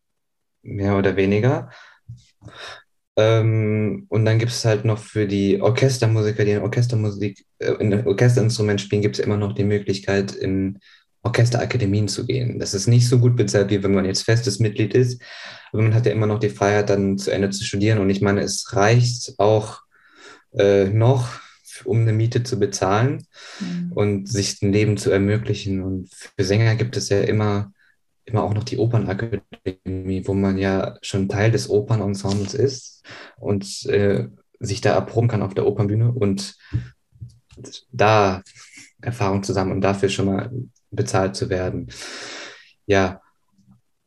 mehr 0.61 0.97
oder 0.97 1.15
weniger. 1.15 1.69
Ähm, 3.17 4.07
und 4.09 4.25
dann 4.25 4.39
gibt 4.39 4.51
es 4.51 4.65
halt 4.65 4.83
noch 4.83 4.97
für 4.97 5.25
die 5.25 5.61
Orchestermusiker, 5.61 6.43
die 6.43 6.51
in 6.51 6.61
Orchestermusik, 6.61 7.45
äh, 7.59 7.71
in 7.73 8.05
Orchesterinstrument 8.05 8.81
spielen, 8.81 9.01
gibt 9.01 9.17
es 9.17 9.25
immer 9.25 9.37
noch 9.37 9.53
die 9.53 9.63
Möglichkeit, 9.63 10.33
in 10.33 10.79
Orchesterakademien 11.23 12.07
zu 12.07 12.25
gehen. 12.25 12.59
Das 12.59 12.73
ist 12.73 12.87
nicht 12.87 13.07
so 13.07 13.19
gut 13.19 13.35
bezahlt, 13.35 13.69
wie 13.69 13.81
wenn 13.81 13.93
man 13.93 14.05
jetzt 14.05 14.23
festes 14.23 14.59
Mitglied 14.59 14.93
ist, 14.93 15.21
aber 15.71 15.81
man 15.81 15.95
hat 15.95 16.05
ja 16.05 16.11
immer 16.11 16.27
noch 16.27 16.39
die 16.39 16.49
Freiheit, 16.49 16.89
dann 16.89 17.17
zu 17.17 17.31
Ende 17.31 17.49
zu 17.49 17.63
studieren. 17.63 17.99
Und 17.99 18.09
ich 18.09 18.21
meine, 18.21 18.41
es 18.41 18.75
reicht 18.75 19.33
auch 19.39 19.84
äh, 20.57 20.85
noch, 20.85 21.39
um 21.83 22.01
eine 22.01 22.13
Miete 22.13 22.43
zu 22.43 22.57
bezahlen 22.59 23.25
mhm. 23.59 23.91
und 23.93 24.29
sich 24.29 24.61
ein 24.61 24.71
Leben 24.71 24.97
zu 24.97 25.11
ermöglichen. 25.11 25.83
Und 25.83 26.09
für 26.13 26.43
Sänger 26.43 26.75
gibt 26.75 26.95
es 26.97 27.09
ja 27.09 27.21
immer, 27.21 27.73
immer 28.25 28.43
auch 28.43 28.53
noch 28.53 28.63
die 28.63 28.77
Opernakademie, 28.77 30.23
wo 30.25 30.33
man 30.33 30.57
ja 30.57 30.97
schon 31.01 31.29
Teil 31.29 31.51
des 31.51 31.69
Opernensembles 31.69 32.53
ist 32.53 33.03
und 33.37 33.85
äh, 33.87 34.27
sich 34.59 34.81
da 34.81 34.93
erproben 34.93 35.27
kann 35.27 35.41
auf 35.41 35.53
der 35.53 35.67
Opernbühne 35.67 36.11
und 36.11 36.55
da 37.91 38.41
Erfahrung 39.01 39.43
zusammen 39.43 39.71
und 39.71 39.81
dafür 39.81 40.09
schon 40.09 40.25
mal 40.25 40.51
bezahlt 40.91 41.35
zu 41.35 41.49
werden. 41.49 41.87
Ja, 42.85 43.21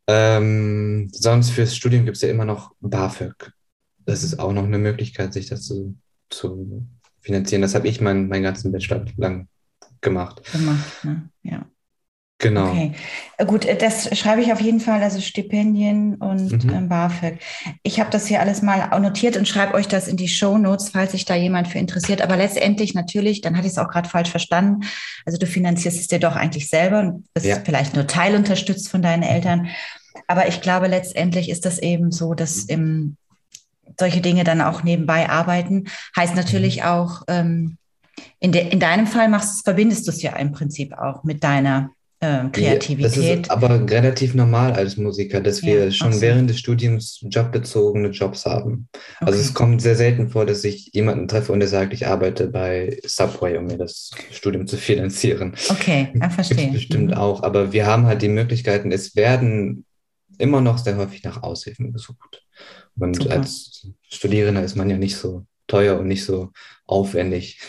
ähm, 0.06 1.10
sonst 1.12 1.50
fürs 1.50 1.76
Studium 1.76 2.04
gibt 2.04 2.16
es 2.16 2.22
ja 2.22 2.30
immer 2.30 2.44
noch 2.44 2.72
BAföG. 2.80 3.52
Das 3.98 4.22
ist 4.22 4.38
auch 4.38 4.52
noch 4.52 4.64
eine 4.64 4.78
Möglichkeit, 4.78 5.32
sich 5.34 5.48
das 5.48 5.64
zu, 5.64 5.96
zu 6.30 6.86
finanzieren. 7.20 7.62
Das 7.62 7.74
habe 7.74 7.88
ich 7.88 8.00
meinen 8.00 8.28
mein 8.28 8.42
ganzen 8.42 8.72
Bachelor 8.72 9.04
lang 9.16 9.48
gemacht. 10.00 10.42
Gemacht, 10.52 11.04
ne? 11.04 11.28
ja. 11.42 11.66
Genau. 12.40 12.70
Okay, 12.70 12.92
gut, 13.48 13.64
äh, 13.64 13.76
das 13.76 14.16
schreibe 14.16 14.40
ich 14.42 14.52
auf 14.52 14.60
jeden 14.60 14.78
Fall, 14.78 15.02
also 15.02 15.20
Stipendien 15.20 16.14
und 16.14 16.64
mhm. 16.64 16.70
ähm, 16.70 16.88
BAföG. 16.88 17.40
Ich 17.82 17.98
habe 17.98 18.10
das 18.10 18.28
hier 18.28 18.40
alles 18.40 18.62
mal 18.62 18.96
notiert 19.00 19.36
und 19.36 19.48
schreibe 19.48 19.74
euch 19.74 19.88
das 19.88 20.06
in 20.06 20.16
die 20.16 20.28
Show 20.28 20.56
Notes, 20.56 20.90
falls 20.90 21.12
sich 21.12 21.24
da 21.24 21.34
jemand 21.34 21.66
für 21.66 21.80
interessiert. 21.80 22.22
Aber 22.22 22.36
letztendlich 22.36 22.94
natürlich, 22.94 23.40
dann 23.40 23.56
hatte 23.56 23.66
ich 23.66 23.72
es 23.72 23.78
auch 23.78 23.88
gerade 23.88 24.08
falsch 24.08 24.30
verstanden. 24.30 24.84
Also 25.26 25.36
du 25.36 25.46
finanzierst 25.46 25.98
es 25.98 26.06
dir 26.06 26.20
doch 26.20 26.36
eigentlich 26.36 26.68
selber 26.68 27.00
und 27.00 27.26
bist 27.34 27.46
ja. 27.46 27.58
vielleicht 27.64 27.96
nur 27.96 28.06
teilunterstützt 28.06 28.88
von 28.88 29.02
deinen 29.02 29.24
Eltern. 29.24 29.66
Aber 30.28 30.46
ich 30.46 30.60
glaube, 30.60 30.86
letztendlich 30.86 31.48
ist 31.48 31.64
das 31.64 31.80
eben 31.80 32.12
so, 32.12 32.34
dass 32.34 32.62
im, 32.62 33.16
solche 33.98 34.20
Dinge 34.20 34.44
dann 34.44 34.60
auch 34.60 34.82
nebenbei 34.82 35.28
arbeiten. 35.28 35.84
Heißt 36.16 36.36
natürlich 36.36 36.78
mhm. 36.78 36.82
auch, 36.82 37.22
ähm, 37.28 37.78
in, 38.40 38.52
de, 38.52 38.68
in 38.68 38.80
deinem 38.80 39.06
Fall 39.06 39.28
machst, 39.28 39.64
verbindest 39.64 40.06
du 40.06 40.10
es 40.10 40.22
ja 40.22 40.36
im 40.36 40.52
Prinzip 40.52 40.92
auch 40.96 41.24
mit 41.24 41.44
deiner 41.44 41.90
äh, 42.20 42.48
Kreativität. 42.50 43.04
Das 43.04 43.16
ist 43.16 43.50
aber 43.50 43.88
relativ 43.88 44.34
normal 44.34 44.72
als 44.72 44.96
Musiker, 44.96 45.40
dass 45.40 45.62
wir 45.62 45.84
ja, 45.84 45.90
schon 45.90 46.12
so. 46.12 46.20
während 46.20 46.50
des 46.50 46.58
Studiums 46.58 47.20
jobbezogene 47.22 48.08
Jobs 48.08 48.44
haben. 48.44 48.88
Okay. 48.92 49.30
Also 49.30 49.38
es 49.38 49.54
kommt 49.54 49.82
sehr 49.82 49.94
selten 49.94 50.28
vor, 50.30 50.44
dass 50.44 50.64
ich 50.64 50.90
jemanden 50.92 51.28
treffe 51.28 51.52
und 51.52 51.60
der 51.60 51.68
sagt, 51.68 51.92
ich 51.92 52.06
arbeite 52.06 52.48
bei 52.48 52.98
Subway, 53.04 53.56
um 53.56 53.66
mir 53.66 53.78
das 53.78 54.10
Studium 54.32 54.66
zu 54.66 54.76
finanzieren. 54.76 55.54
Okay, 55.68 56.08
ja, 56.20 56.28
verstehe. 56.28 56.72
Bestimmt 56.72 57.12
mhm. 57.12 57.16
auch, 57.16 57.42
aber 57.42 57.72
wir 57.72 57.86
haben 57.86 58.06
halt 58.06 58.22
die 58.22 58.28
Möglichkeiten, 58.28 58.90
es 58.90 59.14
werden 59.14 59.84
immer 60.38 60.60
noch 60.60 60.78
sehr 60.78 60.96
häufig 60.96 61.22
nach 61.24 61.42
Aushilfen 61.42 61.92
gesucht. 61.92 62.42
Und 62.98 63.16
Super. 63.16 63.36
als 63.36 63.86
Studierender 64.08 64.62
ist 64.62 64.76
man 64.76 64.90
ja 64.90 64.96
nicht 64.96 65.16
so 65.16 65.44
teuer 65.66 65.98
und 65.98 66.08
nicht 66.08 66.24
so 66.24 66.50
aufwendig. 66.86 67.60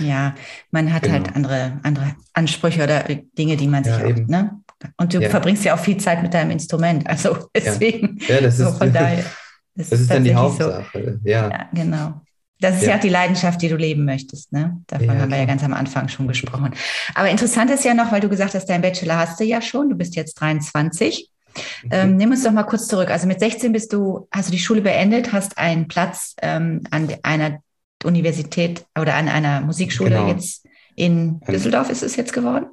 Ja, 0.00 0.34
man 0.70 0.92
hat 0.92 1.02
halt 1.08 1.12
genau. 1.12 1.26
halt 1.26 1.36
andere, 1.36 1.80
andere 1.84 2.16
Ansprüche 2.32 2.82
oder 2.82 3.04
Dinge, 3.38 3.56
die 3.56 3.68
man 3.68 3.84
sich 3.84 3.96
ja, 3.96 4.06
auch, 4.06 4.26
ne? 4.26 4.60
Und 4.96 5.14
du 5.14 5.20
ja. 5.20 5.28
verbringst 5.28 5.64
ja 5.64 5.74
auch 5.74 5.78
viel 5.78 5.96
Zeit 5.96 6.22
mit 6.22 6.34
deinem 6.34 6.50
Instrument. 6.50 7.06
Also 7.08 7.48
deswegen. 7.54 8.18
Ja, 8.28 8.36
ja 8.36 8.40
das 8.42 8.58
ist, 8.58 8.78
von 8.78 8.92
daher, 8.92 9.24
das, 9.74 9.90
das 9.90 10.00
ist 10.00 10.10
dann 10.10 10.24
die 10.24 10.34
Hauptsache. 10.34 11.20
So. 11.22 11.28
Ja. 11.28 11.50
ja, 11.50 11.68
genau. 11.72 12.20
Das 12.60 12.76
ist 12.76 12.88
ja. 12.88 12.96
auch 12.96 13.00
die 13.00 13.08
Leidenschaft, 13.08 13.62
die 13.62 13.68
du 13.68 13.76
leben 13.76 14.04
möchtest. 14.04 14.52
Ne? 14.52 14.82
Davon 14.88 15.16
haben 15.20 15.30
wir 15.30 15.38
ja 15.38 15.44
ganz 15.44 15.62
am 15.62 15.72
Anfang 15.72 16.08
schon 16.08 16.26
gesprochen. 16.26 16.74
Aber 17.14 17.30
interessant 17.30 17.70
ist 17.70 17.84
ja 17.84 17.94
noch, 17.94 18.10
weil 18.10 18.20
du 18.20 18.28
gesagt 18.28 18.54
hast, 18.54 18.66
dein 18.66 18.82
Bachelor 18.82 19.16
hast 19.16 19.38
du 19.38 19.44
ja 19.44 19.62
schon. 19.62 19.90
Du 19.90 19.96
bist 19.96 20.16
jetzt 20.16 20.34
23. 20.40 21.30
Mhm. 21.82 21.88
Ähm, 21.90 22.16
nimm 22.16 22.30
uns 22.30 22.44
doch 22.44 22.52
mal 22.52 22.64
kurz 22.64 22.88
zurück. 22.88 23.10
Also 23.10 23.26
mit 23.26 23.40
16 23.40 23.72
bist 23.72 23.92
du, 23.92 24.28
hast 24.30 24.48
du 24.48 24.52
die 24.52 24.58
Schule 24.58 24.80
beendet, 24.80 25.32
hast 25.32 25.58
einen 25.58 25.88
Platz 25.88 26.34
ähm, 26.42 26.82
an 26.90 27.08
einer 27.22 27.60
Universität 28.04 28.84
oder 28.98 29.14
an 29.14 29.28
einer 29.28 29.60
Musikschule 29.60 30.10
genau. 30.10 30.28
jetzt 30.28 30.66
in 30.94 31.40
Düsseldorf 31.40 31.90
ist 31.90 32.02
es 32.02 32.16
jetzt 32.16 32.32
geworden? 32.32 32.66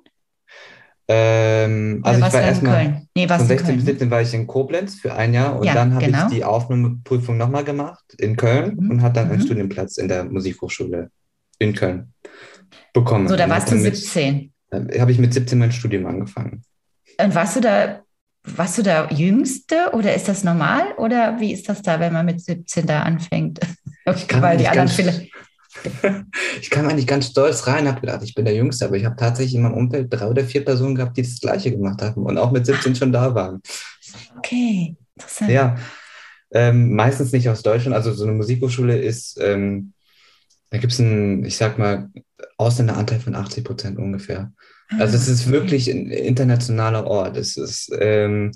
Ähm, 1.08 2.02
also 2.04 2.26
ich 2.26 2.34
war 2.34 2.42
erstmal 2.42 3.08
nee, 3.16 3.28
von 3.28 3.46
16 3.46 3.76
bis 3.76 3.86
17 3.86 4.10
war 4.10 4.22
ich 4.22 4.34
in 4.34 4.48
Koblenz 4.48 4.96
für 4.96 5.14
ein 5.14 5.36
Jahr 5.36 5.60
und 5.60 5.66
ja, 5.66 5.76
dann 5.76 5.94
habe 5.94 6.06
genau. 6.06 6.26
ich 6.26 6.34
die 6.34 6.44
Aufnahmeprüfung 6.44 7.38
nochmal 7.38 7.64
gemacht 7.64 8.04
in 8.18 8.36
Köln 8.36 8.76
mhm. 8.76 8.90
und 8.90 9.02
habe 9.04 9.14
dann 9.14 9.28
mhm. 9.28 9.34
einen 9.34 9.42
Studienplatz 9.44 9.98
in 9.98 10.08
der 10.08 10.24
Musikhochschule 10.24 11.12
in 11.60 11.74
Köln 11.74 12.12
bekommen. 12.92 13.28
So, 13.28 13.36
da 13.36 13.48
warst 13.48 13.72
du 13.72 13.78
17. 13.78 14.52
Äh, 14.72 15.00
habe 15.00 15.12
ich 15.12 15.20
mit 15.20 15.32
17 15.32 15.60
mein 15.60 15.72
Studium 15.72 16.08
angefangen. 16.08 16.64
Und 17.22 17.36
warst 17.36 17.56
du 17.56 17.62
da, 17.62 18.02
warst 18.46 18.78
du 18.78 18.84
da 18.84 19.10
Jüngste 19.10 19.92
oder 19.94 20.14
ist 20.16 20.28
das 20.28 20.44
normal 20.44 20.94
oder 20.98 21.40
wie 21.40 21.54
ist 21.54 21.68
das 21.70 21.82
da, 21.82 22.00
wenn 22.00 22.14
man 22.14 22.26
mit 22.26 22.42
17 22.42 22.86
da 22.86 23.02
anfängt? 23.02 23.60
Ich 24.16 24.28
kam, 24.28 24.44
Weil 24.44 24.58
die 24.58 24.68
anderen 24.68 24.88
ganz, 24.88 25.20
ich 26.62 26.70
kam 26.70 26.88
eigentlich 26.88 27.08
ganz 27.08 27.26
stolz 27.26 27.66
rein, 27.66 27.88
habe 27.88 28.02
gedacht, 28.02 28.22
ich 28.24 28.36
bin 28.36 28.46
der 28.46 28.54
Jüngste, 28.54 28.86
aber 28.86 28.98
ich 28.98 29.06
habe 29.06 29.16
tatsächlich 29.16 29.56
in 29.56 29.64
meinem 29.64 29.74
Umfeld 29.74 30.14
drei 30.14 30.28
oder 30.28 30.44
vier 30.44 30.64
Personen 30.64 30.94
gehabt, 30.94 31.18
die 31.18 31.24
das 31.24 31.40
Gleiche 31.40 31.72
gemacht 31.72 32.04
haben 32.04 32.24
und 32.24 32.38
auch 32.38 32.52
mit 32.52 32.68
17 32.68 32.96
schon 32.96 33.12
da 33.12 33.34
waren. 33.34 33.64
Okay, 34.38 34.96
interessant. 35.16 35.50
Ja, 35.50 35.76
ähm, 36.52 36.94
meistens 36.94 37.32
nicht 37.32 37.50
aus 37.50 37.64
Deutschland. 37.64 37.96
Also 37.96 38.14
so 38.14 38.26
eine 38.26 38.34
Musikhochschule 38.34 38.98
ist, 38.98 39.40
ähm, 39.42 39.94
da 40.70 40.78
gibt 40.78 40.94
es 40.94 41.00
einen, 41.00 41.44
ich 41.44 41.58
sag 41.58 41.78
mal, 41.78 42.10
Ausländeranteil 42.58 43.20
von 43.20 43.36
80 43.36 43.64
Prozent 43.64 43.98
ungefähr. 43.98 44.52
Also 45.00 45.18
es 45.18 45.28
ist 45.28 45.50
wirklich 45.50 45.90
ein 45.90 46.10
internationaler 46.10 47.08
Ort. 47.08 47.38
Es 47.38 47.58
ist 47.58 47.92
ähm, 48.00 48.52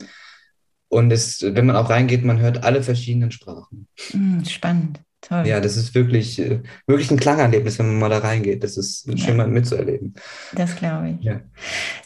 und 0.89 1.11
es, 1.11 1.41
wenn 1.41 1.67
man 1.67 1.75
auch 1.75 1.89
reingeht, 1.89 2.25
man 2.25 2.39
hört 2.39 2.63
alle 2.63 2.81
verschiedenen 2.81 3.31
Sprachen. 3.31 3.87
Hm, 4.11 4.43
spannend. 4.45 4.99
Toll. 5.21 5.45
Ja, 5.45 5.59
das 5.59 5.75
ist 5.75 5.93
wirklich, 5.95 6.39
äh, 6.39 6.61
wirklich 6.87 7.11
ein 7.11 7.19
Klangerlebnis, 7.19 7.77
wenn 7.77 7.87
man 7.87 7.99
mal 7.99 8.09
da 8.09 8.19
reingeht. 8.19 8.63
Das 8.63 8.77
ist 8.77 9.05
schön 9.19 9.35
mal 9.35 9.47
mitzuerleben. 9.47 10.15
Das 10.53 10.77
glaube 10.77 11.17
ich. 11.19 11.25
Ja. 11.25 11.41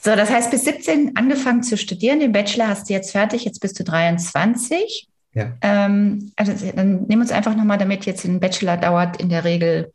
So, 0.01 0.15
das 0.15 0.31
heißt, 0.31 0.49
bis 0.49 0.65
17 0.65 1.15
angefangen 1.15 1.61
zu 1.61 1.77
studieren, 1.77 2.19
den 2.19 2.31
Bachelor 2.31 2.69
hast 2.69 2.89
du 2.89 2.93
jetzt 2.93 3.11
fertig, 3.11 3.45
jetzt 3.45 3.59
bist 3.59 3.79
du 3.79 3.83
23. 3.83 5.07
Ja. 5.33 5.53
Ähm, 5.61 6.31
also 6.35 6.53
dann 6.75 7.03
nimm 7.07 7.21
uns 7.21 7.31
einfach 7.31 7.55
nochmal 7.55 7.77
damit, 7.77 8.05
jetzt 8.05 8.25
ein 8.25 8.39
Bachelor 8.39 8.77
dauert 8.77 9.21
in 9.21 9.29
der 9.29 9.43
Regel 9.43 9.93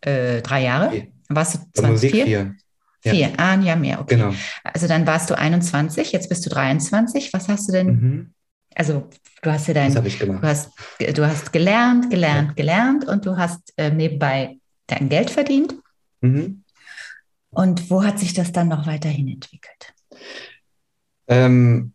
äh, 0.00 0.40
drei 0.40 0.62
Jahre. 0.62 1.06
Warst 1.28 1.54
du 1.54 1.58
20, 1.74 1.90
Musik 1.90 2.24
vier? 2.24 2.54
Vier. 3.00 3.14
Ja. 3.14 3.28
Vier, 3.28 3.32
ah, 3.38 3.52
ein 3.52 3.62
Jahr 3.62 3.76
mehr, 3.76 4.00
okay. 4.00 4.16
Genau. 4.16 4.34
Also 4.64 4.88
dann 4.88 5.06
warst 5.06 5.30
du 5.30 5.38
21, 5.38 6.12
jetzt 6.12 6.28
bist 6.28 6.44
du 6.46 6.50
23. 6.50 7.32
Was 7.32 7.48
hast 7.48 7.68
du 7.68 7.72
denn? 7.72 7.86
Mhm. 7.86 8.34
Also 8.74 9.08
du 9.42 9.50
hast 9.50 9.66
ja 9.68 9.74
dein, 9.74 9.92
du 9.92 10.42
hast, 10.42 10.70
du 10.98 11.26
hast 11.26 11.52
gelernt, 11.52 12.10
gelernt, 12.10 12.48
ja. 12.50 12.54
gelernt 12.54 13.04
und 13.06 13.26
du 13.26 13.36
hast 13.36 13.72
äh, 13.76 13.90
nebenbei 13.90 14.58
dein 14.86 15.08
Geld 15.08 15.30
verdient. 15.30 15.74
Mhm. 16.20 16.62
Und 17.50 17.90
wo 17.90 18.04
hat 18.04 18.18
sich 18.18 18.34
das 18.34 18.52
dann 18.52 18.68
noch 18.68 18.86
weiterhin 18.86 19.28
entwickelt? 19.28 19.94
Ähm, 21.28 21.92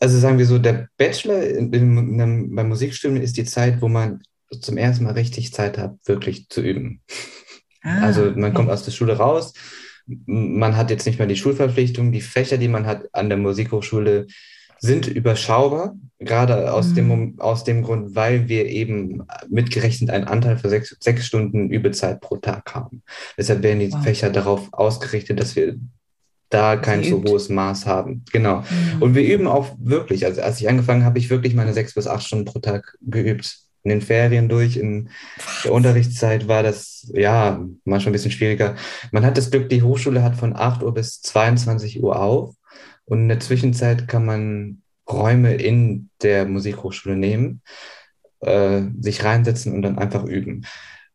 also 0.00 0.18
sagen 0.18 0.38
wir 0.38 0.46
so, 0.46 0.58
der 0.58 0.88
Bachelor 0.96 1.42
in, 1.42 1.72
in, 1.72 2.20
in, 2.20 2.54
beim 2.54 2.68
Musikstudium 2.68 3.20
ist 3.20 3.36
die 3.36 3.44
Zeit, 3.44 3.80
wo 3.80 3.88
man 3.88 4.22
zum 4.60 4.76
ersten 4.76 5.04
Mal 5.04 5.12
richtig 5.12 5.52
Zeit 5.52 5.78
hat, 5.78 5.96
wirklich 6.04 6.48
zu 6.48 6.62
üben. 6.62 7.02
Ah, 7.82 8.02
also 8.02 8.24
man 8.24 8.44
okay. 8.44 8.54
kommt 8.54 8.70
aus 8.70 8.84
der 8.84 8.92
Schule 8.92 9.16
raus, 9.16 9.52
man 10.26 10.76
hat 10.76 10.90
jetzt 10.90 11.06
nicht 11.06 11.18
mehr 11.18 11.28
die 11.28 11.36
Schulverpflichtung, 11.36 12.12
die 12.12 12.20
Fächer, 12.20 12.58
die 12.58 12.68
man 12.68 12.86
hat 12.86 13.08
an 13.12 13.28
der 13.28 13.38
Musikhochschule, 13.38 14.26
sind 14.80 15.06
überschaubar, 15.06 15.96
gerade 16.18 16.72
aus, 16.72 16.88
mhm. 16.90 16.94
dem, 16.94 17.40
aus 17.40 17.64
dem 17.64 17.82
Grund, 17.82 18.14
weil 18.14 18.48
wir 18.48 18.66
eben 18.66 19.24
mitgerechnet 19.48 20.10
einen 20.10 20.24
Anteil 20.24 20.56
für 20.56 20.68
sechs, 20.68 20.96
sechs 21.00 21.26
Stunden 21.26 21.70
Übezeit 21.70 22.20
pro 22.20 22.36
Tag 22.36 22.74
haben. 22.74 23.02
Deshalb 23.36 23.62
werden 23.62 23.80
die 23.80 23.92
wow. 23.92 24.02
Fächer 24.02 24.30
darauf 24.30 24.72
ausgerichtet, 24.72 25.40
dass 25.40 25.56
wir 25.56 25.76
da 26.50 26.76
kein 26.76 27.04
so 27.04 27.22
hohes 27.22 27.48
Maß 27.48 27.86
haben. 27.86 28.24
Genau. 28.32 28.60
Mhm. 28.60 29.02
Und 29.02 29.14
wir 29.14 29.22
üben 29.22 29.46
auch 29.46 29.76
wirklich. 29.78 30.24
Also 30.24 30.40
als 30.40 30.60
ich 30.60 30.68
angefangen 30.68 31.04
habe, 31.04 31.18
ich 31.18 31.28
wirklich 31.28 31.54
meine 31.54 31.74
sechs 31.74 31.94
bis 31.94 32.06
acht 32.06 32.24
Stunden 32.24 32.46
pro 32.46 32.58
Tag 32.58 32.96
geübt. 33.02 33.58
In 33.84 33.90
den 33.90 34.00
Ferien 34.00 34.48
durch, 34.48 34.76
in 34.76 35.10
der 35.64 35.72
Unterrichtszeit 35.72 36.48
war 36.48 36.62
das 36.62 37.10
ja 37.14 37.64
manchmal 37.84 38.10
ein 38.10 38.12
bisschen 38.12 38.30
schwieriger. 38.30 38.76
Man 39.12 39.24
hat 39.24 39.38
das 39.38 39.50
Glück, 39.50 39.68
die 39.68 39.82
Hochschule 39.82 40.22
hat 40.22 40.36
von 40.36 40.54
8 40.56 40.82
Uhr 40.82 40.92
bis 40.94 41.20
22 41.22 42.02
Uhr 42.02 42.20
auf. 42.20 42.54
Und 43.04 43.20
in 43.20 43.28
der 43.28 43.40
Zwischenzeit 43.40 44.08
kann 44.08 44.26
man 44.26 44.82
Räume 45.08 45.54
in 45.54 46.10
der 46.22 46.44
Musikhochschule 46.46 47.16
nehmen, 47.16 47.62
äh, 48.40 48.82
sich 49.00 49.24
reinsetzen 49.24 49.72
und 49.72 49.82
dann 49.82 49.98
einfach 49.98 50.24
üben. 50.24 50.66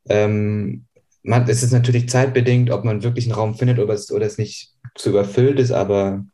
Ähm, 0.09 0.85
man, 1.21 1.47
es 1.47 1.63
ist 1.63 1.71
natürlich 1.71 2.09
zeitbedingt, 2.09 2.69
ob 2.71 2.83
man 2.83 3.03
wirklich 3.03 3.25
einen 3.25 3.35
Raum 3.35 3.55
findet 3.55 3.79
oder 3.79 3.93
es, 3.93 4.11
oder 4.11 4.25
es 4.25 4.37
nicht 4.37 4.73
zu 4.95 5.09
überfüllt 5.09 5.59
ist, 5.59 5.71
aber 5.71 6.25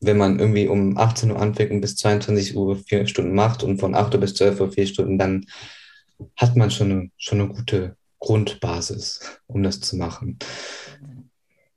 wenn 0.00 0.16
man 0.16 0.38
irgendwie 0.38 0.66
um 0.66 0.96
18 0.96 1.30
Uhr 1.30 1.40
anfängt 1.40 1.70
und 1.70 1.80
bis 1.80 1.96
22 1.96 2.56
Uhr 2.56 2.76
vier 2.76 3.06
Stunden 3.06 3.34
macht 3.34 3.62
und 3.62 3.78
von 3.78 3.94
8 3.94 4.14
Uhr 4.14 4.20
bis 4.20 4.34
12 4.34 4.60
Uhr 4.60 4.72
vier 4.72 4.86
Stunden, 4.86 5.18
dann 5.18 5.46
hat 6.36 6.56
man 6.56 6.70
schon 6.70 6.90
eine, 6.90 7.10
schon 7.16 7.40
eine 7.40 7.48
gute 7.48 7.96
Grundbasis, 8.18 9.40
um 9.46 9.62
das 9.62 9.80
zu 9.80 9.96
machen. 9.96 10.38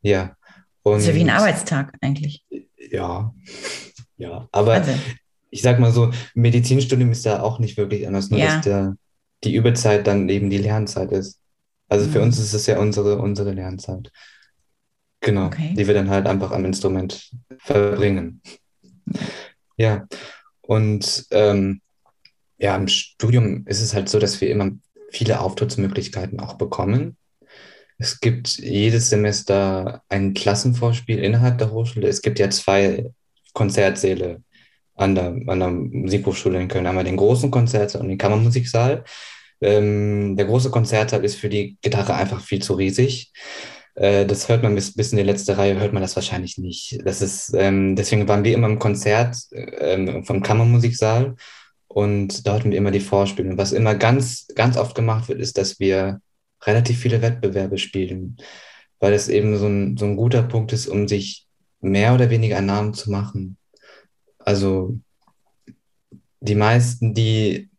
Ja. 0.01 0.35
Und, 0.83 0.99
ist 0.99 1.07
ja 1.07 1.15
wie 1.15 1.21
ein 1.21 1.29
Arbeitstag 1.29 1.93
eigentlich. 2.01 2.43
Ja, 2.91 3.33
ja. 4.17 4.47
Aber 4.51 4.73
also. 4.73 4.91
ich 5.49 5.61
sag 5.61 5.79
mal 5.79 5.91
so, 5.91 6.11
Medizinstudium 6.33 7.11
ist 7.11 7.25
da 7.25 7.41
auch 7.41 7.59
nicht 7.59 7.77
wirklich 7.77 8.07
anders, 8.07 8.29
nur 8.29 8.39
ja. 8.39 8.55
dass 8.55 8.65
der, 8.65 8.95
die 9.43 9.55
Überzeit 9.55 10.07
dann 10.07 10.27
eben 10.29 10.49
die 10.49 10.57
Lernzeit 10.57 11.11
ist. 11.11 11.39
Also 11.89 12.09
für 12.09 12.19
mhm. 12.19 12.25
uns 12.25 12.39
ist 12.39 12.53
es 12.53 12.65
ja 12.65 12.79
unsere, 12.79 13.17
unsere 13.19 13.51
Lernzeit. 13.51 14.11
Genau, 15.23 15.45
okay. 15.45 15.73
die 15.75 15.87
wir 15.87 15.93
dann 15.93 16.09
halt 16.09 16.27
einfach 16.27 16.51
am 16.51 16.65
Instrument 16.65 17.31
verbringen. 17.57 18.41
Ja, 19.77 20.05
und 20.61 21.25
ähm, 21.31 21.81
ja, 22.57 22.75
im 22.75 22.87
Studium 22.87 23.65
ist 23.65 23.81
es 23.81 23.93
halt 23.93 24.09
so, 24.09 24.19
dass 24.19 24.39
wir 24.41 24.49
immer 24.49 24.71
viele 25.11 25.39
Auftrittsmöglichkeiten 25.39 26.39
auch 26.39 26.55
bekommen. 26.55 27.17
Es 27.97 28.19
gibt 28.19 28.57
jedes 28.57 29.09
Semester 29.09 30.01
ein 30.09 30.33
Klassenvorspiel 30.33 31.19
innerhalb 31.19 31.57
der 31.57 31.71
Hochschule. 31.71 32.07
Es 32.07 32.21
gibt 32.21 32.37
ja 32.39 32.49
zwei 32.49 33.09
Konzertsäle 33.53 34.43
an 34.95 35.15
der, 35.15 35.37
an 35.47 35.59
der 35.59 35.71
Musikhochschule 35.71 36.61
in 36.61 36.67
Köln. 36.67 36.85
Einmal 36.85 37.05
den 37.05 37.17
großen 37.17 37.49
Konzertsaal 37.49 38.01
und 38.01 38.09
den 38.09 38.17
Kammermusiksaal. 38.17 39.05
Ähm, 39.61 40.35
der 40.35 40.45
große 40.45 40.69
Konzertsaal 40.69 41.23
ist 41.23 41.35
für 41.35 41.49
die 41.49 41.77
Gitarre 41.81 42.15
einfach 42.15 42.41
viel 42.41 42.61
zu 42.61 42.73
riesig. 42.73 43.31
Äh, 43.95 44.25
das 44.25 44.49
hört 44.49 44.63
man 44.63 44.75
bis, 44.75 44.93
bis 44.93 45.11
in 45.11 45.17
die 45.17 45.23
letzte 45.23 45.57
Reihe, 45.57 45.79
hört 45.79 45.93
man 45.93 46.01
das 46.01 46.15
wahrscheinlich 46.15 46.57
nicht. 46.57 46.99
Das 47.05 47.21
ist, 47.21 47.53
ähm, 47.55 47.95
deswegen 47.95 48.27
waren 48.27 48.43
wir 48.43 48.53
immer 48.53 48.67
im 48.67 48.79
Konzert 48.79 49.37
ähm, 49.51 50.23
vom 50.25 50.41
Kammermusiksaal 50.41 51.35
und 51.87 52.47
da 52.47 52.53
hatten 52.55 52.71
wir 52.71 52.77
immer 52.77 52.91
die 52.91 52.99
Vorspiele. 52.99 53.57
Was 53.57 53.71
immer 53.71 53.95
ganz, 53.95 54.47
ganz 54.55 54.77
oft 54.77 54.95
gemacht 54.95 55.29
wird, 55.29 55.39
ist, 55.39 55.57
dass 55.57 55.79
wir 55.79 56.21
relativ 56.63 56.99
viele 56.99 57.21
Wettbewerbe 57.21 57.77
spielen, 57.77 58.37
weil 58.99 59.13
es 59.13 59.29
eben 59.29 59.57
so 59.57 59.67
ein, 59.67 59.97
so 59.97 60.05
ein 60.05 60.15
guter 60.15 60.43
Punkt 60.43 60.73
ist, 60.73 60.87
um 60.87 61.07
sich 61.07 61.45
mehr 61.81 62.13
oder 62.13 62.29
weniger 62.29 62.57
einen 62.57 62.67
Namen 62.67 62.93
zu 62.93 63.11
machen. 63.11 63.57
Also 64.39 64.97
die 66.39 66.55
meisten, 66.55 67.13
die 67.13 67.69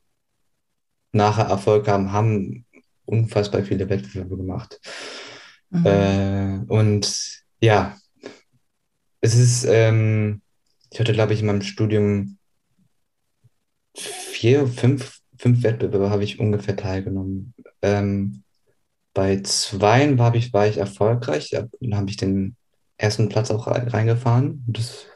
nachher 1.12 1.46
Erfolg 1.46 1.88
haben, 1.88 2.12
haben 2.12 2.66
unfassbar 3.04 3.62
viele 3.62 3.88
Wettbewerbe 3.88 4.36
gemacht. 4.36 4.80
Mhm. 5.74 5.86
Äh, 5.86 6.60
und 6.68 7.42
ja, 7.60 7.96
es 9.20 9.34
ist, 9.34 9.64
ähm, 9.68 10.40
ich 10.90 11.00
hatte, 11.00 11.12
glaube 11.12 11.34
ich, 11.34 11.40
in 11.40 11.46
meinem 11.46 11.62
Studium 11.62 12.38
vier, 13.96 14.66
fünf, 14.66 15.18
fünf 15.38 15.62
Wettbewerbe 15.62 16.10
habe 16.10 16.24
ich 16.24 16.38
ungefähr 16.38 16.76
teilgenommen. 16.76 17.54
Ähm, 17.82 18.42
bei 19.12 19.40
zweien 19.42 20.18
war 20.18 20.34
ich, 20.34 20.52
war 20.52 20.66
ich 20.66 20.78
erfolgreich. 20.78 21.50
Dann 21.50 21.96
habe 21.96 22.10
ich 22.10 22.16
den 22.16 22.56
ersten 22.96 23.28
Platz 23.28 23.50
auch 23.50 23.66
reingefahren. 23.66 24.64
Das 24.66 25.06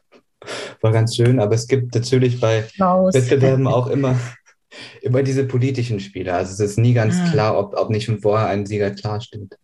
war 0.80 0.92
ganz 0.92 1.16
schön. 1.16 1.40
Aber 1.40 1.54
es 1.54 1.66
gibt 1.66 1.94
natürlich 1.94 2.40
bei 2.40 2.64
Raus. 2.80 3.14
Wettbewerben 3.14 3.66
auch 3.66 3.88
immer, 3.88 4.18
immer 5.02 5.22
diese 5.22 5.44
politischen 5.44 6.00
Spiele. 6.00 6.34
Also 6.34 6.52
es 6.52 6.70
ist 6.70 6.78
nie 6.78 6.94
ganz 6.94 7.16
ah. 7.20 7.30
klar, 7.30 7.58
ob, 7.58 7.74
ob 7.76 7.90
nicht 7.90 8.04
schon 8.04 8.20
vorher 8.20 8.48
ein 8.48 8.66
Sieger 8.66 8.90
klar 8.92 9.20
steht. 9.20 9.56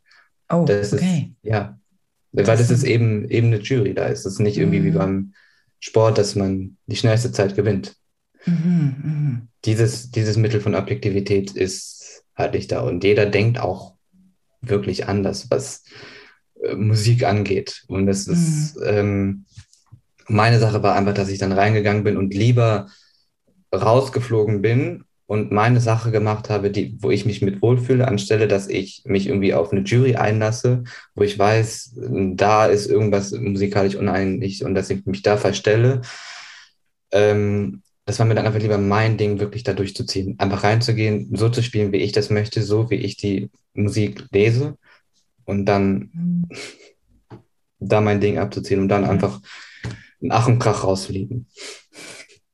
Oh, 0.48 0.64
das 0.66 0.92
okay. 0.92 1.35
Ist, 1.42 1.50
ja. 1.50 1.78
Weil 2.33 2.44
das 2.44 2.70
ist 2.70 2.83
eben, 2.83 3.28
eben 3.28 3.48
eine 3.48 3.61
Jury. 3.61 3.94
Da 3.94 4.07
ist 4.07 4.26
es 4.26 4.38
nicht 4.38 4.59
irgendwie 4.59 4.80
mhm. 4.80 4.85
wie 4.85 4.90
beim 4.90 5.35
Sport, 5.78 6.18
dass 6.18 6.35
man 6.35 6.76
die 6.87 6.96
schnellste 6.96 7.30
Zeit 7.30 7.54
gewinnt. 7.54 7.96
Mhm, 8.44 8.94
mh. 9.02 9.42
Dieses, 9.64 10.11
dieses 10.11 10.37
Mittel 10.37 10.61
von 10.61 10.74
Objektivität 10.74 11.52
ist 11.52 12.24
halt 12.35 12.54
nicht 12.54 12.72
da. 12.72 12.80
Und 12.80 13.04
jeder 13.04 13.26
denkt 13.26 13.61
auch 13.61 13.94
wirklich 14.61 15.07
anders, 15.07 15.50
was 15.50 15.85
äh, 16.62 16.74
Musik 16.74 17.24
angeht. 17.24 17.85
Und 17.87 18.07
das 18.07 18.26
ist, 18.26 18.76
mhm. 18.76 18.83
ähm, 18.85 19.44
meine 20.26 20.59
Sache 20.59 20.83
war 20.83 20.96
einfach, 20.96 21.14
dass 21.14 21.28
ich 21.28 21.38
dann 21.38 21.52
reingegangen 21.52 22.02
bin 22.02 22.16
und 22.16 22.35
lieber 22.35 22.88
rausgeflogen 23.72 24.62
bin 24.62 25.04
und 25.26 25.52
meine 25.52 25.80
Sache 25.80 26.10
gemacht 26.10 26.50
habe, 26.50 26.70
die, 26.70 26.96
wo 27.00 27.10
ich 27.10 27.24
mich 27.24 27.40
mit 27.40 27.62
wohlfühle, 27.62 28.06
anstelle, 28.06 28.46
dass 28.46 28.68
ich 28.68 29.02
mich 29.06 29.26
irgendwie 29.26 29.54
auf 29.54 29.72
eine 29.72 29.80
Jury 29.80 30.16
einlasse, 30.16 30.84
wo 31.14 31.22
ich 31.22 31.38
weiß, 31.38 31.98
da 32.34 32.66
ist 32.66 32.87
irgendwas 32.87 33.32
musikalisch 33.32 33.96
uneinig 33.96 34.64
und 34.64 34.74
dass 34.74 34.90
ich 34.90 35.06
mich 35.06 35.22
da 35.22 35.37
verstelle. 35.37 36.02
Ähm, 37.10 37.82
das 38.04 38.18
war 38.18 38.26
mir 38.26 38.34
dann 38.34 38.46
einfach 38.46 38.60
lieber 38.60 38.76
mein 38.76 39.16
Ding, 39.16 39.40
wirklich 39.40 39.62
da 39.62 39.72
durchzuziehen. 39.72 40.38
Einfach 40.38 40.62
reinzugehen, 40.62 41.34
so 41.34 41.48
zu 41.48 41.62
spielen, 41.62 41.92
wie 41.92 41.98
ich 41.98 42.12
das 42.12 42.28
möchte, 42.28 42.62
so 42.62 42.90
wie 42.90 42.96
ich 42.96 43.16
die 43.16 43.50
Musik 43.72 44.26
lese 44.30 44.76
und 45.44 45.64
dann 45.64 46.10
mhm. 46.12 46.48
da 47.78 48.02
mein 48.02 48.20
Ding 48.20 48.38
abzuziehen 48.38 48.80
und 48.80 48.88
dann 48.88 49.04
einfach 49.04 49.40
einen 50.20 50.32
Ach 50.32 50.46
und 50.48 50.58
Krach 50.58 50.84
rausfliegen. 50.84 51.46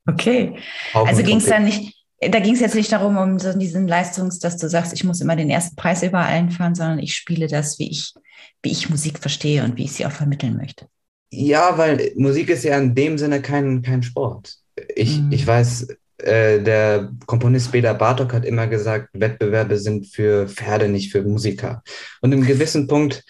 Okay. 0.07 0.55
Augen 0.93 1.09
also 1.09 1.23
ging 1.23 1.37
es 1.37 1.45
dann 1.45 1.65
nicht, 1.65 2.00
da 2.29 2.39
ging 2.39 2.53
es 2.53 2.59
jetzt 2.59 2.75
nicht 2.75 2.91
darum, 2.91 3.17
um 3.17 3.39
so 3.39 3.57
diesen 3.57 3.87
Leistungs, 3.87 4.39
dass 4.39 4.57
du 4.57 4.69
sagst, 4.69 4.93
ich 4.93 5.03
muss 5.03 5.21
immer 5.21 5.35
den 5.35 5.49
ersten 5.49 5.75
Preis 5.75 6.03
über 6.03 6.19
allen 6.19 6.51
fahren, 6.51 6.75
sondern 6.75 6.99
ich 6.99 7.15
spiele 7.15 7.47
das, 7.47 7.79
wie 7.79 7.89
ich, 7.89 8.13
wie 8.61 8.71
ich 8.71 8.89
Musik 8.89 9.17
verstehe 9.17 9.63
und 9.63 9.77
wie 9.77 9.85
ich 9.85 9.93
sie 9.93 10.05
auch 10.05 10.11
vermitteln 10.11 10.55
möchte. 10.55 10.87
Ja, 11.31 11.77
weil 11.77 12.11
Musik 12.15 12.49
ist 12.49 12.63
ja 12.63 12.77
in 12.77 12.93
dem 12.93 13.17
Sinne 13.17 13.41
kein, 13.41 13.81
kein 13.81 14.03
Sport. 14.03 14.55
Ich, 14.95 15.19
mhm. 15.19 15.31
ich 15.31 15.47
weiß, 15.47 15.87
äh, 16.17 16.61
der 16.61 17.11
Komponist 17.25 17.71
Beda 17.71 17.93
Bartok 17.93 18.33
hat 18.33 18.45
immer 18.45 18.67
gesagt, 18.67 19.09
Wettbewerbe 19.13 19.77
sind 19.77 20.07
für 20.07 20.47
Pferde, 20.47 20.89
nicht 20.89 21.11
für 21.11 21.23
Musiker. 21.23 21.81
Und 22.21 22.33
im 22.33 22.45
gewissen 22.45 22.87
Punkt 22.87 23.23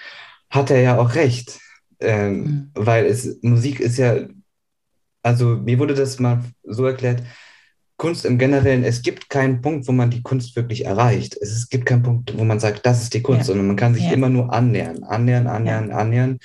hat 0.49 0.69
er 0.69 0.81
ja 0.81 0.97
auch 0.97 1.15
recht, 1.15 1.59
ähm, 1.99 2.33
mhm. 2.33 2.71
weil 2.73 3.05
es, 3.05 3.39
Musik 3.41 3.79
ist 3.79 3.97
ja, 3.97 4.17
also 5.23 5.55
mir 5.55 5.79
wurde 5.79 5.93
das 5.93 6.19
mal 6.19 6.43
so 6.63 6.85
erklärt, 6.85 7.23
Kunst 8.01 8.25
im 8.25 8.39
Generellen, 8.39 8.83
es 8.83 9.03
gibt 9.03 9.29
keinen 9.29 9.61
Punkt, 9.61 9.87
wo 9.87 9.91
man 9.91 10.09
die 10.09 10.23
Kunst 10.23 10.55
wirklich 10.55 10.85
erreicht. 10.85 11.37
Es 11.39 11.69
gibt 11.69 11.85
keinen 11.85 12.01
Punkt, 12.01 12.35
wo 12.35 12.43
man 12.43 12.59
sagt, 12.59 12.83
das 12.83 13.03
ist 13.03 13.13
die 13.13 13.21
Kunst, 13.21 13.41
ja. 13.41 13.45
sondern 13.45 13.67
man 13.67 13.75
kann 13.75 13.93
sich 13.93 14.05
ja. 14.05 14.13
immer 14.13 14.27
nur 14.27 14.51
annähern, 14.51 15.03
annähern, 15.03 15.45
annähern, 15.45 15.89
ja. 15.89 15.97
annähern. 15.97 16.39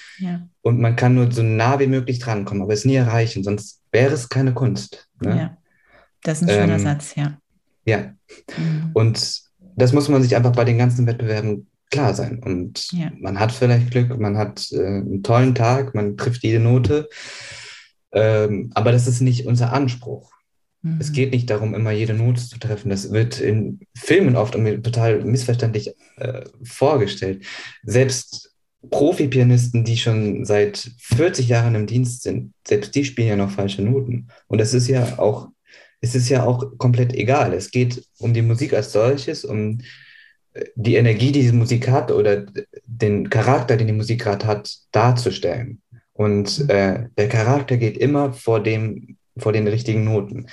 Und 0.61 0.81
man 0.81 0.97
kann 0.97 1.15
nur 1.15 1.33
so 1.33 1.43
nah 1.43 1.81
wie 1.81 1.87
möglich 1.87 2.19
drankommen, 2.19 2.63
aber 2.63 2.75
es 2.75 2.85
nie 2.85 2.97
erreichen, 2.97 3.43
sonst 3.43 3.81
wäre 3.91 4.13
es 4.13 4.29
keine 4.29 4.53
Kunst. 4.53 5.09
Ne? 5.23 5.31
Ja, 5.31 5.57
das 6.23 6.43
ist 6.43 6.51
ein 6.51 6.61
schöner 6.61 6.75
ähm, 6.75 6.79
Satz, 6.79 7.15
ja. 7.15 7.39
Ja. 7.87 8.13
Mhm. 8.59 8.91
Und 8.93 9.41
das 9.77 9.95
muss 9.95 10.11
man 10.11 10.23
sich 10.23 10.37
einfach 10.37 10.53
bei 10.53 10.65
den 10.67 10.77
ganzen 10.77 11.07
Wettbewerben 11.07 11.69
klar 11.91 12.13
sein. 12.13 12.43
Und 12.45 12.87
man 13.19 13.41
hat 13.41 13.51
vielleicht 13.51 13.93
Glück, 13.93 14.15
man 14.21 14.37
hat 14.37 14.71
äh, 14.73 14.85
einen 14.85 15.23
tollen 15.23 15.55
Tag, 15.55 15.95
man 15.95 16.19
trifft 16.19 16.43
jede 16.43 16.61
Note. 16.61 17.09
Ähm, 18.13 18.73
aber 18.75 18.93
das 18.93 19.07
ist 19.07 19.23
nicht 19.23 19.47
unser 19.47 19.73
Anspruch. 19.73 20.36
Es 21.01 21.11
mhm. 21.11 21.15
geht 21.15 21.33
nicht 21.33 21.51
darum, 21.51 21.75
immer 21.75 21.91
jede 21.91 22.15
Note 22.15 22.41
zu 22.41 22.59
treffen. 22.59 22.91
Das 22.91 23.11
wird 23.11 23.41
in 23.41 23.81
Filmen 23.97 24.37
oft 24.37 24.55
total 24.55 25.25
missverständlich 25.25 25.93
äh, 26.17 26.45
vorgestellt. 26.63 27.45
Selbst 27.83 28.53
Profi-Pianisten, 28.91 29.85
die 29.85 29.97
schon 29.97 30.45
seit 30.45 30.91
40 30.99 31.49
Jahren 31.49 31.75
im 31.75 31.87
Dienst 31.87 32.23
sind, 32.23 32.53
selbst 32.67 32.95
die 32.95 33.05
spielen 33.05 33.29
ja 33.29 33.37
noch 33.37 33.51
falsche 33.51 33.83
Noten. 33.83 34.29
Und 34.47 34.59
das 34.59 34.75
ist 34.75 34.89
ja 34.89 35.19
auch, 35.19 35.49
es 36.01 36.15
ist 36.15 36.29
ja 36.29 36.45
auch 36.45 36.79
komplett 36.79 37.15
egal. 37.15 37.53
Es 37.53 37.71
geht 37.71 38.05
um 38.19 38.33
die 38.33 38.43
Musik 38.43 38.73
als 38.73 38.93
solches, 38.93 39.45
um 39.45 39.81
äh, 40.53 40.67
die 40.77 40.97
Energie, 40.97 41.33
die 41.33 41.43
die 41.43 41.53
Musik 41.53 41.89
hat 41.89 42.13
oder 42.13 42.47
den 42.85 43.29
Charakter, 43.31 43.77
den 43.77 43.89
die 43.89 43.93
Musik 43.93 44.23
gerade 44.23 44.47
hat, 44.47 44.73
darzustellen. 44.93 45.81
Und 46.13 46.61
mhm. 46.61 46.71
äh, 46.71 47.09
der 47.17 47.29
Charakter 47.29 47.77
geht 47.77 47.99
immer 47.99 48.33
vor 48.33 48.63
dem 48.63 49.17
vor 49.37 49.53
den 49.53 49.67
richtigen 49.69 50.05
Noten. 50.05 50.47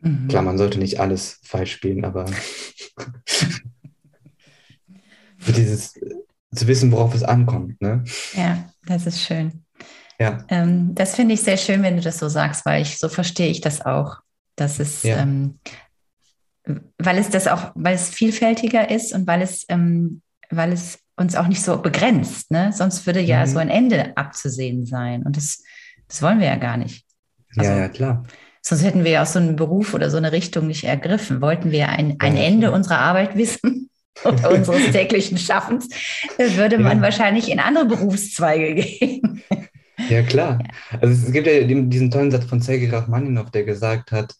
Mhm. 0.00 0.28
Klar, 0.28 0.42
man 0.42 0.58
sollte 0.58 0.78
nicht 0.78 1.00
alles 1.00 1.40
falsch 1.44 1.72
spielen, 1.72 2.04
aber 2.04 2.26
für 5.38 5.52
dieses 5.52 5.94
zu 6.54 6.66
wissen, 6.66 6.90
worauf 6.92 7.14
es 7.14 7.22
ankommt. 7.22 7.80
Ne? 7.80 8.04
Ja, 8.34 8.70
das 8.86 9.06
ist 9.06 9.20
schön. 9.22 9.64
Ja. 10.18 10.44
Ähm, 10.48 10.94
das 10.94 11.14
finde 11.14 11.34
ich 11.34 11.42
sehr 11.42 11.56
schön, 11.56 11.82
wenn 11.82 11.96
du 11.96 12.02
das 12.02 12.18
so 12.18 12.28
sagst, 12.28 12.64
weil 12.66 12.82
ich 12.82 12.98
so 12.98 13.08
verstehe 13.08 13.48
ich 13.50 13.60
das 13.60 13.84
auch. 13.84 14.16
Dass 14.56 14.80
es, 14.80 15.04
Ja. 15.04 15.18
ähm, 15.18 15.60
weil 16.98 17.18
es 17.18 17.30
das 17.30 17.46
auch, 17.46 17.70
weil 17.76 17.94
es 17.94 18.08
vielfältiger 18.10 18.90
ist 18.90 19.14
und 19.14 19.26
weil 19.28 19.42
es, 19.42 19.64
ähm, 19.68 20.22
weil 20.50 20.72
es 20.72 20.98
uns 21.16 21.36
auch 21.36 21.46
nicht 21.46 21.62
so 21.62 21.80
begrenzt, 21.80 22.50
ne? 22.50 22.72
Sonst 22.72 23.06
würde 23.06 23.20
ja 23.20 23.44
Mhm. 23.44 23.50
so 23.50 23.58
ein 23.58 23.68
Ende 23.70 24.16
abzusehen 24.16 24.84
sein. 24.86 25.22
Und 25.22 25.36
das, 25.36 25.62
das 26.08 26.22
wollen 26.22 26.40
wir 26.40 26.46
ja 26.46 26.56
gar 26.56 26.76
nicht. 26.76 27.04
Also- 27.56 27.70
ja, 27.70 27.78
ja, 27.78 27.88
klar. 27.88 28.24
Sonst 28.60 28.82
hätten 28.84 29.04
wir 29.04 29.12
ja 29.12 29.22
auch 29.22 29.26
so 29.26 29.38
einen 29.38 29.56
Beruf 29.56 29.94
oder 29.94 30.10
so 30.10 30.16
eine 30.18 30.32
Richtung 30.32 30.66
nicht 30.66 30.84
ergriffen. 30.84 31.40
Wollten 31.40 31.70
wir 31.70 31.88
ein, 31.88 32.16
ein 32.18 32.36
Ja, 32.36 32.42
Ende 32.42 32.66
klar. 32.66 32.74
unserer 32.76 32.98
Arbeit 32.98 33.36
wissen 33.36 33.88
oder 34.24 34.50
unseres 34.54 34.90
täglichen 34.92 35.38
Schaffens, 35.38 35.88
äh, 36.38 36.56
würde 36.56 36.78
man 36.78 36.98
Ja. 36.98 37.02
wahrscheinlich 37.04 37.50
in 37.50 37.60
andere 37.60 37.86
Berufszweige 37.86 38.74
gehen. 38.82 39.42
Ja, 40.10 40.22
klar. 40.22 40.58
Also 41.00 41.26
es 41.26 41.32
gibt 41.32 41.46
ja 41.46 41.62
diesen 41.64 42.10
tollen 42.10 42.30
Satz 42.30 42.44
von 42.44 42.60
Sergei 42.60 42.90
Rachmaninov, 42.90 43.50
der 43.50 43.64
gesagt 43.64 44.12
hat, 44.12 44.34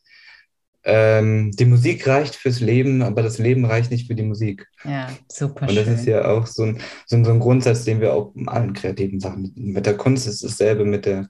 ähm, 0.85 1.51
die 1.53 1.64
Musik 1.64 2.07
reicht 2.07 2.35
fürs 2.37 2.61
Leben, 2.61 3.03
aber 3.03 3.23
das 3.23 3.38
Leben 3.38 3.64
reicht 3.64 3.90
nicht 3.90 4.07
für 4.07 4.14
die 4.14 4.23
Musik. 4.23 4.66
Ja, 4.85 5.09
super 5.31 5.68
Und 5.68 5.75
das 5.77 5.85
schön. 5.85 5.94
ist 5.94 6.07
ja 6.07 6.27
auch 6.27 6.47
so 6.47 6.62
ein, 6.64 6.81
so 7.07 7.16
ein, 7.16 7.25
so 7.25 7.33
ein 7.33 7.40
Grundsatz, 7.40 7.85
den 7.85 8.01
wir 8.01 8.14
auch 8.14 8.35
in 8.37 8.49
allen 8.49 8.73
kreativen 8.73 9.21
Sachen, 9.21 9.53
mit 9.57 9.85
der 9.87 9.97
Kunst 9.97 10.27
ist 10.29 10.44
dasselbe, 10.44 10.85
mit 10.85 11.05
der 11.07 11.29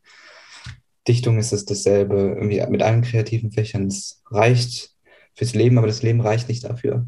Dichtung 1.08 1.38
ist 1.38 1.52
es 1.52 1.64
dasselbe, 1.64 2.36
irgendwie 2.36 2.64
mit 2.68 2.82
allen 2.82 3.02
kreativen 3.02 3.50
Fächern. 3.50 3.86
Es 3.86 4.22
reicht 4.30 4.90
fürs 5.34 5.54
Leben, 5.54 5.78
aber 5.78 5.86
das 5.86 6.02
Leben 6.02 6.20
reicht 6.20 6.48
nicht 6.48 6.64
dafür. 6.64 7.06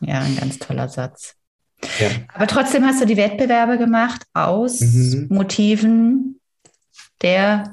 Ja. 0.00 0.20
Ein 0.20 0.36
ganz 0.36 0.58
toller 0.58 0.88
Satz. 0.88 1.34
Ja. 1.98 2.10
Aber 2.32 2.46
trotzdem 2.46 2.84
hast 2.84 3.00
du 3.00 3.06
die 3.06 3.16
Wettbewerbe 3.16 3.78
gemacht 3.78 4.22
aus 4.34 4.80
Mhm. 4.80 5.26
Motiven 5.30 6.38
der 7.22 7.72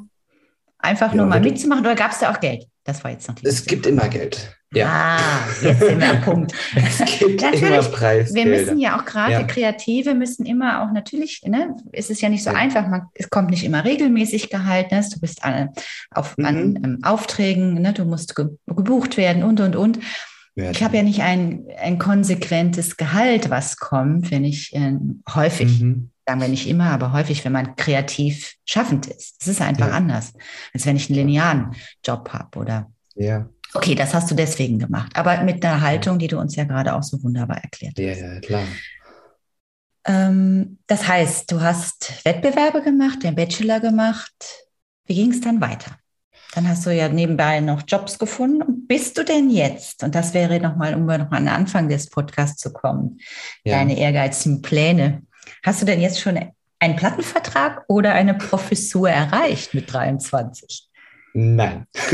einfach 0.78 1.10
Ja, 1.12 1.18
nur 1.18 1.26
mal 1.26 1.42
mitzumachen 1.42 1.84
oder 1.86 1.96
gab 1.96 2.12
es 2.12 2.20
da 2.20 2.32
auch 2.32 2.40
Geld? 2.40 2.68
Das 2.84 3.04
war 3.04 3.12
jetzt 3.12 3.28
noch 3.28 3.36
die 3.36 3.46
Es 3.46 3.66
gibt 3.66 3.86
immer 3.88 4.08
Geld. 4.08 4.56
Ja. 4.72 5.18
Ah, 5.20 5.48
jetzt 5.64 5.80
sind 5.80 6.00
wir 6.00 6.10
am 6.12 6.22
Punkt. 6.22 6.54
Es 6.76 6.98
gibt 7.20 7.42
Natürlich, 7.42 7.62
immer 7.64 7.82
Wir 7.84 7.92
Preisgelder. 7.92 8.50
müssen 8.50 8.80
ja 8.80 9.00
auch 9.00 9.06
gerade 9.06 9.32
Ja. 9.34 9.44
Kreative 9.44 10.14
müssen 10.14 10.46
immer 10.46 10.84
auch 10.84 10.92
natürlich, 10.94 11.42
ne, 11.46 11.76
es 11.92 12.10
ist 12.12 12.22
ja 12.22 12.30
nicht 12.30 12.44
so 12.44 12.52
Ja. 12.52 12.56
einfach, 12.58 12.88
man, 12.88 13.08
es 13.16 13.30
kommt 13.32 13.50
nicht 13.50 13.64
immer 13.64 13.84
regelmäßig 13.84 14.50
Gehalt, 14.52 14.92
ne, 14.92 15.04
du 15.12 15.20
bist 15.20 15.44
an, 15.44 15.70
auf, 16.12 16.36
an 16.38 16.70
Mhm. 16.74 16.82
ähm, 16.84 17.00
Aufträgen, 17.04 17.82
ne, 17.82 17.94
du 17.94 18.06
musst 18.06 18.36
ge 18.36 18.46
gebucht 18.68 19.18
werden 19.18 19.44
und 19.44 19.60
und 19.60 19.76
und. 19.76 20.00
Ja, 20.56 20.70
Ich 20.72 20.84
habe 20.84 20.98
ja 20.98 21.04
nicht 21.04 21.22
ein, 21.22 21.66
ein 21.82 21.98
konsequentes 21.98 22.96
Gehalt, 22.98 23.50
was 23.50 23.78
kommt, 23.78 24.30
wenn 24.30 24.44
ich 24.44 24.72
ähm, 24.76 25.24
häufig, 25.34 25.80
Mhm. 25.82 26.12
sagen 26.28 26.42
wir 26.42 26.48
nicht 26.48 26.68
immer, 26.68 26.92
aber 26.92 27.12
häufig, 27.14 27.44
wenn 27.44 27.54
man 27.54 27.76
kreativ 27.76 28.54
schaffend 28.66 29.08
ist. 29.08 29.38
Das 29.40 29.48
ist 29.48 29.62
einfach 29.62 29.88
Ja. 29.88 29.94
anders, 29.94 30.34
als 30.76 30.86
wenn 30.86 30.96
ich 30.96 31.10
einen 31.10 31.18
linearen 31.18 31.72
Job 32.06 32.30
habe 32.34 32.60
oder 32.60 32.92
Ja, 33.16 33.48
Okay, 33.74 33.96
das 33.96 34.14
hast 34.14 34.32
du 34.32 34.36
deswegen 34.36 34.80
gemacht, 34.80 35.12
aber 35.16 35.44
mit 35.44 35.64
einer 35.64 35.82
Haltung, 35.82 36.18
die 36.18 36.28
du 36.28 36.40
uns 36.40 36.56
ja 36.56 36.64
gerade 36.64 36.96
auch 36.96 37.04
so 37.04 37.22
wunderbar 37.24 37.58
erklärt 37.58 37.98
ja, 38.00 38.12
hast. 38.12 38.22
ja, 38.22 38.40
klar. 38.40 38.64
Ähm, 40.06 40.80
das 40.88 41.08
heißt, 41.08 41.52
du 41.52 41.62
hast 41.62 42.26
Wettbewerbe 42.26 42.82
gemacht, 42.82 43.24
den 43.24 43.36
Bachelor 43.36 43.80
gemacht. 43.80 44.34
Wie 45.06 45.16
ging 45.16 45.32
es 45.32 45.42
dann 45.42 45.62
weiter? 45.62 45.98
Dann 46.56 46.68
hast 46.68 46.86
du 46.86 46.96
ja 46.96 47.10
nebenbei 47.10 47.60
noch 47.60 47.84
Jobs 47.88 48.18
gefunden. 48.18 48.62
Und 48.64 48.88
bist 48.88 49.18
du 49.18 49.24
denn 49.24 49.52
jetzt, 49.52 50.04
und 50.04 50.16
das 50.16 50.34
wäre 50.34 50.60
nochmal, 50.60 50.96
um 50.96 51.06
noch 51.06 51.32
an 51.32 51.46
den 51.46 51.50
Anfang 51.50 51.90
des 51.90 52.10
Podcasts 52.10 52.60
zu 52.60 52.74
kommen, 52.74 53.20
Ja. 53.64 53.78
deine 53.78 53.98
ehrgeizigen 53.98 54.62
Pläne, 54.64 55.22
hast 55.64 55.82
du 55.82 55.86
denn 55.86 56.02
jetzt 56.02 56.20
schon 56.20 56.40
einen 56.80 56.96
Plattenvertrag 56.96 57.84
oder 57.88 58.14
eine 58.14 58.34
Professur 58.34 59.10
erreicht 59.10 59.74
mit 59.76 59.94
23? 59.94 60.89
Nein. 61.34 61.86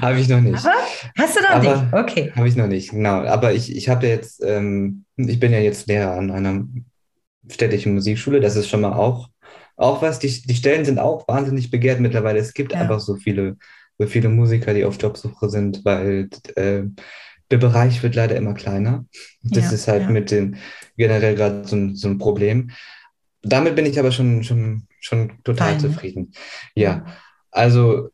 Habe 0.00 0.20
ich 0.20 0.28
noch 0.28 0.40
nicht. 0.40 0.64
Aber 0.64 0.74
hast 1.18 1.36
du 1.36 1.40
noch 1.42 1.50
Aber- 1.50 1.82
nicht? 1.82 1.92
Okay. 1.92 2.32
Habe 2.34 2.48
ich 2.48 2.56
noch 2.56 2.66
nicht, 2.66 2.90
genau. 2.90 3.22
Aber 3.24 3.52
ich, 3.52 3.74
ich 3.74 3.88
habe 3.88 4.06
ja 4.06 4.14
jetzt, 4.14 4.42
ähm, 4.44 5.04
ich 5.16 5.40
bin 5.40 5.52
ja 5.52 5.58
jetzt 5.58 5.86
Lehrer 5.88 6.12
an 6.12 6.30
einer 6.30 6.64
städtischen 7.50 7.94
Musikschule. 7.94 8.40
Das 8.40 8.56
ist 8.56 8.68
schon 8.68 8.80
mal 8.82 8.92
auch, 8.92 9.28
auch 9.76 10.02
was. 10.02 10.18
Die, 10.18 10.28
die 10.42 10.54
Stellen 10.54 10.84
sind 10.84 10.98
auch 10.98 11.26
wahnsinnig 11.28 11.70
begehrt 11.70 12.00
mittlerweile. 12.00 12.38
Es 12.38 12.54
gibt 12.54 12.72
Ja. 12.72 12.80
einfach 12.80 13.00
so 13.00 13.16
viele, 13.16 13.56
so 13.98 14.06
viele 14.06 14.28
Musiker, 14.28 14.74
die 14.74 14.84
auf 14.84 15.00
Jobsuche 15.00 15.48
sind, 15.50 15.84
weil 15.84 16.28
äh, 16.56 16.82
der 17.50 17.58
Bereich 17.58 18.02
wird 18.02 18.14
leider 18.14 18.36
immer 18.36 18.54
kleiner. 18.54 19.04
Das 19.42 19.64
Ja, 19.66 19.72
ist 19.72 19.88
halt 19.88 20.02
ja. 20.04 20.10
mit 20.10 20.30
dem 20.30 20.54
generell 20.96 21.34
gerade 21.34 21.66
so, 21.66 21.90
so 21.94 22.08
ein 22.08 22.18
Problem. 22.18 22.70
Damit 23.44 23.76
bin 23.76 23.86
ich 23.86 23.98
aber 23.98 24.10
schon, 24.10 24.42
schon, 24.42 24.86
schon 25.00 25.32
total 25.44 25.72
Fein, 25.72 25.76
ne? 25.76 25.82
zufrieden. 25.82 26.32
Ja, 26.74 27.04
also 27.50 28.10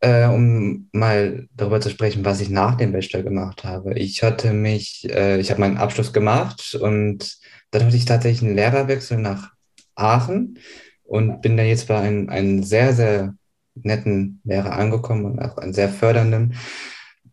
äh, 0.00 0.26
um 0.26 0.88
mal 0.92 1.48
darüber 1.54 1.80
zu 1.80 1.90
sprechen, 1.90 2.24
was 2.24 2.40
ich 2.40 2.48
nach 2.48 2.76
dem 2.76 2.92
Bachelor 2.92 3.22
gemacht 3.22 3.64
habe. 3.64 3.98
Ich 3.98 4.22
hatte 4.22 4.52
mich, 4.52 5.06
äh, 5.10 5.38
ich 5.38 5.50
habe 5.50 5.60
meinen 5.60 5.76
Abschluss 5.76 6.12
gemacht 6.12 6.78
und 6.80 7.38
dann 7.70 7.84
hatte 7.84 7.96
ich 7.96 8.06
tatsächlich 8.06 8.42
einen 8.42 8.56
Lehrerwechsel 8.56 9.18
nach 9.18 9.52
Aachen 9.94 10.58
und 11.04 11.42
bin 11.42 11.56
dann 11.56 11.66
jetzt 11.66 11.88
bei 11.88 11.98
einem, 11.98 12.28
einem 12.28 12.62
sehr, 12.62 12.94
sehr 12.94 13.34
netten 13.74 14.40
Lehrer 14.44 14.72
angekommen 14.72 15.24
und 15.24 15.38
auch 15.38 15.58
einen 15.58 15.74
sehr 15.74 15.88
fördernden. 15.88 16.54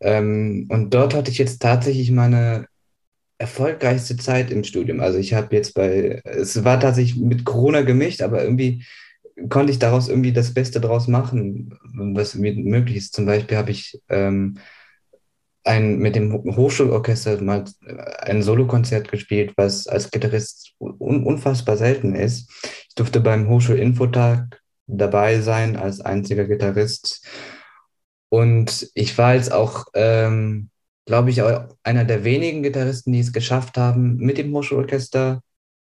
Ähm, 0.02 0.68
und 0.70 0.94
dort 0.94 1.14
hatte 1.14 1.32
ich 1.32 1.38
jetzt 1.38 1.62
tatsächlich 1.62 2.12
meine 2.12 2.68
erfolgreichste 3.38 4.18
Zeit 4.18 4.52
im 4.52 4.64
Studium. 4.64 5.00
Also 5.00 5.20
ich 5.20 5.34
habe 5.34 5.56
jetzt 5.56 5.74
bei, 5.74 6.22
es 6.26 6.64
war 6.64 6.80
tatsächlich 6.80 7.18
mit 7.18 7.46
Corona 7.46 7.82
gemischt, 7.82 8.22
aber 8.22 8.44
irgendwie 8.44 8.86
konnte 9.50 9.72
ich 9.72 9.80
daraus 9.80 10.10
irgendwie 10.10 10.34
das 10.34 10.54
Beste 10.54 10.82
draus 10.82 11.08
machen, 11.08 11.78
was 12.14 12.36
mir 12.36 12.54
möglich 12.56 12.98
ist. 12.98 13.14
Zum 13.14 13.26
Beispiel 13.26 13.58
habe 13.58 13.72
ich 13.72 14.02
ähm, 14.10 14.58
ein, 15.64 16.00
mit 16.00 16.16
dem 16.16 16.34
Ho- 16.34 16.56
Hochschulorchester 16.56 17.42
mal 17.42 17.66
äh, 17.86 17.94
ein 18.22 18.42
Solokonzert 18.42 19.12
gespielt, 19.12 19.54
was 19.58 19.88
als 19.88 20.10
Gitarrist 20.12 20.74
un 20.80 21.24
unfassbar 21.24 21.78
selten 21.78 22.16
ist. 22.16 22.50
Ich 22.90 22.96
durfte 22.96 23.20
beim 23.20 23.50
Hochschulinfotag 23.50 24.62
dabei 24.88 25.42
sein 25.42 25.76
als 25.76 26.00
einziger 26.02 26.46
Gitarrist. 26.46 27.26
Und 28.30 28.90
ich 28.94 29.18
war 29.18 29.36
jetzt 29.36 29.52
auch, 29.52 29.86
ähm, 29.94 30.70
glaube 31.08 31.32
ich, 31.32 31.42
auch 31.42 31.66
einer 31.84 32.06
der 32.06 32.24
wenigen 32.24 32.62
Gitarristen, 32.62 33.12
die 33.14 33.20
es 33.22 33.34
geschafft 33.34 33.78
haben, 33.78 34.18
mit 34.18 34.38
dem 34.38 34.54
Hochschulorchester 34.54 35.42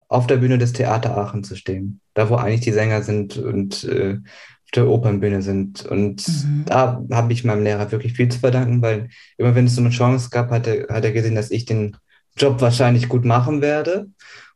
auf 0.09 0.27
der 0.27 0.39
Bühne 0.39 0.59
des 0.59 0.73
Theater 0.73 1.17
Aachen 1.17 1.45
zu 1.45 1.55
stehen. 1.55 2.01
Da, 2.15 2.29
wo 2.29 2.35
eigentlich 2.35 2.63
die 2.63 2.73
Sänger 2.73 3.03
sind 3.03 3.37
und 3.37 3.85
äh, 3.85 4.15
auf 4.15 4.71
der 4.75 4.89
Opernbühne 4.89 5.43
sind. 5.43 5.85
Und 5.87 6.27
Mhm. 6.27 6.65
da 6.67 7.03
habe 7.13 7.33
ich 7.33 7.45
meinem 7.45 7.63
Lehrer 7.63 7.93
wirklich 7.93 8.15
viel 8.15 8.29
zu 8.29 8.39
verdanken, 8.41 8.83
weil 8.83 9.09
immer 9.39 9.55
wenn 9.55 9.67
es 9.67 9.75
so 9.77 9.81
eine 9.83 9.91
Chance 9.91 10.29
gab, 10.31 10.51
hat 10.51 10.67
er, 10.67 10.89
hat 10.89 11.05
er 11.05 11.13
gesehen, 11.13 11.35
dass 11.35 11.51
ich 11.51 11.65
den 11.67 11.97
Job 12.37 12.61
wahrscheinlich 12.61 13.09
gut 13.09 13.25
machen 13.27 13.61
werde 13.61 14.07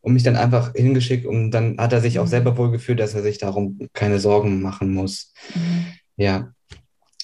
und 0.01 0.15
mich 0.15 0.23
dann 0.23 0.37
einfach 0.37 0.73
hingeschickt 0.75 1.27
und 1.27 1.51
dann 1.51 1.77
hat 1.79 1.93
er 1.93 2.01
sich 2.01 2.19
auch 2.19 2.25
Mhm. 2.25 2.31
selber 2.31 2.57
wohl 2.57 2.71
gefühlt, 2.71 3.01
dass 3.01 3.15
er 3.15 3.23
sich 3.23 3.39
darum 3.39 3.79
keine 3.93 4.19
Sorgen 4.19 4.63
machen 4.63 4.95
muss. 4.95 5.33
Mhm. 5.55 5.87
Ja. 6.17 6.53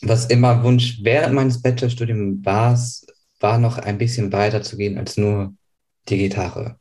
Was 0.04 0.26
immer 0.26 0.64
Wunsch 0.64 0.98
während 1.02 1.34
meines 1.34 1.62
Bachelorstudiums 1.62 2.44
war, 2.44 2.76
war 3.42 3.58
noch 3.58 3.78
ein 3.78 3.98
bisschen 3.98 4.32
weiter 4.32 4.62
zu 4.62 4.76
gehen 4.76 4.98
als 4.98 5.16
nur 5.16 5.54
die 6.08 6.18
Gitarre. 6.18 6.78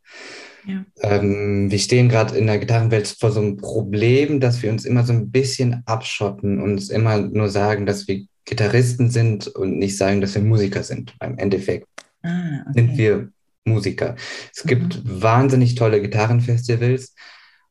Ja. 0.66 0.86
Ähm, 1.02 1.72
wir 1.72 1.80
stehen 1.80 2.08
gerade 2.08 2.38
in 2.38 2.46
der 2.48 2.60
Gitarrenwelt 2.60 3.08
vor 3.08 3.32
so 3.32 3.40
einem 3.40 3.58
Problem, 3.58 4.40
dass 4.40 4.62
wir 4.62 4.72
uns 4.72 4.86
immer 4.86 5.04
so 5.04 5.14
ein 5.14 5.32
bisschen 5.32 5.82
abschotten 5.86 6.62
und 6.62 6.74
uns 6.74 6.90
immer 6.90 7.18
nur 7.18 7.50
sagen, 7.50 7.86
dass 7.86 8.08
wir 8.08 8.26
Gitarristen 8.46 9.10
sind 9.10 9.48
und 9.48 9.78
nicht 9.80 9.98
sagen, 9.98 10.22
dass 10.22 10.36
wir 10.36 10.42
Musiker 10.42 10.84
sind. 10.84 11.16
Im 11.22 11.38
Endeffekt 11.38 11.88
Ah, 12.24 12.62
okay. 12.70 12.74
sind 12.76 12.98
wir 12.98 13.32
Musiker. 13.66 14.16
Es 14.56 14.64
gibt 14.64 15.02
wahnsinnig 15.04 15.76
tolle 15.76 16.02
Gitarrenfestivals, 16.02 17.16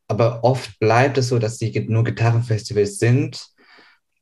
aber 0.09 0.43
oft 0.43 0.79
bleibt 0.81 1.19
es 1.19 1.29
so, 1.29 1.39
dass 1.39 1.59
die 1.59 1.79
nur 1.89 2.05
Gitarrenfestivals 2.05 2.99
sind 2.99 3.47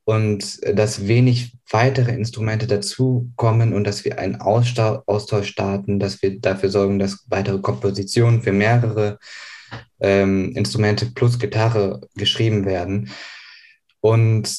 und 0.09 0.62
äh, 0.62 0.75
dass 0.75 1.07
wenig 1.07 1.53
weitere 1.71 2.12
Instrumente 2.12 2.66
dazukommen 2.66 3.75
und 3.75 3.85
dass 3.85 4.07
wir 4.07 4.18
einen 4.18 4.37
Austau 4.37 5.03
Austausch 5.05 5.49
starten, 5.49 6.01
dass 6.01 6.23
wir 6.23 6.40
dafür 6.40 6.71
sorgen, 6.71 6.99
dass 6.99 7.27
weitere 7.29 7.59
Kompositionen 7.59 8.41
für 8.41 8.53
mehrere 8.53 9.18
ähm, 10.01 10.53
Instrumente 10.57 11.11
plus 11.14 11.39
Gitarre 11.39 12.01
geschrieben 12.16 12.64
werden. 12.64 13.11
Und 14.01 14.51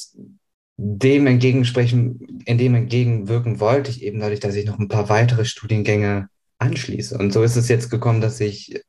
dem 0.76 1.26
entgegensprechen, 1.26 2.44
in 2.44 2.56
dem 2.56 2.76
entgegenwirken 2.76 3.58
wollte 3.58 3.90
ich 3.90 4.04
eben 4.04 4.20
dadurch, 4.20 4.38
dass 4.38 4.54
ich 4.54 4.66
noch 4.66 4.78
ein 4.78 4.86
paar 4.86 5.08
weitere 5.08 5.44
Studiengänge 5.44 6.28
anschließe. 6.58 7.18
Und 7.18 7.32
so 7.32 7.42
ist 7.42 7.56
es 7.56 7.66
jetzt 7.66 7.90
gekommen, 7.90 8.20
dass 8.20 8.38
ich 8.38 8.80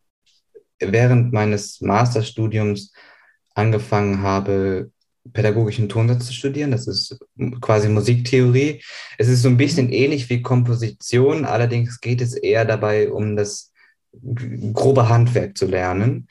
während 0.79 1.33
meines 1.33 1.81
Masterstudiums 1.81 2.93
angefangen 3.55 4.21
habe, 4.21 4.91
pädagogischen 5.33 5.89
Tonsatz 5.89 6.27
zu 6.27 6.33
studieren. 6.33 6.71
Das 6.71 6.87
ist 6.87 7.17
quasi 7.61 7.89
Musiktheorie. 7.89 8.81
Es 9.17 9.27
ist 9.27 9.41
so 9.41 9.49
ein 9.49 9.57
bisschen 9.57 9.91
ähnlich 9.91 10.29
wie 10.29 10.41
Komposition, 10.41 11.45
allerdings 11.45 12.01
geht 12.01 12.21
es 12.21 12.33
eher 12.33 12.65
dabei 12.65 13.11
um 13.11 13.35
das 13.35 13.71
grobe 14.73 15.09
Handwerk 15.09 15.57
zu 15.57 15.65
lernen. 15.65 16.27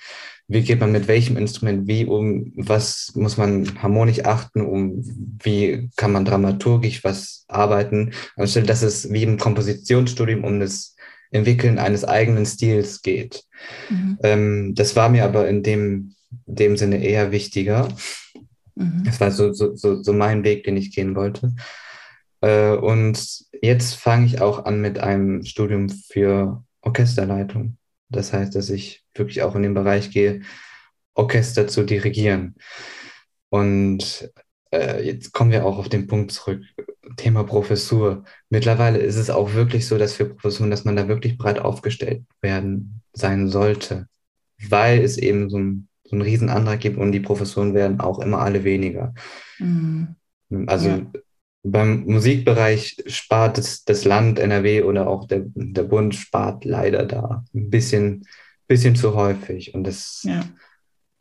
Wie 0.49 0.62
geht 0.62 0.80
man 0.80 0.91
mit 0.91 1.07
welchem 1.07 1.36
Instrument 1.36 1.86
wie 1.86 2.07
um? 2.07 2.53
Was 2.57 3.12
muss 3.14 3.36
man 3.36 3.80
harmonisch 3.80 4.24
achten? 4.24 4.62
Um 4.62 5.01
wie 5.43 5.88
kann 5.97 6.11
man 6.11 6.24
dramaturgisch 6.24 7.05
was 7.05 7.45
arbeiten? 7.47 8.12
Anstelle, 8.36 8.66
dass 8.66 8.82
es 8.82 9.12
wie 9.12 9.22
im 9.22 9.38
Kompositionsstudium 9.38 10.43
um 10.43 10.59
das 10.59 10.97
Entwickeln 11.30 11.78
eines 11.78 12.05
eigenen 12.05 12.45
Stils 12.47 13.03
geht. 13.03 13.45
Mhm. 13.88 14.18
Ähm, 14.24 14.74
das 14.74 14.97
war 14.97 15.09
mir 15.09 15.24
aber 15.24 15.49
in 15.49 15.62
dem, 15.62 16.14
dem 16.47 16.76
Sinne 16.76 17.03
eher 17.05 17.30
wichtiger. 17.30 17.88
Mhm. 18.80 19.04
Das 19.04 19.20
war 19.20 19.30
so, 19.30 19.52
so, 19.52 19.74
so, 19.76 20.02
so 20.02 20.12
mein 20.12 20.44
Weg, 20.44 20.64
den 20.64 20.76
ich 20.76 20.92
gehen 20.94 21.14
wollte. 21.14 21.54
Äh, 22.40 22.72
und 22.72 23.44
jetzt 23.62 23.94
fange 23.94 24.26
ich 24.26 24.40
auch 24.40 24.64
an 24.64 24.80
mit 24.80 24.98
einem 24.98 25.44
Studium 25.44 25.88
für 25.88 26.64
Orchesterleitung. 26.80 27.76
Das 28.08 28.32
heißt, 28.32 28.54
dass 28.54 28.70
ich 28.70 29.04
wirklich 29.14 29.42
auch 29.42 29.54
in 29.54 29.62
den 29.62 29.74
Bereich 29.74 30.10
gehe, 30.10 30.40
Orchester 31.14 31.68
zu 31.68 31.84
dirigieren. 31.84 32.56
Und 33.50 34.30
äh, 34.72 35.04
jetzt 35.04 35.32
kommen 35.32 35.50
wir 35.50 35.66
auch 35.66 35.78
auf 35.78 35.88
den 35.88 36.06
Punkt 36.06 36.32
zurück, 36.32 36.62
Thema 37.16 37.44
Professur. 37.44 38.24
Mittlerweile 38.48 38.98
ist 38.98 39.16
es 39.16 39.30
auch 39.30 39.54
wirklich 39.54 39.86
so, 39.86 39.98
dass 39.98 40.14
für 40.14 40.26
Professuren, 40.26 40.70
dass 40.70 40.84
man 40.84 40.96
da 40.96 41.08
wirklich 41.08 41.36
breit 41.36 41.58
aufgestellt 41.58 42.24
werden 42.40 43.02
sein 43.12 43.48
sollte, 43.48 44.06
weil 44.68 45.02
es 45.02 45.18
eben 45.18 45.50
so 45.50 45.58
ein, 45.58 45.88
so 46.11 46.16
einen 46.16 46.22
riesen 46.22 46.48
Antrag 46.48 46.80
gibt 46.80 46.98
und 46.98 47.12
die 47.12 47.20
Professuren 47.20 47.72
werden 47.72 48.00
auch 48.00 48.18
immer 48.18 48.40
alle 48.40 48.64
weniger. 48.64 49.14
Mhm. 49.58 50.16
Also 50.66 50.88
ja. 50.88 51.06
beim 51.62 52.04
Musikbereich 52.04 53.04
spart 53.06 53.58
es 53.58 53.84
das 53.84 54.04
Land 54.04 54.40
NRW 54.40 54.82
oder 54.82 55.08
auch 55.08 55.28
der, 55.28 55.42
der 55.54 55.84
Bund 55.84 56.16
spart 56.16 56.64
leider 56.64 57.06
da 57.06 57.44
ein 57.54 57.70
bisschen, 57.70 58.26
bisschen 58.66 58.96
zu 58.96 59.14
häufig 59.14 59.72
und 59.72 59.84
das 59.84 60.22
ja. 60.24 60.44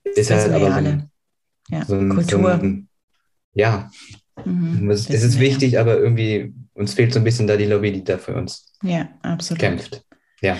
ist 0.03 0.31
das 0.31 0.45
halt 0.45 0.53
aber 0.53 0.71
so 0.71 0.77
ein, 0.77 1.11
ja. 1.69 1.85
so 1.85 1.95
ein, 1.95 2.09
Kultur. 2.09 2.41
So 2.41 2.47
ein, 2.47 2.87
ja, 3.53 3.91
mhm. 4.43 4.89
es, 4.89 5.07
es 5.07 5.23
ist 5.23 5.39
wichtig, 5.39 5.77
aber 5.77 5.99
irgendwie 5.99 6.51
uns 6.73 6.95
fehlt 6.95 7.13
so 7.13 7.19
ein 7.19 7.23
bisschen 7.23 7.45
da 7.45 7.57
die 7.57 7.65
Lobby, 7.65 7.91
die 7.91 8.03
da 8.03 8.17
für 8.17 8.33
uns 8.33 8.73
ja, 8.81 9.07
absolut. 9.21 9.59
kämpft. 9.59 10.03
Ja. 10.41 10.57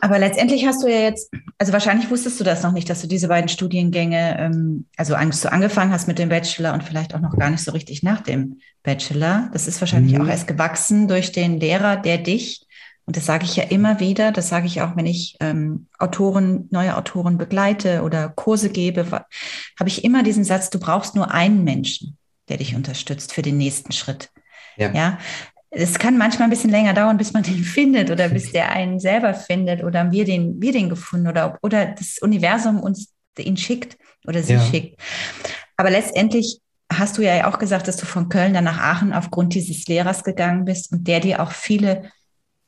Aber 0.00 0.18
letztendlich 0.18 0.66
hast 0.66 0.82
du 0.82 0.88
ja 0.88 1.00
jetzt, 1.00 1.30
also 1.58 1.72
wahrscheinlich 1.72 2.10
wusstest 2.10 2.38
du 2.38 2.44
das 2.44 2.62
noch 2.62 2.72
nicht, 2.72 2.88
dass 2.88 3.00
du 3.00 3.08
diese 3.08 3.28
beiden 3.28 3.48
Studiengänge, 3.48 4.38
ähm, 4.38 4.86
also 4.96 5.14
als 5.14 5.40
du 5.40 5.50
angefangen 5.50 5.92
hast 5.92 6.08
mit 6.08 6.18
dem 6.18 6.28
Bachelor 6.28 6.74
und 6.74 6.84
vielleicht 6.84 7.14
auch 7.14 7.20
noch 7.20 7.36
gar 7.36 7.50
nicht 7.50 7.64
so 7.64 7.72
richtig 7.72 8.02
nach 8.02 8.20
dem 8.20 8.60
Bachelor. 8.82 9.50
Das 9.52 9.66
ist 9.66 9.80
wahrscheinlich 9.80 10.14
mhm. 10.14 10.22
auch 10.22 10.28
erst 10.28 10.46
gewachsen 10.46 11.08
durch 11.08 11.32
den 11.32 11.58
Lehrer, 11.60 11.96
der 11.96 12.18
dich, 12.18 12.66
und 13.08 13.16
das 13.16 13.24
sage 13.24 13.46
ich 13.46 13.56
ja 13.56 13.64
immer 13.64 14.00
wieder, 14.00 14.32
das 14.32 14.50
sage 14.50 14.66
ich 14.66 14.82
auch, 14.82 14.94
wenn 14.94 15.06
ich 15.06 15.38
ähm, 15.40 15.86
Autoren, 15.98 16.68
neue 16.70 16.94
Autoren 16.94 17.38
begleite 17.38 18.02
oder 18.02 18.28
Kurse 18.28 18.68
gebe, 18.68 19.06
habe 19.10 19.88
ich 19.88 20.04
immer 20.04 20.22
diesen 20.22 20.44
Satz, 20.44 20.68
du 20.68 20.78
brauchst 20.78 21.14
nur 21.14 21.30
einen 21.30 21.64
Menschen, 21.64 22.18
der 22.50 22.58
dich 22.58 22.74
unterstützt 22.74 23.32
für 23.32 23.40
den 23.40 23.56
nächsten 23.56 23.92
Schritt. 23.92 24.28
Ja. 24.76 24.92
ja? 24.92 25.18
Es 25.70 25.98
kann 25.98 26.16
manchmal 26.16 26.46
ein 26.46 26.50
bisschen 26.50 26.70
länger 26.70 26.94
dauern, 26.94 27.18
bis 27.18 27.32
man 27.32 27.42
den 27.42 27.62
findet 27.64 28.10
oder 28.10 28.28
bis 28.28 28.52
der 28.52 28.70
einen 28.70 29.00
selber 29.00 29.34
findet 29.34 29.82
oder 29.84 30.10
wir 30.10 30.24
den, 30.24 30.60
wir 30.60 30.72
den 30.72 30.88
gefunden 30.88 31.28
oder, 31.28 31.58
oder 31.62 31.86
das 31.86 32.18
Universum 32.20 32.80
uns 32.80 33.12
ihn 33.38 33.56
schickt 33.56 33.96
oder 34.26 34.42
sie 34.42 34.54
ja. 34.54 34.60
schickt. 34.60 35.00
Aber 35.76 35.90
letztendlich 35.90 36.60
hast 36.92 37.18
du 37.18 37.22
ja 37.22 37.48
auch 37.48 37.58
gesagt, 37.58 37.86
dass 37.86 37.96
du 37.96 38.06
von 38.06 38.28
Köln 38.28 38.54
dann 38.54 38.64
nach 38.64 38.78
Aachen 38.78 39.12
aufgrund 39.12 39.54
dieses 39.54 39.86
Lehrers 39.86 40.24
gegangen 40.24 40.64
bist 40.64 40.90
und 40.90 41.06
der 41.06 41.20
dir 41.20 41.40
auch 41.40 41.52
viele 41.52 42.10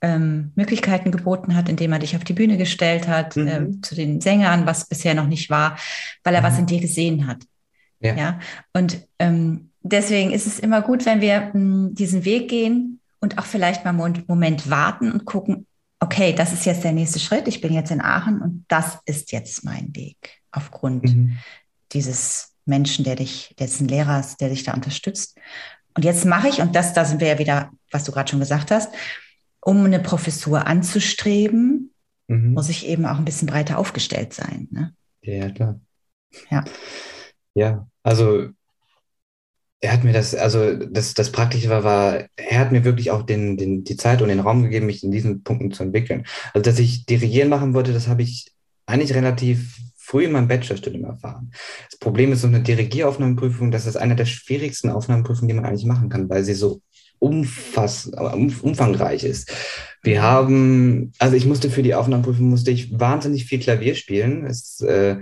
ähm, 0.02 0.52
Möglichkeiten 0.54 1.10
geboten 1.10 1.56
hat, 1.56 1.68
indem 1.68 1.92
er 1.92 1.98
dich 1.98 2.16
auf 2.16 2.24
die 2.24 2.32
Bühne 2.32 2.56
gestellt 2.56 3.08
hat, 3.08 3.36
mhm. 3.36 3.48
äh, 3.48 3.80
zu 3.82 3.94
den 3.94 4.20
Sängern, 4.20 4.66
was 4.66 4.86
bisher 4.86 5.14
noch 5.14 5.26
nicht 5.26 5.50
war, 5.50 5.76
weil 6.22 6.34
er 6.34 6.42
mhm. 6.42 6.46
was 6.46 6.58
in 6.58 6.66
dir 6.66 6.80
gesehen 6.80 7.26
hat. 7.26 7.38
Ja. 8.00 8.14
ja? 8.14 8.40
Und 8.72 9.06
ähm, 9.18 9.69
deswegen 9.82 10.30
ist 10.30 10.46
es 10.46 10.58
immer 10.58 10.82
gut, 10.82 11.06
wenn 11.06 11.20
wir 11.20 11.40
mh, 11.40 11.52
hm, 11.52 11.94
diesen 11.94 12.24
Weg 12.24 12.48
gehen 12.48 13.00
und 13.20 13.38
auch 13.38 13.44
vielleicht 13.44 13.84
mal 13.84 13.90
einen 13.90 14.24
Moment 14.26 14.70
warten 14.70 15.12
und 15.12 15.24
gucken, 15.24 15.66
okay, 16.00 16.32
das 16.32 16.52
ist 16.52 16.64
jetzt 16.64 16.84
der 16.84 16.92
nächste 16.92 17.18
Schritt. 17.18 17.46
Ich 17.46 17.60
bin 17.60 17.72
jetzt 17.72 17.90
in 17.90 18.00
Aachen 18.00 18.40
und 18.40 18.64
das 18.68 18.98
ist 19.04 19.32
jetzt 19.32 19.64
mein 19.64 19.94
Weg 19.94 20.40
aufgrund 20.50 21.04
mhm. 21.04 21.38
dieses 21.92 22.54
Menschen, 22.64 23.04
der 23.04 23.16
dich, 23.16 23.54
dessen 23.58 23.86
Lehrers, 23.86 24.36
der 24.36 24.48
dich 24.48 24.62
da 24.64 24.72
unterstützt. 24.72 25.38
Und 25.94 26.04
jetzt 26.04 26.24
mache 26.24 26.48
ich, 26.48 26.60
und 26.60 26.74
das, 26.74 26.94
da 26.94 27.04
sind 27.04 27.20
wir 27.20 27.28
ja 27.28 27.38
wieder, 27.38 27.70
was 27.90 28.04
du 28.04 28.12
gerade 28.12 28.30
schon 28.30 28.40
gesagt 28.40 28.70
hast, 28.70 28.92
um 29.60 29.84
eine 29.84 30.00
Professur 30.00 30.66
anzustreben, 30.66 31.92
mhm. 32.28 32.54
muss 32.54 32.70
ich 32.70 32.86
eben 32.86 33.04
auch 33.04 33.18
ein 33.18 33.24
bisschen 33.24 33.48
breiter 33.48 33.78
aufgestellt 33.78 34.32
sein. 34.32 34.68
Ne? 34.70 34.94
Ja, 35.22 35.50
klar. 35.50 35.80
Ja. 36.50 36.64
Ja, 37.54 37.88
also 38.02 38.48
er 39.80 39.92
hat 39.92 40.04
mir 40.04 40.12
das, 40.12 40.34
also 40.34 40.76
das, 40.76 41.14
das 41.14 41.32
Praktische 41.32 41.70
war, 41.70 41.84
war, 41.84 42.24
er 42.36 42.58
hat 42.58 42.70
mir 42.70 42.84
wirklich 42.84 43.10
auch 43.10 43.22
den, 43.22 43.56
den, 43.56 43.82
die 43.82 43.96
Zeit 43.96 44.20
und 44.20 44.28
den 44.28 44.40
Raum 44.40 44.62
gegeben, 44.62 44.86
mich 44.86 45.02
in 45.02 45.10
diesen 45.10 45.42
Punkten 45.42 45.72
zu 45.72 45.82
entwickeln. 45.82 46.26
Also, 46.52 46.62
dass 46.62 46.78
ich 46.78 47.06
Dirigieren 47.06 47.48
machen 47.48 47.72
wollte, 47.72 47.92
das 47.92 48.06
habe 48.06 48.22
ich 48.22 48.52
eigentlich 48.86 49.14
relativ 49.14 49.78
früh 49.96 50.24
in 50.24 50.32
meinem 50.32 50.48
Bachelorstudium 50.48 51.04
erfahren. 51.04 51.52
Das 51.90 51.98
Problem 51.98 52.32
ist 52.32 52.42
so 52.42 52.48
eine 52.48 52.60
Dirigieraufnahmeprüfung, 52.60 53.70
das 53.70 53.86
ist 53.86 53.96
eine 53.96 54.16
der 54.16 54.26
schwierigsten 54.26 54.90
Aufnahmeprüfungen, 54.90 55.48
die 55.48 55.54
man 55.54 55.64
eigentlich 55.64 55.86
machen 55.86 56.08
kann, 56.08 56.28
weil 56.28 56.44
sie 56.44 56.54
so 56.54 56.82
umfass, 57.18 58.06
umfangreich 58.06 59.24
ist. 59.24 59.52
Wir 60.02 60.22
haben, 60.22 61.12
also 61.18 61.36
ich 61.36 61.46
musste 61.46 61.70
für 61.70 61.82
die 61.82 61.94
Aufnahmeprüfung 61.94 62.48
musste 62.48 62.70
ich 62.70 62.98
wahnsinnig 62.98 63.44
viel 63.44 63.60
Klavier 63.60 63.94
spielen. 63.94 64.46
Es, 64.46 64.80
äh, 64.80 65.20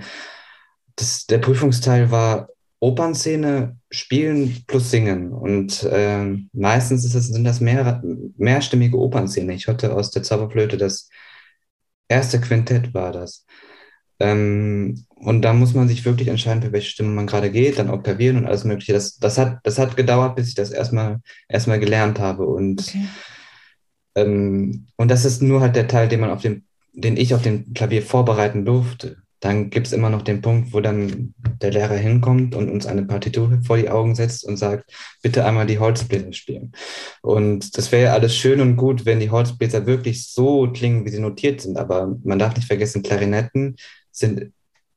das, 0.96 1.26
der 1.26 1.38
Prüfungsteil 1.38 2.10
war 2.10 2.48
Opernszene 2.80 3.76
spielen 3.90 4.62
plus 4.66 4.90
singen. 4.90 5.32
Und 5.32 5.82
äh, 5.84 6.36
meistens 6.52 7.04
ist 7.04 7.14
es, 7.14 7.28
sind 7.28 7.44
das 7.44 7.60
mehr, 7.60 8.02
mehrstimmige 8.36 8.98
Opernszene. 8.98 9.54
Ich 9.54 9.66
hatte 9.66 9.94
aus 9.94 10.10
der 10.10 10.22
Zauberflöte 10.22 10.76
das 10.76 11.08
erste 12.08 12.40
Quintett 12.40 12.94
war 12.94 13.12
das. 13.12 13.44
Ähm, 14.20 15.04
und 15.16 15.42
da 15.42 15.52
muss 15.52 15.74
man 15.74 15.88
sich 15.88 16.04
wirklich 16.04 16.28
entscheiden, 16.28 16.62
für 16.62 16.72
welche 16.72 16.90
Stimme 16.90 17.10
man 17.10 17.26
gerade 17.26 17.50
geht, 17.50 17.78
dann 17.78 17.90
oktavieren 17.90 18.36
und 18.36 18.46
alles 18.46 18.64
Mögliche. 18.64 18.92
Das, 18.92 19.16
das, 19.16 19.38
hat, 19.38 19.58
das 19.64 19.78
hat 19.78 19.96
gedauert, 19.96 20.36
bis 20.36 20.48
ich 20.48 20.54
das 20.54 20.70
erstmal, 20.70 21.20
erstmal 21.48 21.80
gelernt 21.80 22.20
habe. 22.20 22.46
Und, 22.46 22.80
okay. 22.80 23.04
ähm, 24.14 24.86
und 24.96 25.10
das 25.10 25.24
ist 25.24 25.42
nur 25.42 25.60
halt 25.60 25.76
der 25.76 25.88
Teil, 25.88 26.08
den 26.08 26.20
man 26.20 26.30
auf 26.30 26.42
dem, 26.42 26.64
den 26.92 27.16
ich 27.16 27.34
auf 27.34 27.42
dem 27.42 27.72
Klavier 27.74 28.02
vorbereiten 28.02 28.64
durfte 28.64 29.16
dann 29.40 29.70
gibt 29.70 29.86
es 29.86 29.92
immer 29.92 30.10
noch 30.10 30.22
den 30.22 30.40
Punkt, 30.40 30.72
wo 30.72 30.80
dann 30.80 31.34
der 31.62 31.70
Lehrer 31.70 31.96
hinkommt 31.96 32.54
und 32.54 32.68
uns 32.68 32.86
eine 32.86 33.04
Partitur 33.04 33.56
vor 33.64 33.76
die 33.76 33.88
Augen 33.88 34.14
setzt 34.14 34.44
und 34.44 34.56
sagt, 34.56 34.90
bitte 35.22 35.44
einmal 35.44 35.66
die 35.66 35.78
Holzbläser 35.78 36.32
spielen. 36.32 36.72
Und 37.22 37.76
das 37.78 37.92
wäre 37.92 38.04
ja 38.04 38.12
alles 38.14 38.34
schön 38.34 38.60
und 38.60 38.76
gut, 38.76 39.06
wenn 39.06 39.20
die 39.20 39.30
Holzbläser 39.30 39.86
wirklich 39.86 40.28
so 40.28 40.70
klingen, 40.72 41.04
wie 41.04 41.10
sie 41.10 41.20
notiert 41.20 41.60
sind. 41.60 41.76
Aber 41.78 42.16
man 42.24 42.38
darf 42.38 42.56
nicht 42.56 42.66
vergessen, 42.66 43.02
Klarinetten 43.02 43.76
sind 44.10 44.52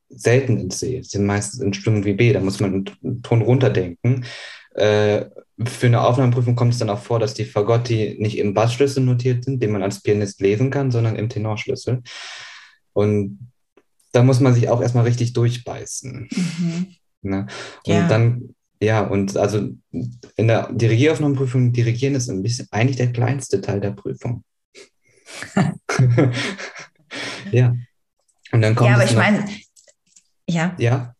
selten 0.09 0.57
in 0.57 0.71
C, 0.71 1.01
sind 1.03 1.25
meistens 1.25 1.61
in 1.61 1.73
Stimmen 1.73 2.03
wie 2.03 2.13
B. 2.13 2.33
Da 2.33 2.39
muss 2.39 2.59
man 2.59 2.87
einen 3.03 3.21
Ton 3.21 3.43
runterdenken. 3.43 4.25
Äh, 4.73 5.25
für 5.65 5.87
eine 5.87 6.01
Aufnahmeprüfung 6.01 6.55
kommt 6.55 6.73
es 6.73 6.79
dann 6.79 6.89
auch 6.89 7.01
vor, 7.01 7.19
dass 7.19 7.35
die 7.35 7.45
Fagotti 7.45 8.17
nicht 8.19 8.39
im 8.39 8.55
Bassschlüssel 8.55 9.03
notiert 9.03 9.45
sind, 9.45 9.61
den 9.61 9.71
man 9.71 9.83
als 9.83 10.01
Pianist 10.01 10.41
lesen 10.41 10.71
kann, 10.71 10.89
sondern 10.89 11.15
im 11.15 11.29
Tenorschlüssel. 11.29 12.01
Und 12.93 13.50
da 14.11 14.23
muss 14.23 14.39
man 14.39 14.53
sich 14.53 14.69
auch 14.69 14.81
erstmal 14.81 15.05
richtig 15.05 15.33
durchbeißen. 15.33 16.29
Mhm. 16.31 16.95
Ne? 17.21 17.47
Und 17.85 17.93
ja. 17.93 18.07
dann, 18.07 18.55
ja, 18.81 19.01
und 19.01 19.37
also 19.37 19.69
in 19.91 20.47
der 20.47 20.71
Dirigieraufnahmeprüfung, 20.71 21.71
Dirigieren 21.71 22.15
ist 22.15 22.29
ein 22.29 22.43
bisschen 22.43 22.67
eigentlich 22.71 22.97
der 22.97 23.11
kleinste 23.11 23.61
Teil 23.61 23.79
der 23.79 23.91
Prüfung. 23.91 24.43
ja. 27.51 27.75
Und 28.51 28.61
dann 28.61 28.75
kommt 28.75 28.89
ja, 28.89 28.95
aber 28.95 29.05
ich 29.05 29.15
meine, 29.15 29.45
ja. 30.49 30.75
Ja. 30.77 31.15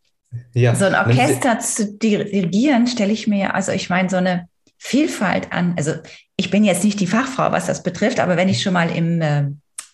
Ja. 0.53 0.75
So 0.75 0.85
ein 0.85 0.95
Orchester 0.95 1.59
zu 1.59 1.93
dirigieren, 1.97 2.87
stelle 2.87 3.11
ich 3.11 3.27
mir, 3.27 3.53
also 3.53 3.71
ich 3.71 3.89
meine, 3.89 4.09
so 4.09 4.17
eine 4.17 4.47
Vielfalt 4.77 5.51
an. 5.51 5.75
Also 5.77 5.93
ich 6.37 6.49
bin 6.49 6.63
jetzt 6.63 6.83
nicht 6.83 6.99
die 6.99 7.07
Fachfrau, 7.07 7.51
was 7.51 7.67
das 7.67 7.83
betrifft, 7.83 8.19
aber 8.19 8.37
wenn 8.37 8.49
ich 8.49 8.61
schon 8.61 8.73
mal 8.73 8.89
im 8.89 9.21
äh, 9.21 9.51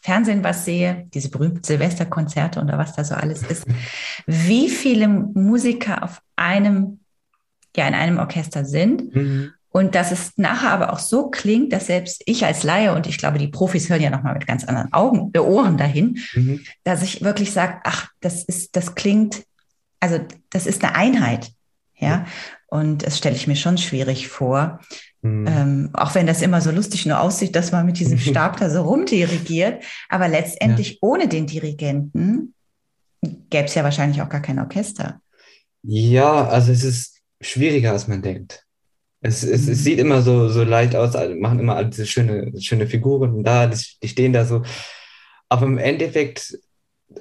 Fernsehen 0.07 0.41
was 0.41 0.63
sehe, 0.63 1.05
diese 1.13 1.29
berühmten 1.29 1.65
Silvesterkonzerte 1.65 2.61
oder 2.61 2.77
was 2.77 2.95
da 2.95 3.03
so 3.03 3.13
alles 3.13 3.43
ist, 3.43 3.65
wie 4.25 4.69
viele 4.69 5.09
Musiker 5.09 6.01
auf 6.01 6.21
einem, 6.37 7.01
ja, 7.75 7.85
in 7.89 7.93
einem 7.93 8.17
Orchester 8.17 8.63
sind. 8.63 9.13
Mhm. 9.13 9.51
Und 9.67 9.95
dass 9.95 10.13
es 10.13 10.37
nachher 10.37 10.71
aber 10.71 10.93
auch 10.93 10.99
so 10.99 11.29
klingt, 11.29 11.73
dass 11.73 11.87
selbst 11.87 12.23
ich 12.25 12.45
als 12.45 12.63
Laie 12.63 12.95
und 12.95 13.05
ich 13.05 13.17
glaube, 13.17 13.37
die 13.37 13.49
Profis 13.49 13.89
hören 13.89 14.01
ja 14.01 14.09
nochmal 14.09 14.35
mit 14.35 14.47
ganz 14.47 14.63
anderen 14.63 14.93
Augen, 14.93 15.29
äh, 15.33 15.39
Ohren 15.39 15.75
dahin, 15.75 16.19
mhm. 16.33 16.61
dass 16.85 17.03
ich 17.03 17.21
wirklich 17.21 17.51
sage, 17.51 17.81
ach, 17.83 18.07
das 18.21 18.45
ist, 18.45 18.77
das 18.77 18.95
klingt, 18.95 19.43
also 19.99 20.25
das 20.49 20.67
ist 20.67 20.85
eine 20.85 20.95
Einheit. 20.95 21.51
Ja. 21.97 22.25
Und 22.67 23.05
das 23.05 23.17
stelle 23.17 23.35
ich 23.35 23.47
mir 23.47 23.55
schon 23.55 23.77
schwierig 23.77 24.27
vor. 24.27 24.79
Mhm. 25.21 25.47
Ähm, 25.47 25.89
auch 25.93 26.15
wenn 26.15 26.27
das 26.27 26.41
immer 26.41 26.61
so 26.61 26.71
lustig 26.71 27.05
nur 27.05 27.19
aussieht, 27.19 27.55
dass 27.55 27.71
man 27.71 27.85
mit 27.85 27.99
diesem 27.99 28.17
Stab 28.19 28.57
da 28.57 28.69
so 28.69 28.81
rumdirigiert. 28.81 29.83
Aber 30.09 30.27
letztendlich 30.27 30.91
ja. 30.91 30.97
ohne 31.01 31.27
den 31.27 31.47
Dirigenten 31.47 32.53
gäbe 33.21 33.65
es 33.65 33.75
ja 33.75 33.83
wahrscheinlich 33.83 34.21
auch 34.21 34.29
gar 34.29 34.41
kein 34.41 34.59
Orchester. 34.59 35.21
Ja, 35.83 36.47
also 36.47 36.71
es 36.71 36.83
ist 36.83 37.21
schwieriger, 37.41 37.91
als 37.91 38.07
man 38.07 38.21
denkt. 38.21 38.65
Es, 39.21 39.43
es, 39.43 39.65
mhm. 39.65 39.71
es 39.71 39.83
sieht 39.83 39.99
immer 39.99 40.21
so, 40.21 40.49
so 40.49 40.63
leicht 40.63 40.95
aus, 40.95 41.15
also 41.15 41.35
machen 41.35 41.59
immer 41.59 41.75
alle 41.75 41.89
diese 41.89 42.05
schöne, 42.05 42.51
schöne 42.59 42.87
Figuren 42.87 43.43
da, 43.43 43.67
die 43.67 44.07
stehen 44.07 44.33
da 44.33 44.45
so. 44.45 44.63
Aber 45.49 45.65
im 45.65 45.77
Endeffekt, 45.77 46.57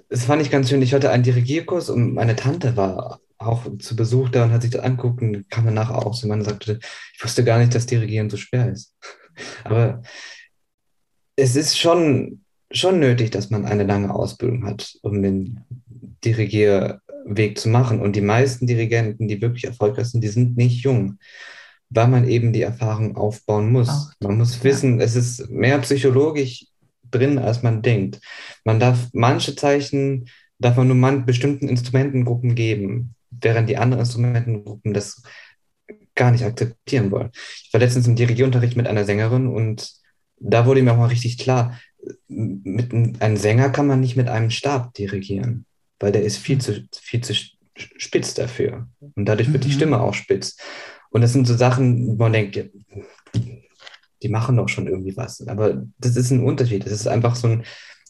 das 0.09 0.24
fand 0.24 0.43
ich 0.43 0.51
ganz 0.51 0.68
schön. 0.68 0.82
Ich 0.82 0.95
hatte 0.95 1.11
einen 1.11 1.22
Dirigierkurs 1.22 1.91
und 1.91 2.14
meine 2.14 2.37
Tante 2.37 2.76
war 2.76 3.20
auch 3.39 3.66
zu 3.78 3.97
Besuch 3.97 4.30
da 4.30 4.45
und 4.45 4.53
hat 4.53 4.62
sich 4.62 4.70
das 4.70 4.82
angeguckt 4.82 5.20
und 5.22 5.49
kam 5.51 5.66
danach 5.66 5.91
auch 5.91 6.14
so. 6.14 6.26
Man 6.26 6.45
sagte, 6.45 6.78
ich 7.14 7.22
wusste 7.22 7.45
gar 7.45 7.59
nicht, 7.59 7.74
dass 7.74 7.87
Dirigieren 7.87 8.30
so 8.30 8.37
schwer 8.37 8.70
ist. 8.70 8.95
Aber 9.64 10.03
es 11.37 11.55
ist 11.55 11.78
schon, 11.78 12.41
schon 12.70 12.99
nötig, 12.99 13.30
dass 13.30 13.51
man 13.51 13.66
eine 13.66 13.84
lange 13.84 14.14
Ausbildung 14.14 14.66
hat, 14.66 14.97
um 15.03 15.22
den 15.22 15.61
Dirigierweg 16.24 17.59
zu 17.59 17.68
machen. 17.68 18.01
Und 18.01 18.16
die 18.16 18.22
meisten 18.22 18.66
Dirigenten, 18.66 19.28
die 19.28 19.41
wirklich 19.41 19.64
erfolgreich 19.64 20.07
sind, 20.07 20.22
die 20.22 20.28
sind 20.28 20.57
nicht 20.57 20.82
jung, 20.82 21.18
weil 21.91 22.09
man 22.09 22.26
eben 22.26 22.53
die 22.53 22.62
Erfahrung 22.62 23.16
aufbauen 23.16 23.70
muss. 23.70 24.12
Man 24.20 24.39
muss 24.39 24.64
wissen, 24.64 24.99
ja. 24.99 25.05
es 25.05 25.14
ist 25.14 25.51
mehr 25.51 25.78
psychologisch 25.80 26.66
drin, 27.16 27.38
als 27.38 27.62
man 27.62 27.82
denkt. 27.82 28.20
Man 28.64 28.80
darf 28.80 29.08
manche 29.12 29.54
Zeichen, 29.56 30.28
darf 30.58 30.76
man 30.76 30.88
nur 30.88 30.96
man 30.96 31.26
bestimmten 31.26 31.68
Instrumentengruppen 31.68 32.54
geben 32.54 33.14
während 33.30 33.68
die 33.68 33.76
anderen 33.76 34.00
Instrumentengruppen 34.00 34.94
das 34.94 35.22
gar 36.14 36.30
nicht 36.30 36.44
akzeptieren 36.44 37.10
wollen. 37.10 37.30
Ich 37.64 37.72
war 37.72 37.80
letztens 37.80 38.06
im 38.06 38.16
Dirigierunterricht 38.16 38.76
mit 38.76 38.86
einer 38.86 39.04
Sängerin 39.04 39.46
und 39.48 39.92
da 40.38 40.66
wurde 40.66 40.82
mir 40.82 40.92
auch 40.92 40.98
mal 40.98 41.06
richtig 41.06 41.38
klar, 41.38 41.78
mit 42.28 42.92
einem 43.20 43.36
Sänger 43.36 43.70
kann 43.70 43.86
man 43.86 44.00
nicht 44.00 44.16
mit 44.16 44.28
einem 44.28 44.50
Stab 44.50 44.94
dirigieren, 44.94 45.66
weil 45.98 46.12
der 46.12 46.22
ist 46.22 46.38
viel 46.38 46.58
zu, 46.58 46.86
viel 46.94 47.22
zu 47.22 47.34
spitz 47.74 48.34
dafür. 48.34 48.88
Und 49.00 49.26
dadurch 49.26 49.52
wird 49.52 49.64
mhm. 49.64 49.68
die 49.68 49.74
Stimme 49.74 50.00
auch 50.00 50.14
spitz. 50.14 50.56
Und 51.10 51.20
das 51.20 51.32
sind 51.32 51.46
so 51.46 51.54
Sachen, 51.54 52.08
wo 52.08 52.14
man 52.14 52.32
denkt, 52.32 52.70
die 54.22 54.28
machen 54.28 54.56
doch 54.56 54.68
schon 54.68 54.86
irgendwie 54.86 55.16
was. 55.16 55.46
Aber 55.46 55.82
das 55.98 56.16
ist 56.16 56.30
ein 56.30 56.44
Unterschied. 56.44 56.84
Das 56.84 56.92
ist 56.92 57.06
einfach 57.06 57.36
so 57.36 57.48
ein 57.48 57.64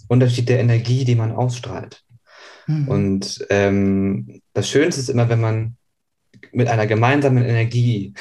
Unterschied 0.09 0.49
der 0.49 0.61
Energie, 0.61 1.05
die 1.05 1.15
man 1.15 1.33
ausstrahlt. 1.33 2.03
Mhm. 2.67 2.89
Und 2.89 3.47
ähm, 3.51 4.41
das 4.53 4.69
Schönste 4.69 5.01
ist 5.01 5.11
immer, 5.11 5.29
wenn 5.29 5.41
man 5.41 5.77
mit 6.53 6.69
einer 6.69 6.87
gemeinsamen 6.87 7.45
Energie 7.45 8.15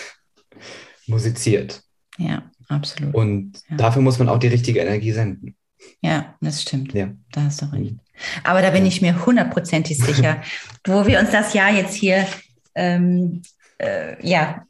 musiziert. 1.08 1.84
Ja, 2.18 2.50
absolut. 2.68 3.14
Und 3.14 3.62
ja. 3.70 3.78
dafür 3.78 4.02
muss 4.02 4.20
man 4.20 4.30
auch 4.30 4.40
die 4.40 4.48
richtige 4.48 4.80
Energie 4.80 5.12
senden. 5.12 5.56
Ja, 6.02 6.36
das 6.42 6.62
stimmt. 6.62 6.94
Ja. 6.94 7.12
Da 7.32 7.44
hast 7.44 7.62
du 7.62 7.66
recht. 7.72 7.96
Aber 8.44 8.62
da 8.62 8.72
bin 8.72 8.86
ich 8.86 9.02
mir 9.02 9.26
hundertprozentig 9.26 9.98
sicher, 9.98 10.42
wo 10.86 11.06
wir 11.06 11.20
uns 11.20 11.32
das 11.32 11.54
Jahr 11.54 11.72
jetzt 11.72 11.94
hier 11.94 12.26
ähm, 12.74 13.42
äh, 13.78 14.16
ja, 14.28 14.66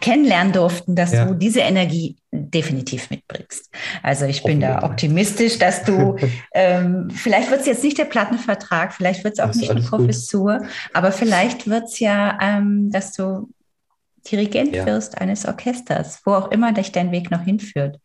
kennenlernen 0.00 0.52
durften, 0.52 0.94
dass 0.96 1.12
ja. 1.12 1.26
du 1.26 1.34
diese 1.34 1.60
Energie 1.60 2.16
definitiv 2.50 3.10
mitbringst. 3.10 3.70
Also 4.02 4.26
ich 4.26 4.42
bin 4.42 4.60
da 4.60 4.82
optimistisch, 4.82 5.58
dass 5.58 5.84
du, 5.84 6.16
ähm, 6.54 7.10
vielleicht 7.10 7.50
wird 7.50 7.60
es 7.60 7.66
jetzt 7.66 7.84
nicht 7.84 7.98
der 7.98 8.04
Plattenvertrag, 8.04 8.92
vielleicht 8.92 9.24
wird 9.24 9.34
es 9.34 9.40
auch 9.40 9.54
nicht 9.54 9.70
eine 9.70 9.82
Professur, 9.82 10.58
gut. 10.58 10.68
aber 10.92 11.12
vielleicht 11.12 11.68
wird 11.68 11.84
es 11.84 11.98
ja, 11.98 12.38
ähm, 12.40 12.90
dass 12.90 13.12
du 13.12 13.48
Dirigent 14.30 14.74
ja. 14.74 14.86
wirst 14.86 15.18
eines 15.18 15.46
Orchesters, 15.46 16.20
wo 16.24 16.32
auch 16.32 16.50
immer 16.50 16.72
dich 16.72 16.92
dein 16.92 17.12
Weg 17.12 17.30
noch 17.30 17.42
hinführt. 17.42 17.98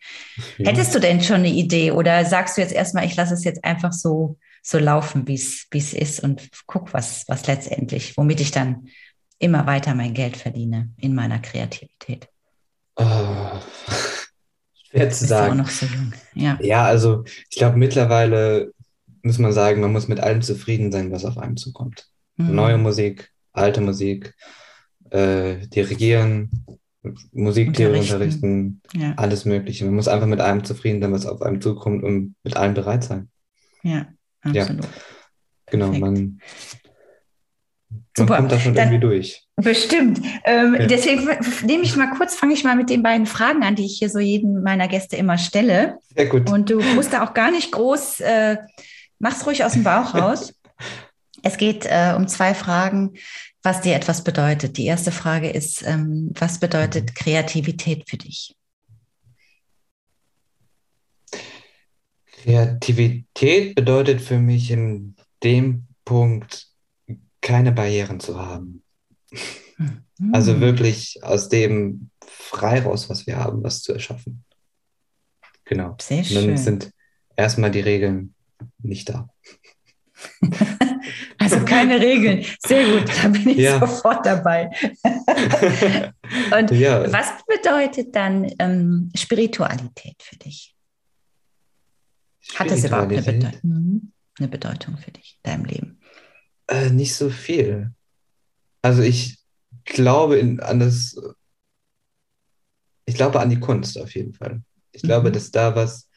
Ja. 0.58 0.70
Hättest 0.70 0.94
du 0.94 1.00
denn 1.00 1.22
schon 1.22 1.38
eine 1.38 1.50
Idee 1.50 1.92
oder 1.92 2.26
sagst 2.26 2.58
du 2.58 2.62
jetzt 2.62 2.74
erstmal, 2.74 3.06
ich 3.06 3.16
lasse 3.16 3.34
es 3.34 3.44
jetzt 3.44 3.64
einfach 3.64 3.92
so, 3.92 4.38
so 4.62 4.78
laufen, 4.78 5.28
wie 5.28 5.34
es 5.36 5.94
ist 5.94 6.20
und 6.22 6.50
guck, 6.68 6.94
was, 6.94 7.26
was 7.28 7.48
letztendlich, 7.48 8.18
womit 8.18 8.40
ich 8.40 8.52
dann 8.52 8.88
immer 9.40 9.66
weiter 9.66 9.96
mein 9.96 10.14
Geld 10.14 10.38
verdiene 10.38 10.90
in 10.98 11.16
meiner 11.16 11.40
Kreativität? 11.40 12.28
Oh, 12.96 13.06
schwer 14.92 15.10
zu 15.10 15.26
sagen. 15.26 15.54
Auch 15.54 15.66
noch 15.66 15.70
so 15.70 15.86
jung. 15.86 16.14
Ja, 16.34 16.58
ja 16.62 16.86
also 16.86 17.24
ich 17.50 17.58
glaube, 17.58 17.78
mittlerweile 17.78 18.74
muss 19.24 19.40
man 19.40 19.52
sagen, 19.52 19.82
man 19.82 19.92
muss 19.92 20.08
mit 20.08 20.20
allem 20.20 20.42
zufrieden 20.42 20.92
sein, 20.92 21.12
was 21.12 21.26
auf 21.26 21.38
einem 21.38 21.58
zukommt. 21.58 22.08
Mhm. 22.38 22.56
Neue 22.56 22.78
Musik, 22.78 23.32
alte 23.54 23.82
Musik, 23.82 24.36
äh, 25.10 25.68
dirigieren, 25.68 26.50
Musiktheorie 27.32 28.00
unterrichten, 28.00 28.82
ja. 28.94 29.14
alles 29.16 29.46
Mögliche. 29.46 29.86
Man 29.86 29.96
muss 29.96 30.08
einfach 30.08 30.28
mit 30.28 30.40
allem 30.40 30.64
zufrieden 30.64 31.02
sein, 31.02 31.12
was 31.12 31.26
auf 31.26 31.42
einem 31.42 31.62
zukommt 31.62 32.04
und 32.04 32.36
mit 32.44 32.56
allem 32.56 32.74
bereit 32.74 33.04
sein. 33.04 33.30
Ja, 33.84 34.08
absolut. 34.42 34.84
Ja. 34.84 34.90
Genau, 35.68 35.92
man 35.94 36.40
Super. 38.22 38.34
Man 38.34 38.40
kommt 38.42 38.52
da 38.52 38.60
schon 38.60 38.74
Dann, 38.74 38.88
irgendwie 38.88 39.08
durch. 39.08 39.44
Bestimmt. 39.56 40.22
Ähm, 40.46 40.76
ja. 40.80 40.88
Deswegen 40.88 41.28
nehme 41.66 41.84
ich 41.84 41.96
mal 41.96 42.12
kurz, 42.12 42.36
fange 42.36 42.54
ich 42.54 42.64
mal 42.64 42.76
mit 42.76 42.90
den 42.90 43.04
beiden 43.04 43.26
Fragen 43.26 43.64
an, 43.64 43.76
die 43.76 43.86
ich 43.86 44.00
hier 44.00 44.10
so 44.10 44.20
jedem 44.20 44.64
meiner 44.64 44.88
Gäste 44.88 45.16
immer 45.16 45.38
stelle. 45.38 45.98
Sehr 46.16 46.28
gut. 46.28 46.50
Und 46.50 46.70
du 46.70 46.82
musst 46.82 47.14
da 47.14 47.24
auch 47.24 47.34
gar 47.34 47.52
nicht 47.52 47.72
groß, 47.72 48.22
äh, 48.22 48.58
mach's 49.20 49.46
ruhig 49.46 49.64
aus 49.64 49.74
dem 49.74 49.84
Bauch 49.84 50.14
raus. 50.16 50.54
es 51.44 51.58
geht 51.58 51.86
äh, 51.86 52.14
um 52.16 52.28
zwei 52.28 52.54
Fragen, 52.54 53.14
was 53.64 53.82
dir 53.82 53.96
etwas 53.96 54.24
bedeutet. 54.24 54.78
Die 54.78 54.86
erste 54.86 55.12
Frage 55.12 55.50
ist, 55.50 55.86
ähm, 55.86 56.32
was 56.38 56.60
bedeutet 56.60 57.16
Kreativität 57.16 58.10
für 58.10 58.18
dich? 58.18 58.56
Kreativität 62.44 63.76
bedeutet 63.76 64.22
für 64.22 64.40
mich 64.40 64.72
in 64.72 65.16
dem 65.44 65.86
Punkt, 66.06 66.71
keine 67.42 67.72
Barrieren 67.72 68.20
zu 68.20 68.40
haben. 68.40 68.84
Mhm. 69.78 70.34
Also 70.34 70.60
wirklich 70.60 71.20
aus 71.24 71.50
dem 71.50 72.12
frei 72.26 72.82
raus, 72.82 73.10
was 73.10 73.26
wir 73.26 73.38
haben, 73.38 73.64
was 73.64 73.82
zu 73.82 73.94
erschaffen. 73.94 74.44
Genau. 75.66 75.96
Sehr 76.00 76.24
schön. 76.24 76.48
dann 76.48 76.58
sind 76.58 76.92
erstmal 77.36 77.72
die 77.72 77.80
Regeln 77.80 78.36
nicht 78.80 79.10
da. 79.10 79.30
also 81.40 81.66
keine 81.66 82.00
Regeln. 82.00 82.46
Sehr 82.60 82.86
gut, 82.86 83.10
da 83.10 83.30
bin 83.30 83.50
ich 83.50 83.58
ja. 83.58 83.80
sofort 83.80 84.26
dabei. 84.26 84.70
Und 86.58 86.72
ja. 86.72 87.12
was 87.12 87.32
bedeutet 87.48 88.16
dann 88.16 88.52
ähm, 88.60 89.12
Spiritualität 89.16 90.22
für 90.22 90.36
dich? 90.38 90.76
Hat 92.56 92.70
das 92.70 92.84
überhaupt 92.84 93.12
eine, 93.12 93.22
Bedeutung, 93.22 93.60
mhm. 93.64 94.12
eine 94.38 94.48
Bedeutung 94.48 94.98
für 94.98 95.12
dich 95.12 95.40
in 95.44 95.52
deinem 95.52 95.66
Leben? 95.66 96.01
Äh, 96.68 96.90
nicht 96.90 97.16
so 97.16 97.30
viel. 97.30 97.92
Also 98.82 99.02
ich 99.02 99.38
glaube 99.86 100.38
in, 100.38 100.60
an 100.60 100.80
das, 100.80 101.16
ich 103.06 103.16
glaube 103.16 103.40
an 103.40 103.50
die 103.50 103.60
Kunst 103.60 104.00
auf 104.00 104.14
jeden 104.16 104.34
Fall. 104.34 104.62
Ich 104.92 105.04
mhm. 105.04 105.08
glaube, 105.08 105.32
dass 105.32 105.52
da 105.52 105.76
was, 105.76 106.10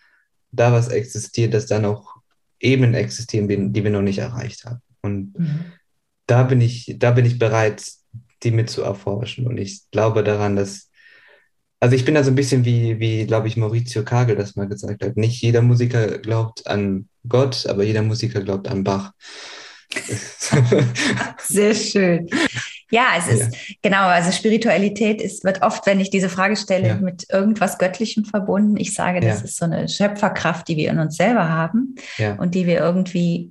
da 0.53 0.73
was 0.73 0.89
existiert, 0.89 1.55
dass 1.55 1.67
da 1.67 1.79
noch 1.79 2.17
Ebenen 2.61 2.95
existieren, 2.95 3.73
die 3.73 3.85
wir 3.85 3.91
noch 3.91 4.03
nicht 4.03 4.19
erreicht 4.19 4.65
haben. 4.65 4.81
Und 5.03 5.39
mhm. 5.39 5.65
da 6.27 6.45
bin 6.45 6.61
ich, 6.61 6.97
da 6.99 7.11
bin 7.11 7.27
ich 7.27 7.39
bereit, 7.39 7.85
die 8.43 8.51
mit 8.51 8.71
zu 8.71 8.83
erforschen. 8.83 9.47
Und 9.47 9.59
ich 9.59 9.91
glaube 9.91 10.25
daran, 10.25 10.57
dass, 10.57 10.91
also 11.81 11.95
ich 11.95 12.05
bin 12.05 12.15
da 12.15 12.25
so 12.25 12.31
ein 12.31 12.37
bisschen 12.37 12.65
wie, 12.65 12.99
wie 13.01 13.27
glaube 13.27 13.49
ich, 13.49 13.57
Maurizio 13.57 14.05
Kagel 14.05 14.37
das 14.37 14.57
mal 14.57 14.69
gesagt 14.69 15.05
hat. 15.05 15.17
Nicht 15.17 15.43
jeder 15.43 15.63
Musiker 15.63 16.19
glaubt 16.19 16.67
an 16.67 17.09
Gott, 17.29 17.67
aber 17.67 17.85
jeder 17.85 18.03
Musiker 18.03 18.43
glaubt 18.43 18.69
an 18.69 18.85
Bach. 18.85 19.13
Sehr 21.47 21.75
schön. 21.75 22.29
Ja, 22.91 23.09
es 23.19 23.27
ist 23.27 23.53
ja. 23.53 23.75
genau, 23.83 24.07
also 24.07 24.31
Spiritualität 24.31 25.21
ist, 25.21 25.43
wird 25.45 25.63
oft, 25.63 25.87
wenn 25.87 26.01
ich 26.01 26.11
diese 26.11 26.29
Frage 26.29 26.57
stelle, 26.57 26.89
ja. 26.89 26.95
mit 26.97 27.27
irgendwas 27.31 27.79
Göttlichem 27.79 28.25
verbunden. 28.25 28.77
Ich 28.77 28.95
sage, 28.95 29.21
das 29.21 29.41
ja. 29.41 29.45
ist 29.45 29.57
so 29.57 29.65
eine 29.65 29.89
Schöpferkraft, 29.89 30.69
die 30.69 30.77
wir 30.77 30.91
in 30.91 30.99
uns 30.99 31.17
selber 31.17 31.49
haben 31.49 31.97
und 32.39 32.55
die 32.55 32.67
wir 32.67 32.79
irgendwie, 32.79 33.51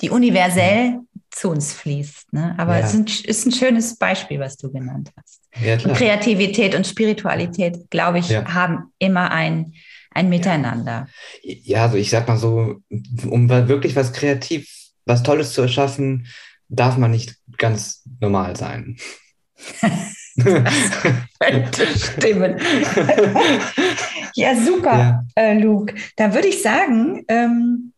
die 0.00 0.10
universell 0.10 0.98
zu 1.30 1.50
uns 1.50 1.72
fließt. 1.72 2.32
Ne? 2.32 2.54
Aber 2.58 2.78
es 2.78 2.94
ist 2.94 3.46
ein, 3.46 3.52
schönes 3.52 3.96
Beispiel, 3.96 4.40
was 4.40 4.56
du 4.56 4.70
genannt 4.72 5.10
hast. 5.16 5.40
Und 5.86 5.94
Kreativität 5.94 6.74
und 6.74 6.86
Spiritualität, 6.86 7.90
glaube 7.90 8.18
ich, 8.18 8.34
haben 8.34 8.92
immer 8.98 9.30
ein, 9.30 9.74
ein 10.10 10.28
Miteinander. 10.28 11.06
Ja, 11.42 11.84
also 11.84 11.96
ich 11.96 12.10
sag 12.10 12.26
mal 12.26 12.36
so, 12.36 12.80
um 13.28 13.48
wirklich 13.48 13.94
was 13.96 14.12
kreativ 14.12 14.81
was 15.04 15.22
Tolles 15.22 15.52
zu 15.52 15.62
erschaffen, 15.62 16.26
darf 16.68 16.96
man 16.96 17.10
nicht 17.10 17.36
ganz 17.58 18.02
normal 18.20 18.56
sein. 18.56 18.96
könnte 21.38 21.86
stimmen. 21.98 22.58
ja, 24.34 24.56
super, 24.56 24.98
ja. 24.98 25.24
Äh, 25.34 25.58
Luke. 25.58 25.94
Da 26.16 26.34
würde 26.34 26.48
ich 26.48 26.62
sagen, 26.62 27.24
ähm, 27.28 27.92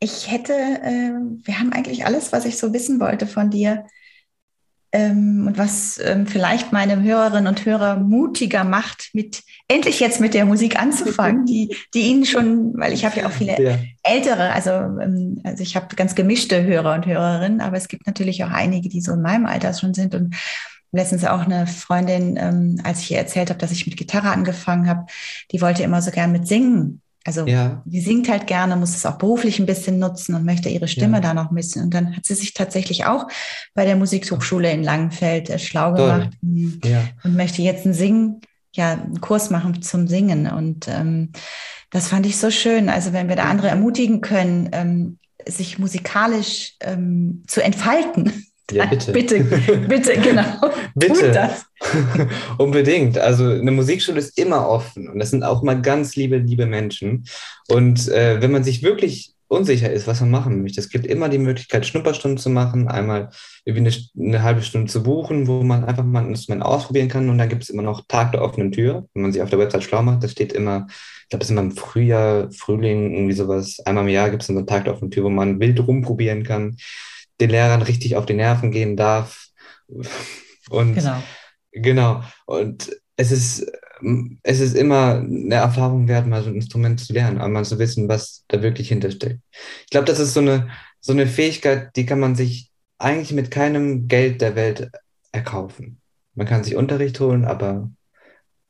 ich 0.00 0.30
hätte, 0.30 0.52
äh, 0.52 1.12
wir 1.44 1.58
haben 1.58 1.72
eigentlich 1.72 2.04
alles, 2.04 2.32
was 2.32 2.44
ich 2.44 2.58
so 2.58 2.72
wissen 2.72 3.00
wollte 3.00 3.26
von 3.26 3.50
dir, 3.50 3.86
ähm, 4.94 5.48
und 5.48 5.58
was 5.58 5.98
ähm, 5.98 6.24
vielleicht 6.28 6.72
meine 6.72 7.02
Hörerinnen 7.02 7.48
und 7.48 7.66
Hörer 7.66 7.96
mutiger 7.96 8.62
macht, 8.62 9.10
mit 9.12 9.42
endlich 9.66 9.98
jetzt 9.98 10.20
mit 10.20 10.34
der 10.34 10.44
Musik 10.44 10.80
anzufangen, 10.80 11.44
die, 11.46 11.76
die 11.94 12.02
ihnen 12.02 12.24
schon, 12.24 12.78
weil 12.78 12.92
ich 12.92 13.04
habe 13.04 13.18
ja 13.18 13.26
auch 13.26 13.32
viele 13.32 13.60
ja. 13.60 13.78
ältere, 14.04 14.52
also, 14.52 14.70
ähm, 14.70 15.40
also 15.42 15.64
ich 15.64 15.74
habe 15.74 15.96
ganz 15.96 16.14
gemischte 16.14 16.62
Hörer 16.62 16.94
und 16.94 17.06
Hörerinnen, 17.06 17.60
aber 17.60 17.76
es 17.76 17.88
gibt 17.88 18.06
natürlich 18.06 18.44
auch 18.44 18.50
einige, 18.50 18.88
die 18.88 19.00
so 19.00 19.14
in 19.14 19.22
meinem 19.22 19.46
Alter 19.46 19.74
schon 19.74 19.94
sind 19.94 20.14
und 20.14 20.36
letztens 20.92 21.24
auch 21.24 21.40
eine 21.40 21.66
Freundin, 21.66 22.36
ähm, 22.36 22.80
als 22.84 23.00
ich 23.00 23.10
ihr 23.10 23.18
erzählt 23.18 23.50
habe, 23.50 23.58
dass 23.58 23.72
ich 23.72 23.86
mit 23.88 23.96
Gitarre 23.96 24.30
angefangen 24.30 24.88
habe, 24.88 25.06
die 25.50 25.60
wollte 25.60 25.82
immer 25.82 26.02
so 26.02 26.12
gern 26.12 26.30
mit 26.30 26.46
singen 26.46 27.02
also 27.26 27.46
ja. 27.46 27.82
die 27.86 28.00
singt 28.00 28.28
halt 28.28 28.46
gerne, 28.46 28.76
muss 28.76 28.94
es 28.94 29.06
auch 29.06 29.16
beruflich 29.16 29.58
ein 29.58 29.66
bisschen 29.66 29.98
nutzen 29.98 30.34
und 30.34 30.44
möchte 30.44 30.68
ihre 30.68 30.88
Stimme 30.88 31.16
ja. 31.16 31.20
da 31.20 31.34
noch 31.34 31.50
missen. 31.50 31.82
Und 31.82 31.94
dann 31.94 32.14
hat 32.14 32.26
sie 32.26 32.34
sich 32.34 32.52
tatsächlich 32.52 33.06
auch 33.06 33.26
bei 33.72 33.86
der 33.86 33.96
Musikhochschule 33.96 34.70
in 34.70 34.82
Langenfeld 34.82 35.48
äh, 35.48 35.58
schlau 35.58 35.96
Toll. 35.96 36.06
gemacht 36.06 36.34
hm, 36.42 36.80
ja. 36.84 37.08
und 37.24 37.34
möchte 37.34 37.62
jetzt 37.62 37.86
einen 37.86 37.94
Singen, 37.94 38.42
ja, 38.74 38.92
einen 38.92 39.22
Kurs 39.22 39.48
machen 39.48 39.80
zum 39.80 40.06
Singen. 40.06 40.46
Und 40.46 40.86
ähm, 40.88 41.32
das 41.90 42.08
fand 42.08 42.26
ich 42.26 42.36
so 42.36 42.50
schön. 42.50 42.90
Also 42.90 43.14
wenn 43.14 43.28
wir 43.28 43.36
da 43.36 43.44
andere 43.44 43.68
ermutigen 43.68 44.20
können, 44.20 44.68
ähm, 44.72 45.18
sich 45.46 45.78
musikalisch 45.78 46.74
ähm, 46.80 47.42
zu 47.46 47.62
entfalten. 47.62 48.44
Ja, 48.72 48.86
bitte. 48.86 49.12
bitte, 49.12 49.40
bitte, 49.88 50.18
genau. 50.20 50.70
bitte. 50.94 51.50
Unbedingt. 52.58 53.18
Also 53.18 53.44
eine 53.50 53.70
Musikschule 53.70 54.18
ist 54.18 54.38
immer 54.38 54.68
offen 54.68 55.08
und 55.08 55.18
das 55.18 55.30
sind 55.30 55.42
auch 55.44 55.62
mal 55.62 55.80
ganz 55.80 56.16
liebe, 56.16 56.38
liebe 56.38 56.66
Menschen. 56.66 57.26
Und 57.68 58.08
äh, 58.08 58.40
wenn 58.40 58.52
man 58.52 58.64
sich 58.64 58.82
wirklich 58.82 59.34
unsicher 59.48 59.92
ist, 59.92 60.06
was 60.06 60.20
man 60.20 60.30
machen 60.30 60.62
möchte, 60.62 60.80
es 60.80 60.88
gibt 60.88 61.06
immer 61.06 61.28
die 61.28 61.38
Möglichkeit, 61.38 61.84
Schnupperstunden 61.84 62.38
zu 62.38 62.48
machen, 62.48 62.88
einmal 62.88 63.28
irgendwie 63.66 63.90
eine, 64.16 64.28
eine 64.28 64.42
halbe 64.42 64.62
Stunde 64.62 64.90
zu 64.90 65.02
buchen, 65.02 65.46
wo 65.46 65.62
man 65.62 65.84
einfach 65.84 66.02
mal 66.02 66.24
ein 66.24 66.30
Instrument 66.30 66.64
ausprobieren 66.64 67.08
kann. 67.08 67.28
Und 67.28 67.36
dann 67.36 67.50
gibt 67.50 67.64
es 67.64 67.70
immer 67.70 67.82
noch 67.82 68.06
Tag 68.08 68.32
der 68.32 68.42
offenen 68.42 68.72
Tür, 68.72 69.06
wenn 69.12 69.22
man 69.22 69.32
sich 69.32 69.42
auf 69.42 69.50
der 69.50 69.58
Website 69.58 69.84
schlau 69.84 70.02
macht. 70.02 70.24
Da 70.24 70.28
steht 70.28 70.54
immer, 70.54 70.86
ich 70.88 71.28
glaube, 71.28 71.42
es 71.42 71.50
ist 71.50 71.52
immer 71.52 71.60
im 71.60 71.76
Frühjahr, 71.76 72.50
Frühling, 72.50 73.12
irgendwie 73.14 73.34
sowas. 73.34 73.78
Einmal 73.84 74.04
im 74.04 74.10
Jahr 74.10 74.30
gibt 74.30 74.42
es 74.42 74.48
einen 74.48 74.66
Tag 74.66 74.84
der 74.84 74.94
offenen 74.94 75.10
Tür, 75.10 75.24
wo 75.24 75.30
man 75.30 75.60
wild 75.60 75.86
rumprobieren 75.86 76.42
kann 76.42 76.76
den 77.40 77.50
Lehrern 77.50 77.82
richtig 77.82 78.16
auf 78.16 78.26
die 78.26 78.34
Nerven 78.34 78.70
gehen 78.70 78.96
darf. 78.96 79.48
Und 80.70 80.94
genau. 80.94 81.22
genau. 81.72 82.22
Und 82.46 82.90
es 83.16 83.32
ist, 83.32 83.66
es 84.42 84.60
ist 84.60 84.76
immer 84.76 85.16
eine 85.16 85.54
Erfahrung 85.54 86.08
wert, 86.08 86.26
mal 86.26 86.42
so 86.42 86.50
ein 86.50 86.56
Instrument 86.56 87.00
zu 87.00 87.12
lernen, 87.12 87.38
aber 87.38 87.48
mal 87.48 87.64
zu 87.64 87.78
wissen, 87.78 88.08
was 88.08 88.44
da 88.48 88.62
wirklich 88.62 88.88
hintersteckt. 88.88 89.40
Ich 89.84 89.90
glaube, 89.90 90.06
das 90.06 90.18
ist 90.18 90.34
so 90.34 90.40
eine, 90.40 90.68
so 91.00 91.12
eine 91.12 91.26
Fähigkeit, 91.26 91.94
die 91.96 92.06
kann 92.06 92.20
man 92.20 92.34
sich 92.34 92.70
eigentlich 92.98 93.32
mit 93.32 93.50
keinem 93.50 94.08
Geld 94.08 94.40
der 94.40 94.56
Welt 94.56 94.90
erkaufen. 95.32 96.00
Man 96.34 96.46
kann 96.46 96.64
sich 96.64 96.76
Unterricht 96.76 97.20
holen, 97.20 97.44
aber 97.44 97.90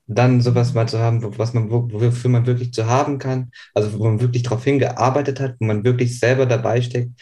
dann 0.07 0.41
sowas 0.41 0.75
mal 0.75 0.89
zu 0.89 0.99
haben, 0.99 1.23
was 1.39 1.55
man, 1.55 1.71
wofür 1.71 2.31
man 2.31 2.47
wirklich 2.47 2.75
zu 2.75 2.87
haben 2.87 3.19
kann, 3.19 3.51
also 3.73 3.99
wo 3.99 4.05
man 4.05 4.21
wirklich 4.21 4.43
darauf 4.43 4.65
hingearbeitet 4.65 5.41
hat, 5.41 5.57
wo 5.59 5.65
man 5.65 5.85
wirklich 5.85 6.19
selber 6.19 6.45
dabei 6.45 6.83
steckt, 6.83 7.13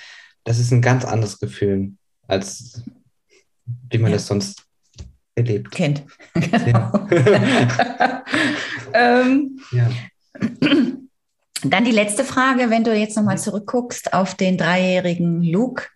das 0.45 0.59
ist 0.59 0.73
ein 0.73 0.83
ganz 0.83 1.05
anderes 1.05 1.39
Gefühl, 1.39 1.93
als 2.27 2.83
wie 3.91 3.99
man 3.99 4.11
ja. 4.11 4.17
das 4.17 4.27
sonst 4.27 4.65
erlebt. 5.35 5.71
Kennt. 5.71 6.05
Genau. 6.35 6.93
ähm, 8.95 9.61
ja. 9.71 9.91
Dann 11.65 11.85
die 11.85 11.91
letzte 11.91 12.25
Frage, 12.25 12.71
wenn 12.71 12.85
du 12.85 12.95
jetzt 12.97 13.17
nochmal 13.17 13.39
zurückguckst 13.39 14.13
auf 14.13 14.35
den 14.35 14.59
dreijährigen 14.59 15.43
Luke, 15.43 15.87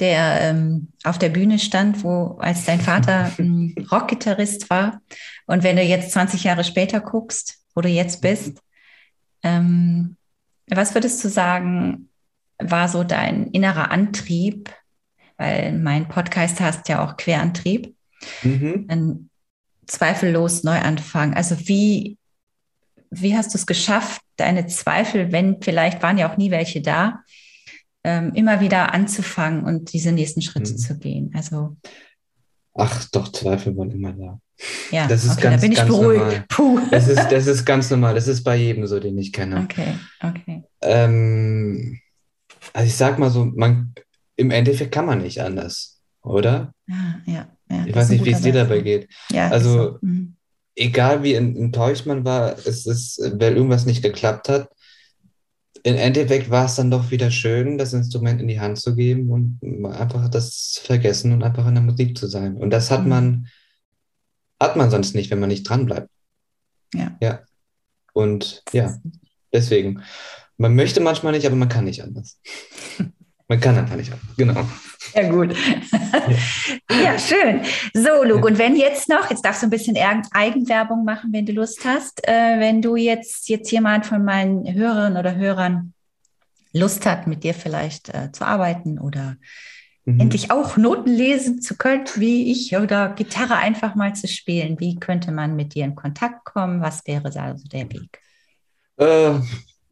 der 0.00 0.40
ähm, 0.40 0.88
auf 1.04 1.18
der 1.18 1.28
Bühne 1.28 1.58
stand, 1.58 2.04
wo 2.04 2.38
als 2.40 2.64
dein 2.64 2.80
Vater 2.80 3.30
ähm, 3.38 3.74
Rockgitarrist 3.90 4.70
war. 4.70 5.00
Und 5.46 5.62
wenn 5.62 5.76
du 5.76 5.82
jetzt 5.82 6.12
20 6.12 6.44
Jahre 6.44 6.64
später 6.64 7.00
guckst, 7.00 7.58
wo 7.74 7.80
du 7.80 7.88
jetzt 7.88 8.20
bist, 8.20 8.58
ähm, 9.42 10.16
was 10.68 10.94
würdest 10.94 11.22
du 11.24 11.28
sagen, 11.28 12.08
war 12.70 12.88
so 12.88 13.04
dein 13.04 13.48
innerer 13.48 13.90
Antrieb? 13.90 14.70
Weil 15.36 15.72
mein 15.72 16.08
Podcast 16.08 16.60
heißt 16.60 16.88
ja 16.88 17.04
auch 17.04 17.16
Querantrieb. 17.16 17.94
Mhm. 18.42 18.86
Ein 18.88 19.30
zweifellos 19.86 20.62
Neuanfang. 20.62 21.34
Also 21.34 21.56
wie, 21.68 22.18
wie 23.10 23.36
hast 23.36 23.54
du 23.54 23.58
es 23.58 23.66
geschafft, 23.66 24.22
deine 24.36 24.66
Zweifel, 24.66 25.32
wenn 25.32 25.60
vielleicht 25.60 26.02
waren 26.02 26.18
ja 26.18 26.30
auch 26.30 26.36
nie 26.36 26.50
welche 26.50 26.80
da, 26.80 27.20
ähm, 28.04 28.32
immer 28.34 28.60
wieder 28.60 28.94
anzufangen 28.94 29.64
und 29.64 29.92
diese 29.92 30.12
nächsten 30.12 30.42
Schritte 30.42 30.72
mhm. 30.72 30.78
zu 30.78 30.98
gehen? 30.98 31.32
Also 31.34 31.76
Ach, 32.74 33.04
doch, 33.10 33.30
Zweifel 33.30 33.76
waren 33.76 33.90
immer 33.90 34.12
da. 34.12 34.40
Ja, 34.90 35.06
das 35.06 35.24
ist 35.24 35.32
okay, 35.32 35.42
ganz, 35.42 35.60
da 35.60 35.68
bin 35.68 35.72
ich 35.72 35.82
beruhigt. 35.82 36.48
Puh. 36.48 36.80
Das 36.90 37.08
ist, 37.08 37.28
das 37.30 37.46
ist 37.46 37.64
ganz 37.64 37.90
normal. 37.90 38.14
Das 38.14 38.28
ist 38.28 38.44
bei 38.44 38.56
jedem 38.56 38.86
so, 38.86 39.00
den 39.00 39.18
ich 39.18 39.32
kenne. 39.32 39.60
Okay, 39.62 39.94
okay. 40.22 40.62
Ähm, 40.80 42.00
also 42.72 42.86
ich 42.86 42.96
sag 42.96 43.18
mal 43.18 43.30
so, 43.30 43.44
man, 43.44 43.94
im 44.36 44.50
Endeffekt 44.50 44.92
kann 44.92 45.06
man 45.06 45.22
nicht 45.22 45.40
anders, 45.40 46.00
oder? 46.22 46.72
Ja, 46.86 47.20
ja. 47.26 47.48
ja 47.70 47.86
ich 47.86 47.94
weiß 47.94 48.10
nicht, 48.10 48.24
wie 48.24 48.32
es 48.32 48.42
dir 48.42 48.52
dabei 48.52 48.80
geht. 48.80 49.08
Ja, 49.30 49.48
also, 49.48 49.72
so. 49.72 49.98
mhm. 50.00 50.36
egal 50.76 51.22
wie 51.22 51.34
enttäuscht 51.34 52.06
man 52.06 52.24
war, 52.24 52.56
es 52.58 52.86
ist, 52.86 53.18
weil 53.38 53.56
irgendwas 53.56 53.86
nicht 53.86 54.02
geklappt 54.02 54.48
hat, 54.48 54.68
im 55.84 55.96
Endeffekt 55.96 56.48
war 56.48 56.66
es 56.66 56.76
dann 56.76 56.90
doch 56.90 57.10
wieder 57.10 57.30
schön, 57.30 57.76
das 57.76 57.92
Instrument 57.92 58.40
in 58.40 58.48
die 58.48 58.60
Hand 58.60 58.78
zu 58.78 58.94
geben 58.94 59.30
und 59.30 59.58
einfach 59.86 60.28
das 60.28 60.80
vergessen 60.84 61.32
und 61.32 61.42
einfach 61.42 61.66
in 61.66 61.74
der 61.74 61.82
Musik 61.82 62.16
zu 62.16 62.28
sein. 62.28 62.56
Und 62.56 62.70
das 62.70 62.90
hat 62.90 63.02
mhm. 63.02 63.08
man, 63.08 63.48
hat 64.60 64.76
man 64.76 64.90
sonst 64.90 65.14
nicht, 65.14 65.30
wenn 65.30 65.40
man 65.40 65.48
nicht 65.48 65.68
dran 65.68 65.86
bleibt. 65.86 66.08
Ja. 66.94 67.16
Ja. 67.20 67.40
Und 68.12 68.62
ja, 68.72 68.96
deswegen. 69.52 70.02
Man 70.62 70.76
möchte 70.76 71.00
manchmal 71.00 71.32
nicht, 71.32 71.44
aber 71.44 71.56
man 71.56 71.68
kann 71.68 71.86
nicht 71.86 72.04
anders. 72.04 72.40
Man 73.48 73.60
kann 73.60 73.76
einfach 73.76 73.96
nicht 73.96 74.12
anders. 74.12 74.36
Genau. 74.36 74.64
Ja, 75.14 75.28
gut. 75.28 75.54
Ja. 76.88 77.18
schön. 77.18 77.60
So, 77.92 78.22
Luke, 78.22 78.46
und 78.46 78.58
wenn 78.58 78.76
jetzt 78.76 79.08
noch, 79.08 79.28
jetzt 79.28 79.44
darfst 79.44 79.62
du 79.62 79.66
ein 79.66 79.70
bisschen 79.70 79.96
Eigenwerbung 80.32 81.04
machen, 81.04 81.32
wenn 81.32 81.44
du 81.44 81.52
Lust 81.52 81.84
hast, 81.84 82.26
äh, 82.26 82.60
wenn 82.60 82.80
du 82.80 82.94
jetzt, 82.94 83.48
jetzt 83.48 83.70
jemand 83.72 84.06
von 84.06 84.24
meinen 84.24 84.72
Hörerinnen 84.72 85.18
oder 85.18 85.34
Hörern 85.34 85.92
Lust 86.72 87.04
hat, 87.04 87.26
mit 87.26 87.42
dir 87.42 87.54
vielleicht 87.54 88.14
äh, 88.14 88.30
zu 88.30 88.46
arbeiten 88.46 89.00
oder 89.00 89.36
mhm. 90.04 90.20
endlich 90.20 90.52
auch 90.52 90.76
Noten 90.76 91.10
lesen 91.10 91.60
zu 91.60 91.76
können, 91.76 92.04
wie 92.14 92.52
ich, 92.52 92.76
oder 92.76 93.10
Gitarre 93.10 93.56
einfach 93.56 93.96
mal 93.96 94.14
zu 94.14 94.28
spielen, 94.28 94.78
wie 94.78 94.98
könnte 95.00 95.32
man 95.32 95.56
mit 95.56 95.74
dir 95.74 95.84
in 95.84 95.96
Kontakt 95.96 96.44
kommen? 96.44 96.80
Was 96.80 97.04
wäre 97.06 97.30
da 97.30 97.56
so 97.56 97.66
der 97.68 97.90
Weg? 97.90 98.20
Äh, 98.96 99.40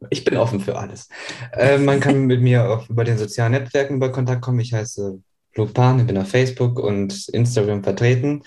ich 0.09 0.23
bin 0.23 0.37
offen 0.37 0.59
für 0.59 0.77
alles. 0.77 1.07
Äh, 1.53 1.77
man 1.77 1.99
kann 1.99 2.25
mit 2.25 2.41
mir 2.41 2.69
auch 2.69 2.89
über 2.89 3.03
den 3.03 3.17
sozialen 3.17 3.51
Netzwerken 3.53 3.97
über 3.97 4.11
Kontakt 4.11 4.41
kommen. 4.41 4.59
Ich 4.59 4.73
heiße 4.73 5.19
Luke 5.55 5.73
Pan, 5.73 5.99
ich 5.99 6.07
bin 6.07 6.17
auf 6.17 6.29
Facebook 6.29 6.79
und 6.79 7.27
Instagram 7.29 7.83
vertreten. 7.83 8.43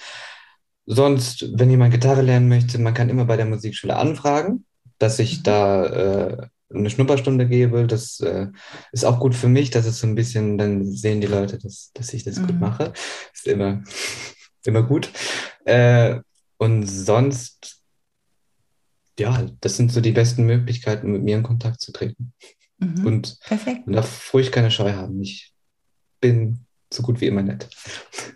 Sonst, 0.86 1.46
wenn 1.58 1.70
jemand 1.70 1.92
Gitarre 1.92 2.22
lernen 2.22 2.48
möchte, 2.48 2.78
man 2.78 2.94
kann 2.94 3.08
immer 3.08 3.24
bei 3.24 3.36
der 3.36 3.46
Musikschule 3.46 3.96
anfragen, 3.96 4.66
dass 4.98 5.18
ich 5.18 5.42
da 5.42 5.86
äh, 5.86 6.46
eine 6.72 6.90
Schnupperstunde 6.90 7.46
gebe. 7.46 7.86
Das 7.86 8.20
äh, 8.20 8.48
ist 8.92 9.04
auch 9.04 9.18
gut 9.18 9.34
für 9.34 9.48
mich. 9.48 9.70
Das 9.70 9.86
ist 9.86 10.00
so 10.00 10.06
ein 10.06 10.14
bisschen, 10.14 10.58
dann 10.58 10.84
sehen 10.84 11.20
die 11.20 11.26
Leute, 11.26 11.58
dass, 11.58 11.90
dass 11.94 12.12
ich 12.12 12.24
das 12.24 12.38
mhm. 12.38 12.46
gut 12.46 12.60
mache. 12.60 12.92
Ist 13.32 13.46
immer, 13.46 13.82
immer 14.66 14.82
gut. 14.82 15.10
Äh, 15.64 16.20
und 16.58 16.86
sonst 16.86 17.83
ja, 19.18 19.46
das 19.60 19.76
sind 19.76 19.92
so 19.92 20.00
die 20.00 20.12
besten 20.12 20.44
Möglichkeiten, 20.44 21.12
mit 21.12 21.22
mir 21.22 21.36
in 21.36 21.42
Kontakt 21.42 21.80
zu 21.80 21.92
treten. 21.92 22.32
Mhm, 22.78 23.06
und 23.06 23.40
perfekt. 23.40 23.86
man 23.86 23.96
darf 23.96 24.32
ruhig 24.34 24.50
keine 24.50 24.70
Scheu 24.70 24.92
haben. 24.92 25.20
Ich 25.20 25.52
bin 26.20 26.66
so 26.92 27.02
gut 27.02 27.20
wie 27.20 27.26
immer 27.26 27.42
nett. 27.42 27.68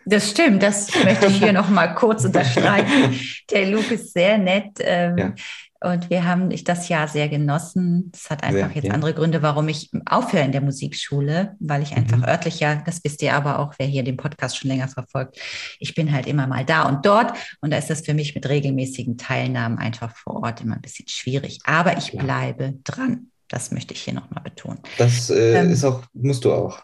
Das 0.04 0.30
stimmt, 0.30 0.62
das 0.62 0.92
möchte 1.04 1.26
ich 1.26 1.38
hier 1.38 1.52
nochmal 1.54 1.94
kurz 1.94 2.24
unterstreichen. 2.24 3.18
Der 3.50 3.70
Luke 3.70 3.94
ist 3.94 4.12
sehr 4.12 4.38
nett. 4.38 4.72
Ähm, 4.80 5.18
ja. 5.18 5.34
Und 5.80 6.10
wir 6.10 6.24
haben 6.24 6.50
das 6.64 6.88
Jahr 6.88 7.06
sehr 7.06 7.28
genossen. 7.28 8.10
Das 8.10 8.30
hat 8.30 8.42
einfach 8.42 8.68
sehr, 8.68 8.74
jetzt 8.74 8.86
ja. 8.86 8.94
andere 8.94 9.14
Gründe, 9.14 9.42
warum 9.42 9.68
ich 9.68 9.90
aufhöre 10.06 10.44
in 10.44 10.50
der 10.50 10.60
Musikschule, 10.60 11.56
weil 11.60 11.82
ich 11.82 11.96
einfach 11.96 12.16
mhm. 12.16 12.24
örtlich 12.24 12.58
ja, 12.58 12.82
das 12.84 13.02
wisst 13.04 13.22
ihr 13.22 13.34
aber 13.34 13.60
auch, 13.60 13.74
wer 13.78 13.86
hier 13.86 14.02
den 14.02 14.16
Podcast 14.16 14.58
schon 14.58 14.70
länger 14.70 14.88
verfolgt, 14.88 15.38
ich 15.78 15.94
bin 15.94 16.12
halt 16.12 16.26
immer 16.26 16.48
mal 16.48 16.64
da 16.64 16.82
und 16.88 17.06
dort. 17.06 17.32
Und 17.60 17.70
da 17.70 17.78
ist 17.78 17.90
das 17.90 18.00
für 18.00 18.14
mich 18.14 18.34
mit 18.34 18.48
regelmäßigen 18.48 19.18
Teilnahmen 19.18 19.78
einfach 19.78 20.16
vor 20.16 20.42
Ort 20.42 20.62
immer 20.62 20.74
ein 20.74 20.82
bisschen 20.82 21.06
schwierig. 21.06 21.60
Aber 21.64 21.96
ich 21.96 22.12
ja. 22.12 22.22
bleibe 22.22 22.74
dran. 22.82 23.28
Das 23.48 23.70
möchte 23.70 23.94
ich 23.94 24.02
hier 24.02 24.14
nochmal 24.14 24.42
betonen. 24.42 24.80
Das 24.98 25.30
äh, 25.30 25.60
ähm, 25.60 25.70
ist 25.70 25.84
auch, 25.84 26.02
musst 26.12 26.44
du 26.44 26.52
auch. 26.52 26.82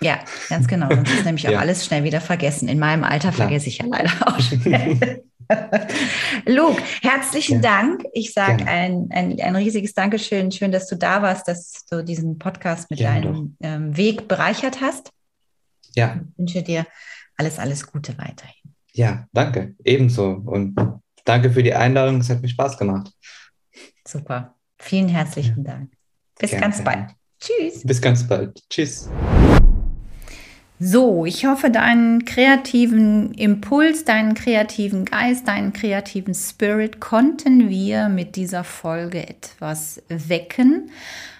Ja, 0.00 0.20
ganz 0.48 0.68
genau. 0.68 0.88
Sonst 0.88 1.10
ist 1.10 1.24
nämlich 1.26 1.46
auch 1.48 1.52
ja. 1.52 1.58
alles 1.58 1.84
schnell 1.84 2.04
wieder 2.04 2.20
vergessen. 2.20 2.68
In 2.68 2.78
meinem 2.78 3.04
Alter 3.04 3.32
Klar. 3.32 3.48
vergesse 3.48 3.68
ich 3.68 3.78
ja 3.78 3.86
leider 3.86 4.12
auch 4.26 4.40
schnell. 4.40 5.24
Luke, 6.46 6.82
herzlichen 7.02 7.62
ja. 7.62 7.80
Dank. 7.80 8.04
Ich 8.12 8.32
sage 8.32 8.66
ein, 8.66 9.08
ein, 9.10 9.40
ein 9.40 9.56
riesiges 9.56 9.94
Dankeschön. 9.94 10.50
Schön, 10.50 10.72
dass 10.72 10.88
du 10.88 10.96
da 10.96 11.22
warst, 11.22 11.48
dass 11.48 11.84
du 11.90 12.04
diesen 12.04 12.38
Podcast 12.38 12.90
mit 12.90 12.98
Gerne 12.98 13.22
deinem 13.22 13.56
ähm, 13.60 13.96
Weg 13.96 14.28
bereichert 14.28 14.80
hast. 14.80 15.10
Ja. 15.94 16.20
Ich 16.20 16.38
wünsche 16.38 16.62
dir 16.62 16.86
alles, 17.36 17.58
alles 17.58 17.86
Gute 17.86 18.16
weiterhin. 18.18 18.74
Ja, 18.92 19.26
danke. 19.32 19.74
Ebenso. 19.84 20.30
Und 20.30 20.76
danke 21.24 21.50
für 21.50 21.62
die 21.62 21.74
Einladung. 21.74 22.20
Es 22.20 22.28
hat 22.28 22.42
mir 22.42 22.48
Spaß 22.48 22.76
gemacht. 22.76 23.12
Super. 24.06 24.54
Vielen 24.78 25.08
herzlichen 25.08 25.64
ja. 25.64 25.72
Dank. 25.72 25.92
Bis 26.38 26.50
gerne, 26.50 26.66
ganz 26.66 26.84
bald. 26.84 27.10
Tschüss. 27.40 27.82
Bis 27.84 28.00
ganz 28.00 28.26
bald. 28.26 28.60
Tschüss. 28.68 29.08
So, 30.80 31.26
ich 31.26 31.44
hoffe, 31.44 31.70
deinen 31.70 32.24
kreativen 32.24 33.34
Impuls, 33.34 34.04
deinen 34.04 34.34
kreativen 34.34 35.04
Geist, 35.04 35.48
deinen 35.48 35.72
kreativen 35.72 36.34
Spirit 36.34 37.00
konnten 37.00 37.68
wir 37.68 38.08
mit 38.08 38.36
dieser 38.36 38.62
Folge 38.62 39.28
etwas 39.28 40.00
wecken. 40.08 40.90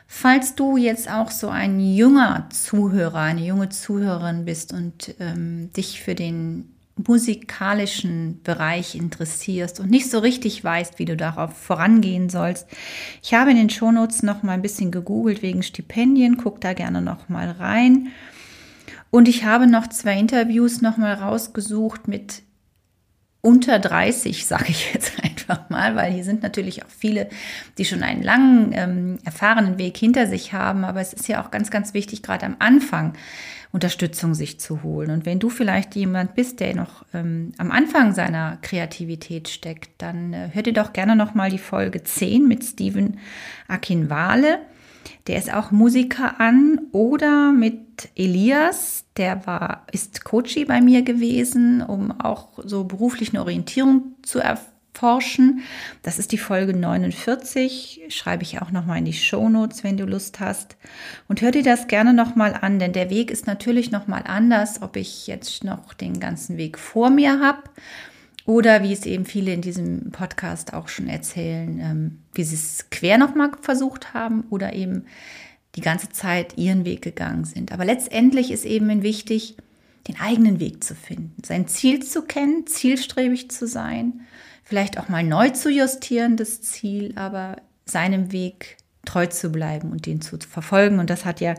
Falls 0.09 0.57
du 0.57 0.77
jetzt 0.77 1.09
auch 1.09 1.31
so 1.31 1.51
ein 1.51 1.79
junger 1.79 2.49
Zuhörer, 2.51 3.21
eine 3.21 3.45
junge 3.47 3.69
Zuhörerin 3.69 4.45
bist 4.45 4.73
und 4.73 5.15
ähm, 5.21 5.71
dich 5.73 6.01
für 6.01 6.17
den 6.17 6.75
musikalischen 6.97 8.41
Bereich 8.43 8.97
interessierst 8.97 9.79
und 9.79 9.89
nicht 9.89 10.11
so 10.11 10.19
richtig 10.19 10.65
weißt, 10.65 10.99
wie 10.99 11.05
du 11.05 11.17
darauf 11.17 11.53
vorangehen 11.57 12.29
sollst. 12.29 12.67
Ich 13.23 13.35
habe 13.35 13.53
in 13.53 13.57
den 13.57 13.71
Shownotes 13.71 14.25
noch 14.25 14.43
mal 14.43 14.55
ein 14.55 14.63
bisschen 14.63 14.91
gegoogelt 14.91 15.43
wegen 15.43 15.63
Stipendien, 15.63 16.39
guck 16.39 16.61
da 16.61 16.73
gerne 16.73 17.01
noch 17.01 17.29
mal 17.29 17.53
rein. 17.53 18.09
Und 19.11 19.29
ich 19.29 19.45
habe 19.45 19.67
noch 19.67 19.87
zwei 19.89 20.19
Interviews 20.19 20.83
noch 20.83 20.97
mal 20.97 21.15
rausgesucht 21.15 22.09
mit 22.09 22.43
unter 23.41 23.79
30, 23.79 24.47
sage 24.47 24.67
ich 24.69 24.93
jetzt 24.93 25.13
einfach 25.23 25.71
mal, 25.71 25.97
weil 25.97 26.13
hier 26.13 26.25
sind 26.25 26.43
natürlich 26.43 26.85
auch 26.85 26.91
viele, 26.91 27.29
die 27.79 27.85
schon 27.85 28.03
einen 28.03 28.23
langen, 28.23 28.73
ähm, 28.73 29.19
erfahrenen 29.25 29.79
Weg 29.79 29.97
hinter 29.97 30.27
sich 30.27 30.53
haben. 30.53 30.85
Aber 30.85 31.01
es 31.01 31.13
ist 31.13 31.29
ja 31.29 31.43
auch 31.43 31.51
ganz, 31.51 31.71
ganz 31.71 31.95
wichtig, 31.95 32.23
gerade 32.23 32.47
am 32.47 32.57
Anfang 32.59 33.15
Unterstützung 33.71 34.35
sich 34.35 34.59
zu 34.61 34.83
holen. 34.83 35.11
Und 35.11 35.27
wenn 35.27 35.39
du 35.39 35.51
vielleicht 35.51 35.95
jemand 35.95 36.35
bist, 36.35 36.61
der 36.61 36.75
noch 36.75 37.05
ähm, 37.13 37.53
am 37.59 37.71
Anfang 37.71 38.15
seiner 38.15 38.57
Kreativität 38.63 39.49
steckt, 39.49 39.91
dann 39.99 40.33
äh, 40.33 40.51
hör 40.53 40.63
dir 40.63 40.73
doch 40.73 40.93
gerne 40.93 41.17
noch 41.17 41.35
mal 41.35 41.51
die 41.51 41.59
Folge 41.59 42.03
10 42.03 42.49
mit 42.49 42.65
Steven 42.65 43.19
Akinwale. 43.69 44.61
Der 45.29 45.39
ist 45.39 45.53
auch 45.53 45.71
Musiker 45.71 46.41
an 46.41 46.81
oder 46.93 47.53
mit 47.53 48.09
Elias, 48.17 49.05
der 49.19 49.47
war, 49.47 49.87
ist 49.93 50.25
Coachie 50.25 50.65
bei 50.65 50.81
mir 50.81 51.03
gewesen, 51.03 51.83
um 51.83 52.19
auch 52.19 52.59
so 52.65 52.85
beruflich 52.85 53.39
Orientierung 53.39 54.15
zu 54.23 54.39
erforschen. 54.39 55.61
Das 56.03 56.19
ist 56.19 56.33
die 56.33 56.39
Folge 56.39 56.75
49, 56.75 58.07
schreibe 58.09 58.43
ich 58.43 58.63
auch 58.63 58.71
nochmal 58.71 58.99
in 58.99 59.05
die 59.05 59.13
Show 59.13 59.51
Notes, 59.51 59.85
wenn 59.85 59.99
du 59.99 60.07
Lust 60.07 60.41
hast. 60.41 60.77
Und 61.29 61.43
hör 61.43 61.51
dir 61.51 61.63
das 61.63 61.89
gerne 61.89 62.15
nochmal 62.15 62.57
an, 62.59 62.79
denn 62.79 62.95
der 62.95 63.11
Weg 63.11 63.31
ist 63.31 63.47
natürlich 63.47 63.91
nochmal 63.91 64.23
anders, 64.27 64.81
ob 64.81 64.97
ich 64.97 65.27
jetzt 65.27 65.63
noch 65.63 65.93
den 65.93 66.21
ganzen 66.21 66.57
Weg 66.57 66.79
vor 66.79 67.11
mir 67.11 67.39
habe 67.41 67.63
oder 68.49 68.83
wie 68.83 68.95
es 68.95 69.05
eben 69.05 69.27
viele 69.27 69.53
in 69.53 69.61
diesem 69.61 70.11
Podcast 70.11 70.73
auch 70.73 70.89
schon 70.89 71.07
erzählen, 71.07 71.79
ähm, 71.81 72.19
wie 72.33 72.45
sie 72.45 72.55
es 72.55 72.87
quer 72.91 73.19
nochmal 73.19 73.51
versucht 73.61 74.15
haben 74.15 74.45
oder 74.49 74.73
eben 74.73 75.05
die 75.75 75.83
ganze 75.83 76.09
Zeit 76.09 76.57
ihren 76.57 76.87
Weg 76.87 77.03
gegangen 77.03 77.45
sind. 77.45 77.73
Aber 77.73 77.85
letztendlich 77.85 78.51
ist 78.51 78.65
eben 78.65 79.03
wichtig, 79.03 79.59
den 80.09 80.19
eigenen 80.19 80.61
Weg 80.61 80.83
zu 80.83 80.95
finden, 80.95 81.35
sein 81.45 81.69
Ziel 81.69 82.03
zu 82.03 82.23
kennen, 82.23 82.67
zielstrebig 82.67 83.51
zu 83.51 83.67
sein, 83.67 84.21
vielleicht 84.65 84.99
auch 84.99 85.11
mal 85.11 85.23
neu 85.23 85.51
zu 85.51 85.71
justieren, 85.71 86.39
das 86.39 86.63
Ziel, 86.63 87.13
aber 87.17 87.57
seinem 87.85 88.33
Weg 88.33 88.79
treu 89.05 89.27
zu 89.27 89.51
bleiben 89.51 89.93
und 89.93 90.07
den 90.07 90.23
zu 90.23 90.39
verfolgen. 90.39 91.01
Und 91.01 91.11
das 91.11 91.27
hat 91.27 91.43
ja 91.43 91.55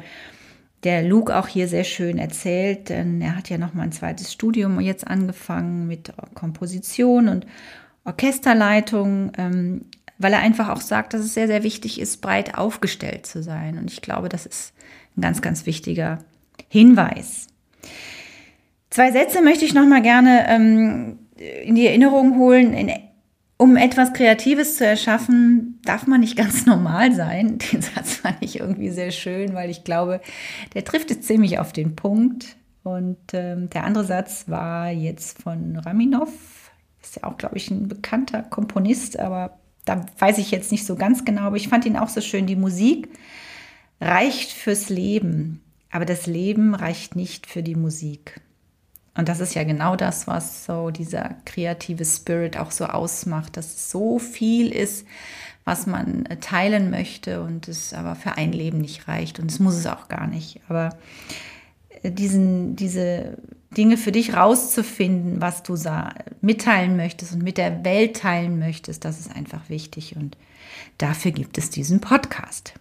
der 0.83 1.03
Luke 1.03 1.35
auch 1.35 1.47
hier 1.47 1.67
sehr 1.67 1.83
schön 1.83 2.17
erzählt, 2.17 2.89
denn 2.89 3.21
er 3.21 3.35
hat 3.35 3.49
ja 3.49 3.57
noch 3.57 3.73
mal 3.73 3.83
ein 3.83 3.91
zweites 3.91 4.31
Studium 4.31 4.79
jetzt 4.79 5.07
angefangen 5.07 5.87
mit 5.87 6.13
Komposition 6.33 7.27
und 7.27 7.45
Orchesterleitung, 8.05 9.31
ähm, 9.37 9.85
weil 10.17 10.33
er 10.33 10.39
einfach 10.39 10.69
auch 10.69 10.81
sagt, 10.81 11.13
dass 11.13 11.21
es 11.21 11.33
sehr, 11.33 11.47
sehr 11.47 11.63
wichtig 11.63 11.99
ist, 11.99 12.21
breit 12.21 12.57
aufgestellt 12.57 13.25
zu 13.25 13.43
sein. 13.43 13.77
Und 13.77 13.91
ich 13.91 14.01
glaube, 14.01 14.29
das 14.29 14.45
ist 14.45 14.73
ein 15.17 15.21
ganz, 15.21 15.41
ganz 15.41 15.65
wichtiger 15.65 16.19
Hinweis. 16.69 17.47
Zwei 18.89 19.11
Sätze 19.11 19.41
möchte 19.41 19.65
ich 19.65 19.73
noch 19.73 19.85
mal 19.85 20.01
gerne 20.01 20.45
ähm, 20.47 21.19
in 21.63 21.75
die 21.75 21.87
Erinnerung 21.87 22.37
holen. 22.37 22.73
In 22.73 22.91
um 23.61 23.75
etwas 23.75 24.13
Kreatives 24.13 24.77
zu 24.77 24.85
erschaffen, 24.85 25.79
darf 25.83 26.07
man 26.07 26.21
nicht 26.21 26.37
ganz 26.37 26.65
normal 26.65 27.13
sein. 27.13 27.59
Den 27.59 27.81
Satz 27.81 28.15
fand 28.15 28.37
ich 28.39 28.59
irgendwie 28.59 28.89
sehr 28.89 29.11
schön, 29.11 29.53
weil 29.53 29.69
ich 29.69 29.83
glaube, 29.83 30.21
der 30.73 30.85
trifft 30.85 31.11
es 31.11 31.21
ziemlich 31.21 31.59
auf 31.59 31.73
den 31.73 31.95
Punkt. 31.95 32.55
Und 32.83 33.17
ähm, 33.33 33.69
der 33.69 33.83
andere 33.83 34.05
Satz 34.05 34.45
war 34.47 34.89
jetzt 34.89 35.43
von 35.43 35.75
Raminov, 35.75 36.29
ist 37.03 37.17
ja 37.17 37.25
auch, 37.25 37.37
glaube 37.37 37.57
ich, 37.57 37.69
ein 37.69 37.89
bekannter 37.89 38.41
Komponist, 38.43 39.19
aber 39.19 39.59
da 39.83 40.05
weiß 40.17 40.37
ich 40.37 40.51
jetzt 40.51 40.71
nicht 40.71 40.85
so 40.85 40.95
ganz 40.95 41.25
genau. 41.25 41.41
Aber 41.41 41.57
ich 41.57 41.67
fand 41.67 41.85
ihn 41.85 41.97
auch 41.97 42.07
so 42.07 42.21
schön. 42.21 42.45
Die 42.45 42.55
Musik 42.55 43.09
reicht 43.99 44.53
fürs 44.53 44.87
Leben, 44.87 45.61
aber 45.91 46.05
das 46.05 46.25
Leben 46.27 46.73
reicht 46.73 47.17
nicht 47.17 47.45
für 47.45 47.61
die 47.61 47.75
Musik. 47.75 48.39
Und 49.15 49.27
das 49.27 49.39
ist 49.39 49.55
ja 49.55 49.63
genau 49.63 49.95
das, 49.95 50.27
was 50.27 50.65
so 50.65 50.91
dieser 50.91 51.35
kreative 51.45 52.05
Spirit 52.05 52.57
auch 52.57 52.71
so 52.71 52.85
ausmacht, 52.85 53.57
dass 53.57 53.65
es 53.67 53.91
so 53.91 54.19
viel 54.19 54.71
ist, 54.71 55.05
was 55.65 55.87
man 55.87 56.25
äh, 56.25 56.37
teilen 56.37 56.89
möchte 56.89 57.41
und 57.41 57.67
es 57.67 57.93
aber 57.93 58.15
für 58.15 58.37
ein 58.37 58.51
Leben 58.51 58.79
nicht 58.79 59.07
reicht. 59.07 59.39
Und 59.39 59.51
es 59.51 59.59
muss 59.59 59.75
es 59.75 59.87
auch 59.87 60.07
gar 60.07 60.27
nicht. 60.27 60.61
Aber 60.67 60.89
äh, 62.01 62.11
diesen, 62.11 62.75
diese 62.75 63.37
Dinge 63.75 63.97
für 63.97 64.11
dich 64.11 64.35
rauszufinden, 64.35 65.41
was 65.41 65.63
du 65.63 65.75
mitteilen 66.41 66.97
möchtest 66.97 67.33
und 67.33 67.43
mit 67.43 67.57
der 67.57 67.83
Welt 67.85 68.17
teilen 68.17 68.57
möchtest, 68.57 69.05
das 69.05 69.19
ist 69.19 69.35
einfach 69.35 69.69
wichtig. 69.69 70.15
Und 70.15 70.37
dafür 70.97 71.31
gibt 71.31 71.57
es 71.57 71.69
diesen 71.69 72.01
Podcast. 72.01 72.73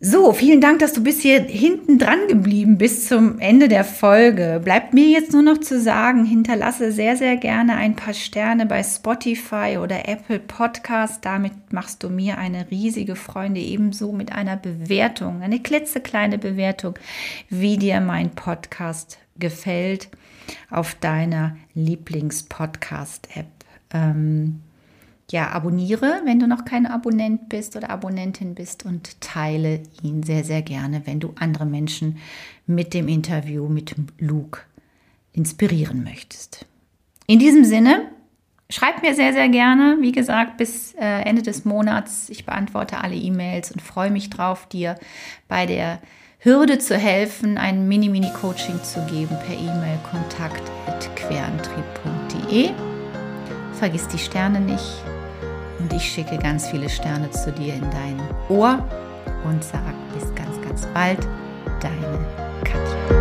So, 0.00 0.32
vielen 0.32 0.60
Dank, 0.60 0.78
dass 0.78 0.92
du 0.92 1.02
bis 1.02 1.22
hier 1.22 1.42
hinten 1.42 1.98
dran 1.98 2.28
geblieben 2.28 2.78
bist 2.78 3.08
zum 3.08 3.40
Ende 3.40 3.66
der 3.66 3.82
Folge. 3.82 4.60
Bleibt 4.62 4.94
mir 4.94 5.08
jetzt 5.08 5.32
nur 5.32 5.42
noch 5.42 5.58
zu 5.58 5.80
sagen, 5.80 6.24
hinterlasse 6.24 6.92
sehr, 6.92 7.16
sehr 7.16 7.36
gerne 7.36 7.74
ein 7.74 7.96
paar 7.96 8.14
Sterne 8.14 8.64
bei 8.64 8.84
Spotify 8.84 9.76
oder 9.82 10.08
Apple 10.08 10.38
Podcast. 10.38 11.24
Damit 11.24 11.72
machst 11.72 12.04
du 12.04 12.10
mir 12.10 12.38
eine 12.38 12.70
riesige 12.70 13.16
Freude, 13.16 13.58
ebenso 13.58 14.12
mit 14.12 14.30
einer 14.30 14.56
Bewertung, 14.56 15.42
eine 15.42 15.58
klitzekleine 15.58 16.38
Bewertung, 16.38 16.94
wie 17.48 17.76
dir 17.76 18.00
mein 18.00 18.30
Podcast 18.30 19.18
gefällt 19.36 20.10
auf 20.70 20.94
deiner 20.94 21.56
Lieblings-Podcast-App. 21.74 23.46
Ähm, 23.92 24.60
ja, 25.30 25.50
abonniere, 25.50 26.22
wenn 26.24 26.38
du 26.38 26.46
noch 26.46 26.64
kein 26.64 26.86
Abonnent 26.86 27.50
bist 27.50 27.76
oder 27.76 27.90
Abonnentin 27.90 28.54
bist 28.54 28.86
und 28.86 29.20
teile 29.20 29.82
ihn 30.02 30.22
sehr, 30.22 30.42
sehr 30.42 30.62
gerne, 30.62 31.02
wenn 31.04 31.20
du 31.20 31.34
andere 31.38 31.66
Menschen 31.66 32.16
mit 32.66 32.94
dem 32.94 33.08
Interview 33.08 33.68
mit 33.68 33.94
Luke 34.18 34.62
inspirieren 35.32 36.02
möchtest. 36.02 36.64
In 37.26 37.38
diesem 37.38 37.64
Sinne, 37.64 38.06
schreib 38.70 39.02
mir 39.02 39.14
sehr, 39.14 39.34
sehr 39.34 39.50
gerne, 39.50 39.98
wie 40.00 40.12
gesagt, 40.12 40.56
bis 40.56 40.94
äh, 40.94 41.20
Ende 41.22 41.42
des 41.42 41.66
Monats. 41.66 42.30
Ich 42.30 42.46
beantworte 42.46 43.02
alle 43.02 43.16
E-Mails 43.16 43.70
und 43.70 43.82
freue 43.82 44.10
mich 44.10 44.30
drauf, 44.30 44.66
dir 44.66 44.94
bei 45.46 45.66
der 45.66 46.00
Hürde 46.38 46.78
zu 46.78 46.96
helfen, 46.96 47.58
ein 47.58 47.86
Mini-Mini-Coaching 47.86 48.82
zu 48.82 49.04
geben 49.06 49.36
per 49.44 49.54
E-Mail 49.54 49.98
kontakt.querantrieb.de. 50.10 52.70
Vergiss 53.74 54.08
die 54.08 54.18
Sterne 54.18 54.60
nicht 54.60 55.04
und 55.78 55.92
ich 55.92 56.02
schicke 56.02 56.38
ganz 56.38 56.68
viele 56.68 56.88
Sterne 56.88 57.30
zu 57.30 57.52
dir 57.52 57.74
in 57.74 57.90
dein 57.90 58.20
Ohr 58.48 58.84
und 59.44 59.62
sage 59.62 59.94
bis 60.14 60.34
ganz, 60.34 60.60
ganz 60.62 60.86
bald, 60.94 61.26
deine 61.80 62.18
Katja. 62.64 63.17